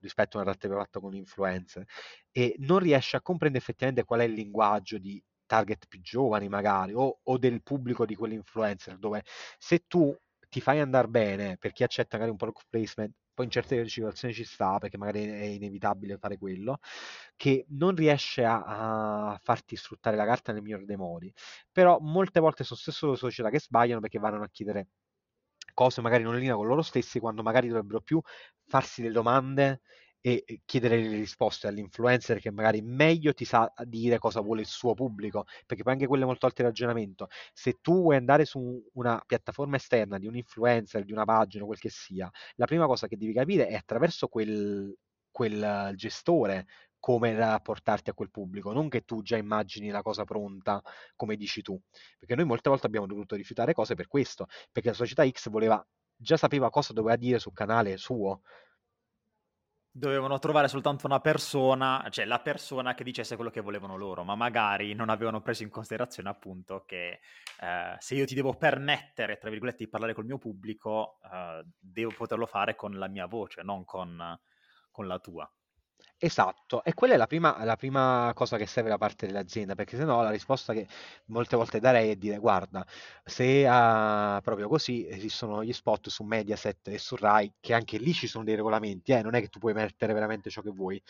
rispetto 0.00 0.38
a 0.38 0.44
realtà 0.44 0.68
fatta 0.68 1.00
con 1.00 1.10
un 1.10 1.16
influencer 1.16 1.84
e 2.30 2.54
non 2.60 2.78
riesce 2.78 3.16
a 3.16 3.22
comprendere 3.22 3.62
effettivamente 3.62 4.04
qual 4.04 4.20
è 4.20 4.24
il 4.24 4.32
linguaggio 4.32 4.98
di 4.98 5.20
target 5.48 5.86
più 5.88 6.00
giovani 6.00 6.48
magari 6.48 6.92
o, 6.94 7.20
o 7.22 7.38
del 7.38 7.62
pubblico 7.62 8.06
di 8.06 8.14
quell'influencer 8.14 8.98
dove 8.98 9.24
se 9.58 9.84
tu 9.88 10.16
ti 10.48 10.60
fai 10.60 10.80
andare 10.80 11.08
bene 11.08 11.56
per 11.58 11.72
chi 11.72 11.82
accetta 11.82 12.16
magari 12.16 12.30
un 12.30 12.36
product 12.38 12.66
placement 12.70 13.12
poi 13.38 13.46
in 13.46 13.52
certe 13.52 13.88
situazioni 13.88 14.34
ci 14.34 14.42
sta 14.44 14.78
perché 14.78 14.98
magari 14.98 15.24
è 15.24 15.44
inevitabile 15.44 16.18
fare 16.18 16.36
quello, 16.38 16.80
che 17.36 17.66
non 17.68 17.94
riesce 17.94 18.44
a, 18.44 19.30
a 19.30 19.38
farti 19.40 19.76
sfruttare 19.76 20.16
la 20.16 20.24
carta 20.24 20.52
nel 20.52 20.60
migliore 20.60 20.84
dei 20.84 20.96
modi. 20.96 21.32
Però 21.70 21.98
molte 22.00 22.40
volte 22.40 22.64
sono 22.64 22.80
stesso 22.80 23.10
le 23.10 23.16
società 23.16 23.48
che 23.48 23.60
sbagliano 23.60 24.00
perché 24.00 24.18
vanno 24.18 24.42
a 24.42 24.48
chiedere 24.50 24.88
cose 25.72 26.00
magari 26.00 26.24
non 26.24 26.34
in 26.34 26.40
linea 26.40 26.56
con 26.56 26.66
loro 26.66 26.82
stessi 26.82 27.20
quando 27.20 27.42
magari 27.44 27.68
dovrebbero 27.68 28.00
più 28.00 28.20
farsi 28.66 29.02
le 29.02 29.12
domande 29.12 29.82
e 30.20 30.60
chiedere 30.64 31.00
le 31.00 31.16
risposte 31.16 31.68
all'influencer 31.68 32.40
che 32.40 32.50
magari 32.50 32.82
meglio 32.82 33.32
ti 33.32 33.44
sa 33.44 33.72
dire 33.84 34.18
cosa 34.18 34.40
vuole 34.40 34.62
il 34.62 34.66
suo 34.66 34.94
pubblico, 34.94 35.44
perché 35.66 35.82
poi 35.82 35.92
anche 35.92 36.06
quello 36.06 36.24
è 36.24 36.26
molto 36.26 36.46
alto 36.46 36.60
il 36.62 36.66
ragionamento. 36.68 37.28
Se 37.52 37.78
tu 37.80 38.02
vuoi 38.02 38.16
andare 38.16 38.44
su 38.44 38.82
una 38.94 39.22
piattaforma 39.26 39.76
esterna 39.76 40.18
di 40.18 40.26
un 40.26 40.36
influencer, 40.36 41.04
di 41.04 41.12
una 41.12 41.24
pagina, 41.24 41.64
quel 41.64 41.78
che 41.78 41.90
sia, 41.90 42.30
la 42.56 42.66
prima 42.66 42.86
cosa 42.86 43.06
che 43.06 43.16
devi 43.16 43.32
capire 43.32 43.66
è 43.68 43.74
attraverso 43.74 44.28
quel, 44.28 44.94
quel 45.30 45.92
gestore 45.94 46.66
come 46.98 47.34
rapportarti 47.34 48.10
a 48.10 48.12
quel 48.14 48.30
pubblico, 48.30 48.72
non 48.72 48.88
che 48.88 49.02
tu 49.04 49.22
già 49.22 49.36
immagini 49.36 49.88
la 49.90 50.02
cosa 50.02 50.24
pronta 50.24 50.82
come 51.14 51.36
dici 51.36 51.62
tu, 51.62 51.80
perché 52.18 52.34
noi 52.34 52.44
molte 52.44 52.68
volte 52.70 52.86
abbiamo 52.86 53.06
dovuto 53.06 53.36
rifiutare 53.36 53.72
cose 53.72 53.94
per 53.94 54.08
questo, 54.08 54.46
perché 54.72 54.88
la 54.88 54.94
società 54.94 55.28
X 55.28 55.48
voleva 55.48 55.84
già 56.16 56.36
sapeva 56.36 56.70
cosa 56.70 56.92
doveva 56.92 57.16
dire 57.16 57.38
sul 57.38 57.52
canale 57.52 57.96
suo, 57.96 58.42
dovevano 59.98 60.38
trovare 60.38 60.68
soltanto 60.68 61.06
una 61.06 61.20
persona, 61.20 62.06
cioè 62.10 62.24
la 62.24 62.40
persona 62.40 62.94
che 62.94 63.04
dicesse 63.04 63.34
quello 63.34 63.50
che 63.50 63.60
volevano 63.60 63.96
loro, 63.96 64.22
ma 64.24 64.34
magari 64.34 64.94
non 64.94 65.08
avevano 65.08 65.40
preso 65.42 65.64
in 65.64 65.70
considerazione 65.70 66.28
appunto 66.28 66.84
che 66.86 67.20
eh, 67.60 67.96
se 67.98 68.14
io 68.14 68.24
ti 68.24 68.34
devo 68.34 68.54
permettere, 68.54 69.38
tra 69.38 69.50
virgolette, 69.50 69.84
di 69.84 69.90
parlare 69.90 70.14
col 70.14 70.24
mio 70.24 70.38
pubblico, 70.38 71.18
eh, 71.32 71.64
devo 71.78 72.12
poterlo 72.16 72.46
fare 72.46 72.76
con 72.76 72.96
la 72.96 73.08
mia 73.08 73.26
voce, 73.26 73.62
non 73.62 73.84
con, 73.84 74.38
con 74.90 75.06
la 75.06 75.18
tua. 75.18 75.50
Esatto, 76.20 76.82
e 76.84 76.94
quella 76.94 77.14
è 77.14 77.16
la 77.16 77.26
prima, 77.26 77.62
la 77.64 77.76
prima 77.76 78.32
cosa 78.34 78.56
che 78.56 78.66
serve 78.66 78.88
da 78.88 78.98
parte 78.98 79.26
dell'azienda, 79.26 79.74
perché 79.76 79.96
se 79.96 80.04
no 80.04 80.20
la 80.22 80.30
risposta 80.30 80.72
che 80.72 80.86
molte 81.26 81.54
volte 81.56 81.78
darei 81.80 82.10
è 82.10 82.16
dire 82.16 82.38
guarda, 82.38 82.84
se 83.24 83.64
uh, 83.66 84.40
proprio 84.42 84.68
così 84.68 85.06
esistono 85.08 85.62
gli 85.62 85.72
spot 85.72 86.08
su 86.08 86.24
Mediaset 86.24 86.88
e 86.88 86.98
su 86.98 87.14
Rai, 87.16 87.52
che 87.60 87.72
anche 87.74 87.98
lì 87.98 88.12
ci 88.12 88.26
sono 88.26 88.42
dei 88.44 88.56
regolamenti, 88.56 89.12
eh, 89.12 89.22
non 89.22 89.34
è 89.34 89.40
che 89.40 89.48
tu 89.48 89.58
puoi 89.60 89.74
mettere 89.74 90.12
veramente 90.12 90.50
ciò 90.50 90.60
che 90.60 90.70
vuoi. 90.70 91.00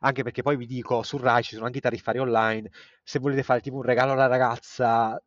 Anche 0.00 0.22
perché 0.22 0.42
poi 0.42 0.56
vi 0.56 0.66
dico, 0.66 1.02
su 1.02 1.16
Rai 1.18 1.42
ci 1.42 1.54
sono 1.54 1.66
anche 1.66 1.78
i 1.78 1.80
tariffari 1.80 2.18
online, 2.18 2.70
se 3.02 3.18
volete 3.18 3.42
fare 3.42 3.60
tipo 3.60 3.76
un 3.76 3.82
regalo 3.82 4.12
alla 4.12 4.26
ragazza, 4.26 5.20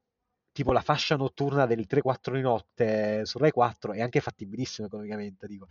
tipo 0.51 0.71
la 0.71 0.81
fascia 0.81 1.15
notturna 1.15 1.65
del 1.65 1.85
3-4 1.87 2.35
di 2.35 2.41
notte 2.41 3.25
su 3.25 3.37
Rai 3.37 3.51
4, 3.51 3.93
è 3.93 4.01
anche 4.01 4.19
fattibilissimo 4.19 4.87
economicamente, 4.87 5.47
dico 5.47 5.67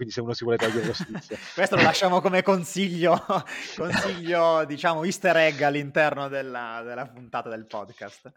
quindi 0.00 0.14
se 0.14 0.22
uno 0.22 0.32
si 0.32 0.44
vuole 0.44 0.56
togliere 0.56 0.86
lo 0.86 0.94
sfizio. 0.94 1.36
Questo 1.52 1.76
lo 1.76 1.82
lasciamo 1.82 2.22
come 2.22 2.42
consiglio, 2.42 3.22
consiglio 3.76 4.64
diciamo 4.64 5.04
easter 5.04 5.36
egg 5.36 5.60
all'interno 5.60 6.28
della, 6.28 6.80
della 6.82 7.06
puntata 7.06 7.50
del 7.50 7.66
podcast. 7.66 8.32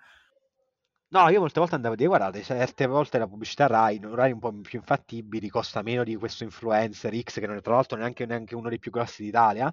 No, 1.08 1.30
io 1.30 1.40
molte 1.40 1.60
volte 1.62 1.76
andavo 1.76 1.94
a 1.94 1.96
dire, 1.96 2.10
guardate, 2.10 2.42
certe 2.42 2.86
volte 2.86 3.18
la 3.20 3.28
pubblicità 3.28 3.68
Rai, 3.68 3.98
orari 4.04 4.34
un 4.34 4.40
po' 4.40 4.52
più 4.60 4.80
infattibili, 4.80 5.48
costa 5.48 5.82
meno 5.84 6.04
di 6.04 6.16
questo 6.16 6.44
influencer 6.44 7.16
X, 7.22 7.40
che 7.40 7.48
non 7.48 7.56
è 7.56 7.62
tra 7.62 7.76
l'altro 7.76 7.98
neanche, 7.98 8.26
neanche 8.26 8.56
uno 8.56 8.68
dei 8.68 8.80
più 8.80 8.92
grossi 8.92 9.24
d'Italia. 9.24 9.72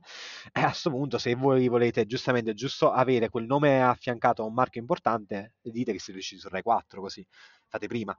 E 0.52 0.60
a 0.60 0.66
questo 0.66 0.90
punto, 0.90 1.18
se 1.18 1.34
voi 1.34 1.66
volete 1.66 2.04
giustamente 2.06 2.52
giusto 2.54 2.92
avere 2.92 3.30
quel 3.30 3.46
nome 3.46 3.82
affiancato 3.82 4.42
a 4.42 4.44
un 4.46 4.52
marchio 4.52 4.80
importante, 4.82 5.54
dite 5.62 5.92
che 5.92 5.98
siete 5.98 6.12
riusciti 6.12 6.40
su 6.40 6.48
Rai 6.48 6.62
4, 6.62 7.00
così 7.00 7.26
fate 7.66 7.86
prima. 7.86 8.16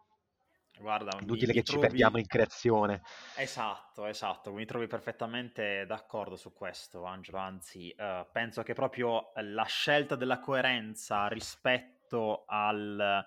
Guarda, 0.81 1.17
inutile 1.21 1.47
mi, 1.47 1.53
che 1.53 1.59
mi 1.59 1.65
ci 1.65 1.73
trovi... 1.73 1.87
perdiamo 1.87 2.17
in 2.17 2.25
creazione. 2.25 3.03
Esatto, 3.37 4.07
esatto, 4.07 4.51
mi 4.51 4.65
trovi 4.65 4.87
perfettamente 4.87 5.85
d'accordo 5.85 6.35
su 6.35 6.51
questo, 6.53 7.05
Angelo. 7.05 7.37
Anzi, 7.37 7.95
uh, 7.97 8.25
penso 8.31 8.63
che 8.63 8.73
proprio 8.73 9.31
la 9.35 9.65
scelta 9.65 10.15
della 10.15 10.39
coerenza 10.39 11.27
rispetto 11.27 12.45
al, 12.47 13.23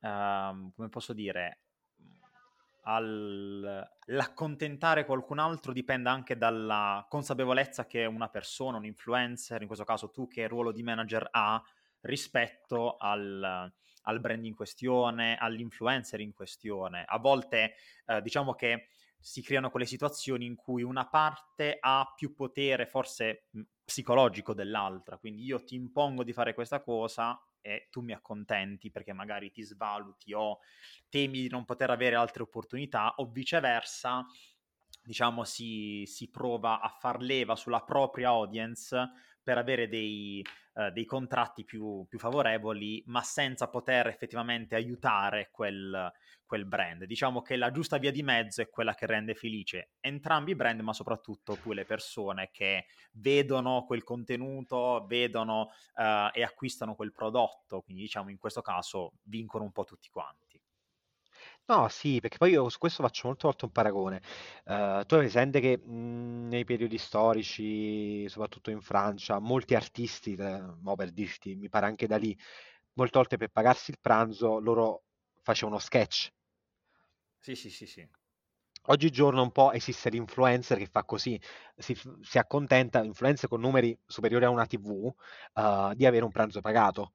uh, 0.00 0.72
come 0.74 0.88
posso 0.88 1.12
dire, 1.12 1.62
all'accontentare 2.82 5.04
qualcun 5.04 5.40
altro 5.40 5.72
dipenda 5.72 6.10
anche 6.10 6.38
dalla 6.38 7.04
consapevolezza 7.08 7.86
che 7.86 8.06
una 8.06 8.28
persona, 8.28 8.78
un 8.78 8.86
influencer, 8.86 9.60
in 9.60 9.66
questo 9.66 9.84
caso 9.84 10.10
tu 10.10 10.26
che 10.28 10.46
ruolo 10.46 10.72
di 10.72 10.82
manager 10.82 11.28
ha 11.30 11.62
rispetto 12.02 12.96
al 12.96 13.70
al 14.08 14.20
brand 14.20 14.44
in 14.44 14.54
questione, 14.54 15.36
all'influencer 15.36 16.20
in 16.20 16.32
questione. 16.32 17.04
A 17.06 17.18
volte 17.18 17.74
eh, 18.06 18.20
diciamo 18.22 18.54
che 18.54 18.88
si 19.20 19.42
creano 19.42 19.70
quelle 19.70 19.86
situazioni 19.86 20.46
in 20.46 20.54
cui 20.54 20.82
una 20.82 21.06
parte 21.06 21.76
ha 21.78 22.12
più 22.16 22.34
potere 22.34 22.86
forse 22.86 23.48
psicologico 23.84 24.54
dell'altra, 24.54 25.18
quindi 25.18 25.44
io 25.44 25.62
ti 25.64 25.74
impongo 25.74 26.22
di 26.22 26.32
fare 26.32 26.54
questa 26.54 26.80
cosa 26.82 27.40
e 27.60 27.88
tu 27.90 28.00
mi 28.00 28.12
accontenti 28.12 28.90
perché 28.90 29.12
magari 29.12 29.50
ti 29.50 29.62
svaluti 29.62 30.32
o 30.32 30.60
temi 31.08 31.40
di 31.40 31.48
non 31.48 31.64
poter 31.64 31.90
avere 31.90 32.14
altre 32.14 32.42
opportunità 32.42 33.14
o 33.16 33.30
viceversa, 33.30 34.24
diciamo 35.02 35.44
si, 35.44 36.04
si 36.06 36.30
prova 36.30 36.80
a 36.80 36.88
far 36.88 37.20
leva 37.20 37.56
sulla 37.56 37.82
propria 37.82 38.28
audience 38.28 39.10
per 39.42 39.58
avere 39.58 39.88
dei, 39.88 40.44
uh, 40.78 40.90
dei 40.90 41.04
contratti 41.04 41.64
più, 41.64 42.06
più, 42.08 42.18
favorevoli, 42.18 43.02
ma 43.06 43.22
senza 43.22 43.68
poter 43.68 44.06
effettivamente 44.06 44.74
aiutare 44.74 45.48
quel, 45.50 46.10
quel, 46.46 46.64
brand. 46.64 47.04
Diciamo 47.04 47.42
che 47.42 47.56
la 47.56 47.70
giusta 47.70 47.98
via 47.98 48.12
di 48.12 48.22
mezzo 48.22 48.62
è 48.62 48.68
quella 48.68 48.94
che 48.94 49.06
rende 49.06 49.34
felice 49.34 49.90
entrambi 50.00 50.52
i 50.52 50.56
brand, 50.56 50.80
ma 50.80 50.92
soprattutto 50.92 51.58
poi 51.60 51.74
le 51.74 51.84
persone 51.84 52.50
che 52.52 52.86
vedono 53.12 53.84
quel 53.84 54.04
contenuto, 54.04 55.04
vedono 55.06 55.72
uh, 55.94 56.30
e 56.32 56.42
acquistano 56.42 56.94
quel 56.94 57.12
prodotto. 57.12 57.80
Quindi 57.82 58.02
diciamo 58.02 58.30
in 58.30 58.38
questo 58.38 58.62
caso 58.62 59.14
vincono 59.24 59.64
un 59.64 59.72
po' 59.72 59.84
tutti 59.84 60.08
quanti. 60.08 60.47
No, 61.68 61.86
sì, 61.88 62.18
perché 62.20 62.38
poi 62.38 62.52
io 62.52 62.68
su 62.70 62.78
questo 62.78 63.02
faccio 63.02 63.26
molte 63.28 63.46
volte 63.46 63.64
un 63.66 63.70
paragone. 63.72 64.22
Eh, 64.64 65.04
tu 65.06 65.14
hai 65.14 65.20
presente 65.20 65.60
che 65.60 65.76
mh, 65.78 66.46
nei 66.48 66.64
periodi 66.64 66.96
storici, 66.96 68.26
soprattutto 68.28 68.70
in 68.70 68.80
Francia, 68.80 69.38
molti 69.38 69.74
artisti, 69.74 70.34
eh, 70.34 70.62
mo 70.80 70.94
per 70.96 71.10
dirti, 71.12 71.56
mi 71.56 71.68
pare 71.68 71.84
anche 71.86 72.06
da 72.06 72.16
lì, 72.16 72.34
molte 72.94 73.18
volte 73.18 73.36
per 73.36 73.50
pagarsi 73.50 73.90
il 73.90 73.98
pranzo 74.00 74.58
loro 74.60 75.04
facevano 75.42 75.78
sketch. 75.78 76.30
Sì, 77.40 77.54
sì, 77.56 77.70
sì, 77.70 77.86
sì. 77.86 78.08
Oggigiorno 78.90 79.42
un 79.42 79.52
po' 79.52 79.70
esiste 79.72 80.08
l'influencer 80.10 80.78
che 80.78 80.86
fa 80.90 81.04
così, 81.04 81.40
si, 81.76 81.96
si 82.22 82.38
accontenta, 82.38 83.04
influencer 83.04 83.48
con 83.48 83.60
numeri 83.60 83.96
superiori 84.06 84.46
a 84.46 84.50
una 84.50 84.66
TV, 84.66 85.12
eh, 85.54 85.92
di 85.94 86.06
avere 86.06 86.24
un 86.24 86.32
pranzo 86.32 86.60
pagato. 86.60 87.12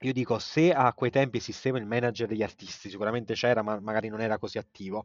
Io 0.00 0.12
dico, 0.12 0.38
se 0.38 0.72
a 0.72 0.92
quei 0.92 1.10
tempi 1.10 1.38
esisteva 1.38 1.78
il 1.78 1.86
manager 1.86 2.26
degli 2.28 2.42
artisti, 2.42 2.90
sicuramente 2.90 3.32
c'era, 3.34 3.62
ma 3.62 3.80
magari 3.80 4.08
non 4.08 4.20
era 4.20 4.36
così 4.38 4.58
attivo. 4.58 5.04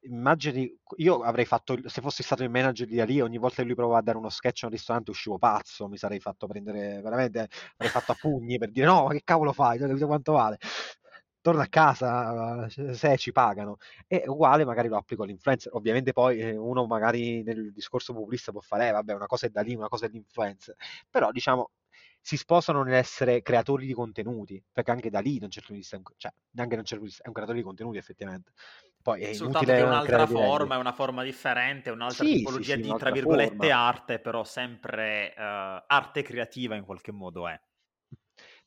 Immagini, 0.00 0.76
io 0.96 1.22
avrei 1.22 1.44
fatto, 1.44 1.78
se 1.88 2.00
fossi 2.00 2.22
stato 2.24 2.42
il 2.42 2.50
manager 2.50 2.86
di 2.88 3.00
Ali, 3.00 3.20
ogni 3.20 3.38
volta 3.38 3.56
che 3.56 3.64
lui 3.64 3.74
provava 3.76 3.98
a 4.00 4.02
dare 4.02 4.18
uno 4.18 4.28
sketch 4.30 4.64
a 4.64 4.66
un 4.66 4.72
ristorante 4.72 5.10
uscivo 5.10 5.38
pazzo, 5.38 5.88
mi 5.88 5.96
sarei 5.96 6.18
fatto 6.20 6.46
prendere, 6.48 7.00
veramente, 7.00 7.48
avrei 7.76 7.90
fatto 7.92 8.10
a 8.12 8.16
pugni 8.16 8.58
per 8.58 8.70
dire 8.72 8.86
no, 8.86 9.04
ma 9.04 9.12
che 9.12 9.22
cavolo 9.24 9.52
fai, 9.52 9.78
non 9.78 9.88
capito 9.88 10.06
quanto 10.06 10.32
vale. 10.32 10.58
Torna 11.40 11.62
a 11.64 11.68
casa 11.68 12.68
se 12.70 13.16
ci 13.18 13.30
pagano. 13.30 13.76
E 14.06 14.24
uguale 14.26 14.64
magari 14.64 14.88
lo 14.88 14.96
applico 14.96 15.24
all'influencer. 15.24 15.74
Ovviamente 15.74 16.12
poi 16.12 16.38
eh, 16.40 16.56
uno 16.56 16.86
magari 16.86 17.42
nel 17.42 17.70
discorso 17.72 18.14
populista 18.14 18.50
può 18.50 18.60
fare, 18.62 18.88
eh, 18.88 18.92
vabbè, 18.92 19.12
una 19.14 19.26
cosa 19.26 19.46
è 19.46 19.50
da 19.50 19.60
lì, 19.60 19.74
una 19.74 19.88
cosa 19.88 20.06
è 20.06 20.08
l'influencer. 20.08 20.74
Però 21.10 21.30
diciamo, 21.32 21.70
si 22.24 22.38
sposano 22.38 22.82
nell'essere 22.82 23.42
creatori 23.42 23.84
di 23.84 23.92
contenuti, 23.92 24.62
perché 24.72 24.90
anche 24.90 25.10
da 25.10 25.20
lì, 25.20 25.38
certo 25.40 25.50
punto 25.50 25.72
di 25.72 25.78
vista, 25.80 26.00
cioè, 26.16 26.32
neanche 26.52 26.74
da 26.74 26.80
un 26.80 26.86
certo 26.86 27.04
di 27.04 27.10
vista, 27.10 27.22
è 27.22 27.28
un 27.28 27.34
creatore 27.34 27.58
di 27.58 27.64
contenuti 27.64 27.98
effettivamente. 27.98 28.52
Poi 29.02 29.20
è 29.20 29.34
Soltanto 29.34 29.66
che 29.66 29.76
è 29.76 29.82
un'altra 29.82 30.26
forma, 30.26 30.76
è 30.76 30.78
una 30.78 30.92
forma 30.92 31.22
differente, 31.22 31.90
un'altra 31.90 32.24
sì, 32.24 32.36
tipologia 32.36 32.76
sì, 32.76 32.82
sì, 32.82 32.90
di, 32.90 32.96
tra 32.96 33.10
virgolette, 33.10 33.56
forma. 33.56 33.76
arte, 33.76 34.18
però 34.20 34.42
sempre 34.42 35.34
uh, 35.36 35.84
arte 35.86 36.22
creativa 36.22 36.74
in 36.76 36.84
qualche 36.86 37.12
modo 37.12 37.46
è. 37.46 37.60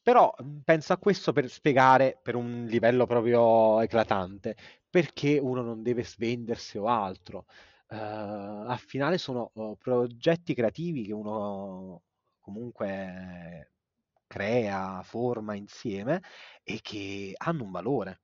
Però 0.03 0.31
penso 0.63 0.93
a 0.93 0.99
questo 0.99 1.33
per 1.33 1.49
spiegare 1.49 2.19
per 2.21 2.35
un 2.35 2.65
livello 2.69 3.07
proprio 3.07 3.81
eclatante 3.81 4.55
perché 4.87 5.39
uno 5.39 5.63
non 5.63 5.81
deve 5.81 6.03
svendersi 6.03 6.77
o 6.77 6.85
altro. 6.85 7.45
Uh, 7.87 8.67
al 8.67 8.79
finale 8.79 9.17
sono 9.17 9.49
uh, 9.55 9.75
progetti 9.77 10.53
creativi 10.53 11.05
che 11.05 11.13
uno 11.13 12.03
comunque 12.47 13.71
crea, 14.25 15.01
forma 15.03 15.53
insieme 15.55 16.21
e 16.63 16.79
che 16.81 17.33
hanno 17.37 17.63
un 17.63 17.71
valore 17.71 18.21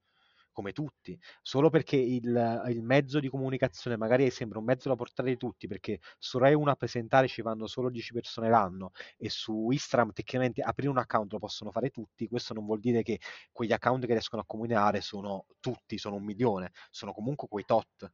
come 0.53 0.71
tutti, 0.71 1.19
solo 1.41 1.69
perché 1.69 1.97
il, 1.97 2.63
il, 2.69 2.83
mezzo 2.83 3.19
di 3.19 3.27
comunicazione 3.27 3.97
magari 3.97 4.29
sembra 4.29 4.59
un 4.59 4.65
mezzo 4.65 4.87
da 4.87 4.95
portare 4.95 5.29
di 5.31 5.37
tutti, 5.37 5.67
perché 5.67 5.99
su 6.19 6.37
Rai 6.37 6.53
1 6.53 6.69
a 6.71 6.75
presentare 6.75 7.27
ci 7.27 7.41
vanno 7.41 7.65
solo 7.65 7.89
10 7.89 8.13
persone 8.13 8.49
l'anno 8.49 8.91
e 9.17 9.29
su 9.29 9.69
Instagram 9.71 10.13
tecnicamente 10.13 10.61
aprire 10.61 10.91
un 10.91 10.99
account 10.99 11.31
lo 11.33 11.39
possono 11.39 11.71
fare 11.71 11.89
tutti, 11.89 12.27
questo 12.27 12.53
non 12.53 12.65
vuol 12.65 12.79
dire 12.79 13.01
che 13.01 13.19
quegli 13.51 13.73
account 13.73 14.05
che 14.05 14.11
riescono 14.13 14.43
a 14.43 14.45
comunicare 14.45 15.01
sono 15.01 15.47
tutti, 15.59 15.97
sono 15.97 16.15
un 16.17 16.23
milione, 16.23 16.71
sono 16.91 17.13
comunque 17.13 17.47
quei 17.47 17.65
tot. 17.65 18.11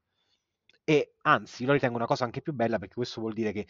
E 0.86 1.14
anzi, 1.24 1.66
lo 1.66 1.74
ritengo 1.74 1.97
una 1.97 2.07
cosa 2.07 2.24
anche 2.24 2.41
più 2.41 2.53
bella 2.53 2.80
perché 2.80 2.95
questo 2.95 3.22
vuol 3.22 3.34
dire 3.34 3.51
che 3.51 3.68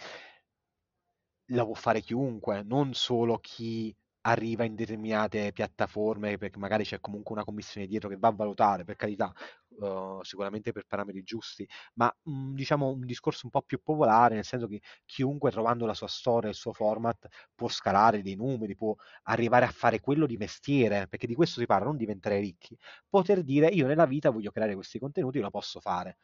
la 1.49 1.63
può 1.65 1.73
fare 1.73 2.01
chiunque, 2.01 2.63
non 2.63 2.93
solo 2.93 3.37
chi 3.39 3.95
arriva 4.21 4.63
in 4.65 4.75
determinate 4.75 5.51
piattaforme, 5.53 6.37
perché 6.37 6.59
magari 6.59 6.83
c'è 6.83 6.99
comunque 6.99 7.33
una 7.33 7.43
commissione 7.43 7.87
dietro 7.87 8.09
che 8.09 8.17
va 8.17 8.27
a 8.29 8.31
valutare, 8.33 8.83
per 8.83 8.95
carità, 8.95 9.31
uh, 9.79 10.21
sicuramente 10.23 10.71
per 10.71 10.85
parametri 10.85 11.23
giusti, 11.23 11.67
ma 11.95 12.13
mh, 12.23 12.31
mm, 12.31 12.53
diciamo 12.55 12.89
un 12.89 13.05
discorso 13.05 13.41
un 13.45 13.51
po' 13.51 13.61
più 13.61 13.81
popolare, 13.81 14.35
nel 14.35 14.43
senso 14.45 14.67
che 14.67 14.81
chiunque 15.05 15.51
trovando 15.51 15.85
la 15.85 15.93
sua 15.93 16.07
storia, 16.07 16.49
il 16.49 16.55
suo 16.55 16.73
format, 16.73 17.27
può 17.55 17.67
scalare 17.69 18.21
dei 18.21 18.35
numeri, 18.35 18.75
può 18.75 18.93
arrivare 19.23 19.65
a 19.65 19.69
fare 19.71 19.99
quello 20.01 20.25
di 20.25 20.37
mestiere, 20.37 21.07
perché 21.07 21.25
di 21.27 21.33
questo 21.35 21.59
si 21.59 21.65
parla, 21.65 21.85
non 21.85 21.97
diventare 21.97 22.39
ricchi, 22.39 22.77
poter 23.07 23.43
dire 23.43 23.67
io 23.67 23.87
nella 23.87 24.05
vita 24.05 24.29
voglio 24.29 24.51
creare 24.51 24.75
questi 24.75 24.99
contenuti, 24.99 25.39
lo 25.39 25.49
posso 25.49 25.79
fare. 25.79 26.17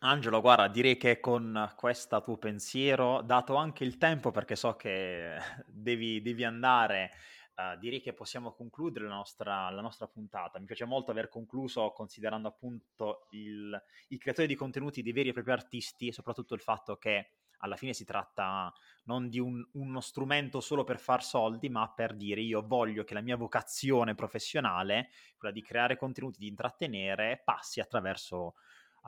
Angelo, 0.00 0.40
guarda, 0.40 0.68
direi 0.68 0.96
che 0.96 1.18
con 1.18 1.72
questo 1.74 2.22
tuo 2.22 2.36
pensiero, 2.36 3.20
dato 3.22 3.56
anche 3.56 3.82
il 3.82 3.98
tempo, 3.98 4.30
perché 4.30 4.54
so 4.54 4.76
che 4.76 5.36
devi, 5.66 6.22
devi 6.22 6.44
andare, 6.44 7.10
uh, 7.56 7.76
direi 7.78 8.00
che 8.00 8.12
possiamo 8.12 8.52
concludere 8.52 9.08
la 9.08 9.14
nostra, 9.14 9.68
la 9.70 9.80
nostra, 9.80 10.06
puntata. 10.06 10.60
Mi 10.60 10.66
piace 10.66 10.84
molto 10.84 11.10
aver 11.10 11.28
concluso 11.28 11.90
considerando 11.90 12.46
appunto 12.46 13.26
il, 13.30 13.76
i 14.08 14.18
creatori 14.18 14.46
di 14.46 14.54
contenuti 14.54 15.02
dei 15.02 15.10
veri 15.10 15.30
e 15.30 15.32
propri 15.32 15.50
artisti 15.50 16.06
e 16.06 16.12
soprattutto 16.12 16.54
il 16.54 16.60
fatto 16.60 16.96
che 16.96 17.32
alla 17.62 17.74
fine 17.74 17.92
si 17.92 18.04
tratta 18.04 18.72
non 19.06 19.28
di 19.28 19.40
un, 19.40 19.66
uno 19.72 20.00
strumento 20.00 20.60
solo 20.60 20.84
per 20.84 21.00
far 21.00 21.24
soldi, 21.24 21.68
ma 21.68 21.92
per 21.92 22.14
dire 22.14 22.40
io 22.40 22.64
voglio 22.64 23.02
che 23.02 23.14
la 23.14 23.20
mia 23.20 23.36
vocazione 23.36 24.14
professionale, 24.14 25.08
quella 25.36 25.52
di 25.52 25.60
creare 25.60 25.96
contenuti, 25.96 26.38
di 26.38 26.46
intrattenere, 26.46 27.42
passi 27.44 27.80
attraverso 27.80 28.54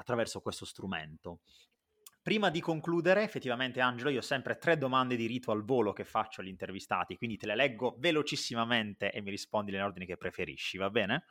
attraverso 0.01 0.41
questo 0.41 0.65
strumento. 0.65 1.41
Prima 2.23 2.51
di 2.51 2.61
concludere, 2.61 3.23
effettivamente 3.23 3.81
Angelo, 3.81 4.11
io 4.11 4.19
ho 4.19 4.23
sempre 4.23 4.59
tre 4.59 4.77
domande 4.77 5.17
di 5.17 5.27
rito 5.27 5.53
al 5.53 5.65
volo 5.65 5.93
che 5.93 6.05
faccio 6.05 6.41
agli 6.41 6.49
intervistati, 6.49 7.17
quindi 7.17 7.37
te 7.37 7.47
le 7.47 7.55
leggo 7.55 7.97
velocissimamente 7.99 9.11
e 9.11 9.23
mi 9.23 9.31
rispondi 9.31 9.73
nell'ordine 9.73 10.05
che 10.05 10.19
preferisci, 10.19 10.77
va 10.77 10.91
bene? 10.91 11.25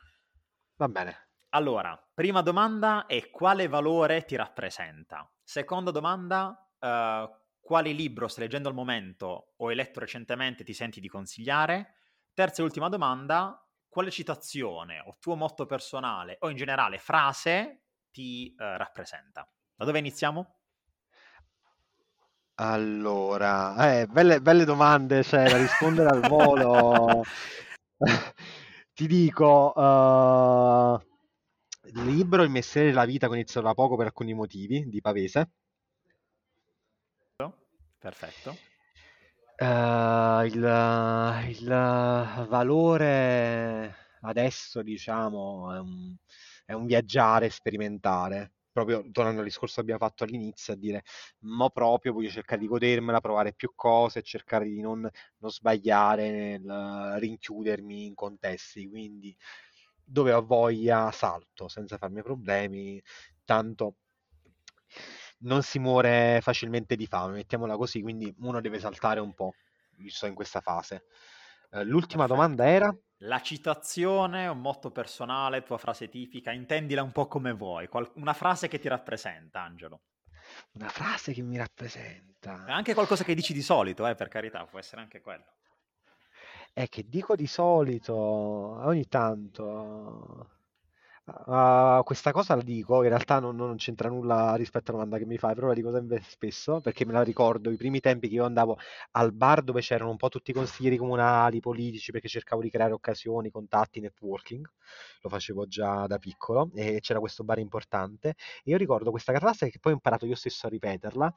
Va 0.76 0.88
bene. 0.88 1.28
Allora, 1.50 1.96
prima 2.12 2.42
domanda 2.42 3.06
è 3.06 3.30
quale 3.30 3.68
valore 3.68 4.24
ti 4.24 4.34
rappresenta? 4.36 5.30
Seconda 5.42 5.90
domanda, 5.90 6.70
uh, 6.78 7.28
quale 7.60 7.92
libro 7.92 8.28
stai 8.28 8.44
leggendo 8.44 8.68
al 8.68 8.74
momento 8.74 9.54
o 9.56 9.68
hai 9.68 9.74
letto 9.74 10.00
recentemente 10.00 10.64
ti 10.64 10.72
senti 10.72 11.00
di 11.00 11.08
consigliare? 11.08 11.94
Terza 12.32 12.62
e 12.62 12.64
ultima 12.64 12.88
domanda, 12.88 13.64
quale 13.88 14.10
citazione 14.10 15.00
o 15.04 15.16
tuo 15.20 15.34
motto 15.36 15.66
personale 15.66 16.36
o 16.40 16.50
in 16.50 16.56
generale 16.56 16.98
frase 16.98 17.89
ti 18.10 18.54
eh, 18.58 18.76
rappresenta. 18.76 19.48
Da 19.74 19.84
dove 19.84 19.98
iniziamo? 19.98 20.56
Allora, 22.56 24.00
eh, 24.00 24.06
belle, 24.06 24.40
belle 24.42 24.64
domande, 24.64 25.22
cioè 25.22 25.48
da 25.48 25.56
rispondere 25.56 26.10
al 26.10 26.20
volo. 26.28 27.22
ti 28.92 29.06
dico, 29.06 29.72
uh, 29.74 31.00
il 31.88 32.04
libro 32.04 32.42
Il 32.42 32.50
mestiere 32.50 32.88
della 32.88 33.06
vita 33.06 33.28
che 33.28 33.34
inizio 33.34 33.62
da 33.62 33.72
poco 33.72 33.96
per 33.96 34.06
alcuni 34.06 34.34
motivi, 34.34 34.86
di 34.88 35.00
Pavese. 35.00 35.50
Perfetto. 38.00 38.56
Uh, 39.58 40.42
il, 40.46 41.48
il, 41.48 42.46
valore 42.48 43.94
adesso, 44.22 44.80
diciamo, 44.80 45.66
un, 45.82 46.16
è 46.70 46.72
un 46.72 46.86
viaggiare, 46.86 47.50
sperimentare. 47.50 48.52
Proprio 48.70 49.04
tornando 49.10 49.40
al 49.40 49.46
discorso 49.46 49.76
che 49.76 49.80
abbiamo 49.80 49.98
fatto 49.98 50.22
all'inizio, 50.22 50.72
a 50.72 50.76
dire, 50.76 51.02
ma 51.40 51.68
proprio 51.70 52.12
voglio 52.12 52.30
cercare 52.30 52.60
di 52.60 52.68
godermela, 52.68 53.20
provare 53.20 53.52
più 53.52 53.72
cose, 53.74 54.22
cercare 54.22 54.66
di 54.66 54.80
non, 54.80 55.00
non 55.38 55.50
sbagliare 55.50 56.30
nel 56.30 57.16
rinchiudermi 57.18 58.06
in 58.06 58.14
contesti. 58.14 58.88
Quindi 58.88 59.36
dove 60.04 60.32
ho 60.32 60.44
voglia 60.46 61.10
salto 61.10 61.66
senza 61.66 61.98
farmi 61.98 62.22
problemi, 62.22 63.02
tanto 63.44 63.96
non 65.38 65.62
si 65.62 65.80
muore 65.80 66.38
facilmente 66.40 66.94
di 66.94 67.06
fame, 67.06 67.34
mettiamola 67.34 67.76
così, 67.76 68.00
quindi 68.00 68.32
uno 68.38 68.60
deve 68.60 68.78
saltare 68.78 69.18
un 69.18 69.34
po', 69.34 69.54
visto 69.96 70.26
in 70.26 70.34
questa 70.34 70.60
fase. 70.60 71.04
Uh, 71.70 71.82
l'ultima 71.82 72.26
domanda 72.26 72.66
era? 72.66 72.96
La 73.24 73.40
citazione, 73.42 74.46
un 74.46 74.60
motto 74.60 74.90
personale, 74.90 75.62
tua 75.62 75.76
frase 75.76 76.08
tipica, 76.08 76.52
intendila 76.52 77.02
un 77.02 77.12
po' 77.12 77.26
come 77.26 77.52
vuoi. 77.52 77.86
Qual- 77.86 78.10
una 78.14 78.32
frase 78.32 78.66
che 78.66 78.78
ti 78.78 78.88
rappresenta, 78.88 79.60
Angelo. 79.60 80.00
Una 80.72 80.88
frase 80.88 81.32
che 81.32 81.42
mi 81.42 81.58
rappresenta. 81.58 82.64
Anche 82.66 82.94
qualcosa 82.94 83.24
che 83.24 83.34
dici 83.34 83.52
di 83.52 83.62
solito, 83.62 84.06
eh, 84.06 84.14
per 84.14 84.28
carità, 84.28 84.64
può 84.64 84.78
essere 84.78 85.02
anche 85.02 85.20
quello. 85.20 85.44
È 86.72 86.88
che 86.88 87.04
dico 87.06 87.36
di 87.36 87.46
solito, 87.46 88.14
ogni 88.14 89.06
tanto. 89.06 90.59
Uh, 91.24 92.02
questa 92.02 92.32
cosa 92.32 92.56
la 92.56 92.62
dico, 92.62 93.02
in 93.04 93.08
realtà 93.08 93.38
non, 93.38 93.54
non, 93.54 93.76
c'entra 93.76 94.08
nulla 94.08 94.56
rispetto 94.56 94.90
alla 94.90 95.04
domanda 95.04 95.18
che 95.22 95.26
mi 95.26 95.38
fai, 95.38 95.54
però 95.54 95.68
la 95.68 95.74
dico 95.74 95.92
sempre 95.92 96.20
spesso 96.26 96.80
perché 96.80 97.04
me 97.06 97.12
la 97.12 97.22
ricordo 97.22 97.70
i 97.70 97.76
primi 97.76 98.00
tempi 98.00 98.28
che 98.28 98.34
io 98.34 98.44
andavo 98.44 98.78
al 99.12 99.32
bar 99.32 99.62
dove 99.62 99.80
c'erano 99.80 100.10
un 100.10 100.16
po' 100.16 100.28
tutti 100.28 100.50
i 100.50 100.54
consiglieri 100.54 100.96
comunali, 100.96 101.60
politici, 101.60 102.10
perché 102.10 102.26
cercavo 102.26 102.62
di 102.62 102.70
creare 102.70 102.92
occasioni, 102.94 103.48
contatti, 103.50 104.00
networking, 104.00 104.68
lo 105.22 105.28
facevo 105.28 105.66
già 105.68 106.06
da 106.08 106.18
piccolo 106.18 106.70
e 106.74 106.98
c'era 107.00 107.20
questo 107.20 107.44
bar 107.44 107.58
importante. 107.60 108.30
E 108.64 108.70
io 108.70 108.76
ricordo 108.76 109.10
questa 109.12 109.32
frase 109.38 109.70
che 109.70 109.78
poi 109.78 109.92
ho 109.92 109.94
imparato 109.94 110.26
io 110.26 110.34
stesso 110.34 110.66
a 110.66 110.70
ripeterla 110.70 111.32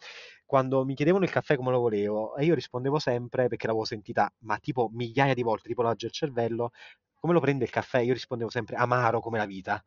quando 0.45 0.83
mi 0.85 0.95
chiedevano 0.95 1.23
il 1.23 1.29
caffè 1.31 1.55
come 1.55 1.69
lo 1.71 1.79
volevo 1.79 2.35
e 2.35 2.45
io 2.45 2.55
rispondevo 2.55 2.97
sempre 2.99 3.47
perché 3.47 3.67
l'avevo 3.67 3.85
sentita 3.85 4.31
ma 4.39 4.57
tipo 4.57 4.89
migliaia 4.91 5.33
di 5.35 5.43
volte, 5.43 5.67
tipo 5.67 5.81
lavaggio 5.83 6.07
il 6.07 6.11
cervello, 6.11 6.71
come 7.23 7.35
lo 7.35 7.39
prende 7.39 7.63
il 7.63 7.69
caffè? 7.69 7.99
Io 7.99 8.11
rispondevo 8.11 8.49
sempre 8.49 8.75
amaro 8.75 9.21
come 9.21 9.37
la 9.37 9.45
vita. 9.45 9.81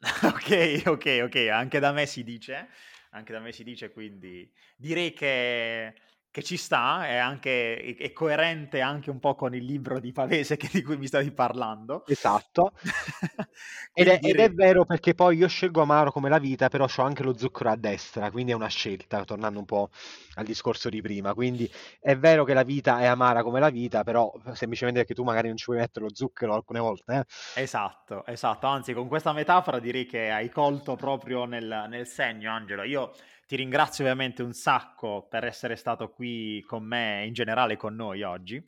ok, 0.24 0.82
ok, 0.86 1.20
ok, 1.24 1.36
anche 1.52 1.78
da 1.78 1.92
me 1.92 2.06
si 2.06 2.24
dice, 2.24 2.68
anche 3.10 3.32
da 3.32 3.38
me 3.38 3.52
si 3.52 3.62
dice, 3.62 3.92
quindi 3.92 4.50
direi 4.76 5.12
che 5.12 5.94
che 6.30 6.44
ci 6.44 6.56
sta, 6.56 7.08
è, 7.08 7.16
anche, 7.16 7.96
è 7.96 8.12
coerente 8.12 8.80
anche 8.80 9.10
un 9.10 9.18
po' 9.18 9.34
con 9.34 9.52
il 9.54 9.64
libro 9.64 9.98
di 9.98 10.12
Pavese 10.12 10.56
che, 10.58 10.68
di 10.72 10.82
cui 10.82 10.96
mi 10.96 11.06
stavi 11.06 11.32
parlando. 11.32 12.06
Esatto. 12.06 12.72
ed, 13.92 14.06
è, 14.06 14.18
ed, 14.22 14.36
è, 14.36 14.50
vero 14.50 14.84
perché 14.84 15.14
poi 15.14 15.38
io 15.38 15.48
scelgo 15.48 15.82
amaro 15.82 16.12
come 16.12 16.28
la 16.28 16.38
vita, 16.38 16.68
però 16.68 16.86
ho 16.94 17.02
anche 17.02 17.24
lo 17.24 17.36
zucchero 17.36 17.70
a 17.70 17.76
destra, 17.76 18.30
quindi 18.30 18.52
è 18.52 18.54
una 18.54 18.68
scelta, 18.68 19.24
tornando 19.24 19.58
un 19.58 19.64
po' 19.64 19.90
al 20.34 20.44
discorso 20.44 20.88
di 20.88 21.00
prima. 21.00 21.34
Quindi 21.34 21.70
è 22.00 22.16
vero 22.16 22.44
che 22.44 22.54
la 22.54 22.62
vita 22.62 23.00
è 23.00 23.06
amara 23.06 23.42
come 23.42 23.58
la 23.58 23.70
vita, 23.70 24.04
però 24.04 24.32
semplicemente 24.52 25.00
perché 25.00 25.14
tu 25.14 25.24
magari 25.24 25.48
non 25.48 25.56
ci 25.56 25.64
puoi 25.64 25.78
mettere 25.78 26.04
lo 26.04 26.14
zucchero 26.14 26.54
alcune 26.54 26.78
volte. 26.78 27.26
Eh? 27.54 27.62
Esatto, 27.62 28.24
esatto. 28.26 28.68
Anzi, 28.68 28.92
con 28.92 29.08
questa 29.08 29.32
metafora 29.32 29.80
direi 29.80 30.06
che 30.06 30.30
hai 30.30 30.48
colto 30.48 30.94
proprio 30.94 31.44
nel, 31.44 31.86
nel 31.88 32.06
segno, 32.06 32.52
Angelo. 32.52 32.84
Io 32.84 33.12
ti 33.50 33.56
ringrazio 33.56 34.04
ovviamente 34.04 34.44
un 34.44 34.52
sacco 34.52 35.26
per 35.28 35.42
essere 35.44 35.74
stato 35.74 36.08
qui 36.12 36.62
con 36.68 36.84
me 36.84 37.24
in 37.26 37.32
generale 37.32 37.76
con 37.76 37.96
noi 37.96 38.22
oggi. 38.22 38.64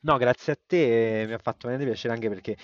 No, 0.00 0.18
grazie 0.18 0.52
a 0.52 0.58
te, 0.66 1.24
mi 1.26 1.32
ha 1.32 1.38
fatto 1.38 1.66
veramente 1.66 1.86
piacere 1.86 2.12
anche 2.12 2.28
perché 2.28 2.56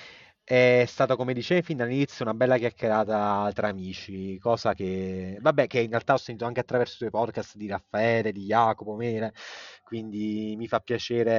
È 0.45 0.84
stata, 0.88 1.16
come 1.16 1.34
dicevi 1.34 1.62
fin 1.62 1.76
dall'inizio, 1.78 2.24
una 2.24 2.34
bella 2.34 2.59
chiacchierata 2.59 3.53
tra 3.55 3.68
amici, 3.68 4.38
cosa 4.41 4.74
che, 4.74 5.38
vabbè, 5.41 5.68
che 5.68 5.80
in 5.80 5.91
realtà 5.91 6.14
ho 6.14 6.18
sentito 6.18 6.47
anche 6.47 6.61
attraverso 6.61 6.97
i 6.97 7.11
tuoi 7.11 7.12
podcast 7.12 7.57
di 7.59 7.68
Raffaele, 7.68 8.32
di 8.32 8.47
Jacopo, 8.47 8.97
Mele, 8.97 9.34
quindi 9.84 10.57
mi 10.59 10.68
fa 10.68 10.80
piacere 10.80 11.32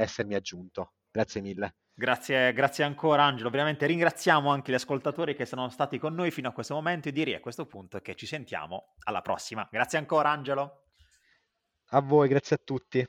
essermi 0.00 0.34
aggiunto. 0.36 0.94
Grazie 1.12 1.42
mille. 1.42 1.76
Grazie, 1.98 2.52
grazie 2.52 2.84
ancora 2.84 3.24
Angelo, 3.24 3.50
veramente 3.50 3.84
ringraziamo 3.84 4.52
anche 4.52 4.70
gli 4.70 4.76
ascoltatori 4.76 5.34
che 5.34 5.44
sono 5.44 5.68
stati 5.68 5.98
con 5.98 6.14
noi 6.14 6.30
fino 6.30 6.48
a 6.48 6.52
questo 6.52 6.74
momento 6.74 7.08
e 7.08 7.12
direi 7.12 7.34
a 7.34 7.40
questo 7.40 7.66
punto 7.66 7.98
che 7.98 8.14
ci 8.14 8.24
sentiamo 8.24 8.94
alla 9.00 9.20
prossima. 9.20 9.66
Grazie 9.68 9.98
ancora 9.98 10.30
Angelo. 10.30 10.84
A 11.88 12.00
voi, 12.00 12.28
grazie 12.28 12.54
a 12.54 12.60
tutti. 12.62 13.04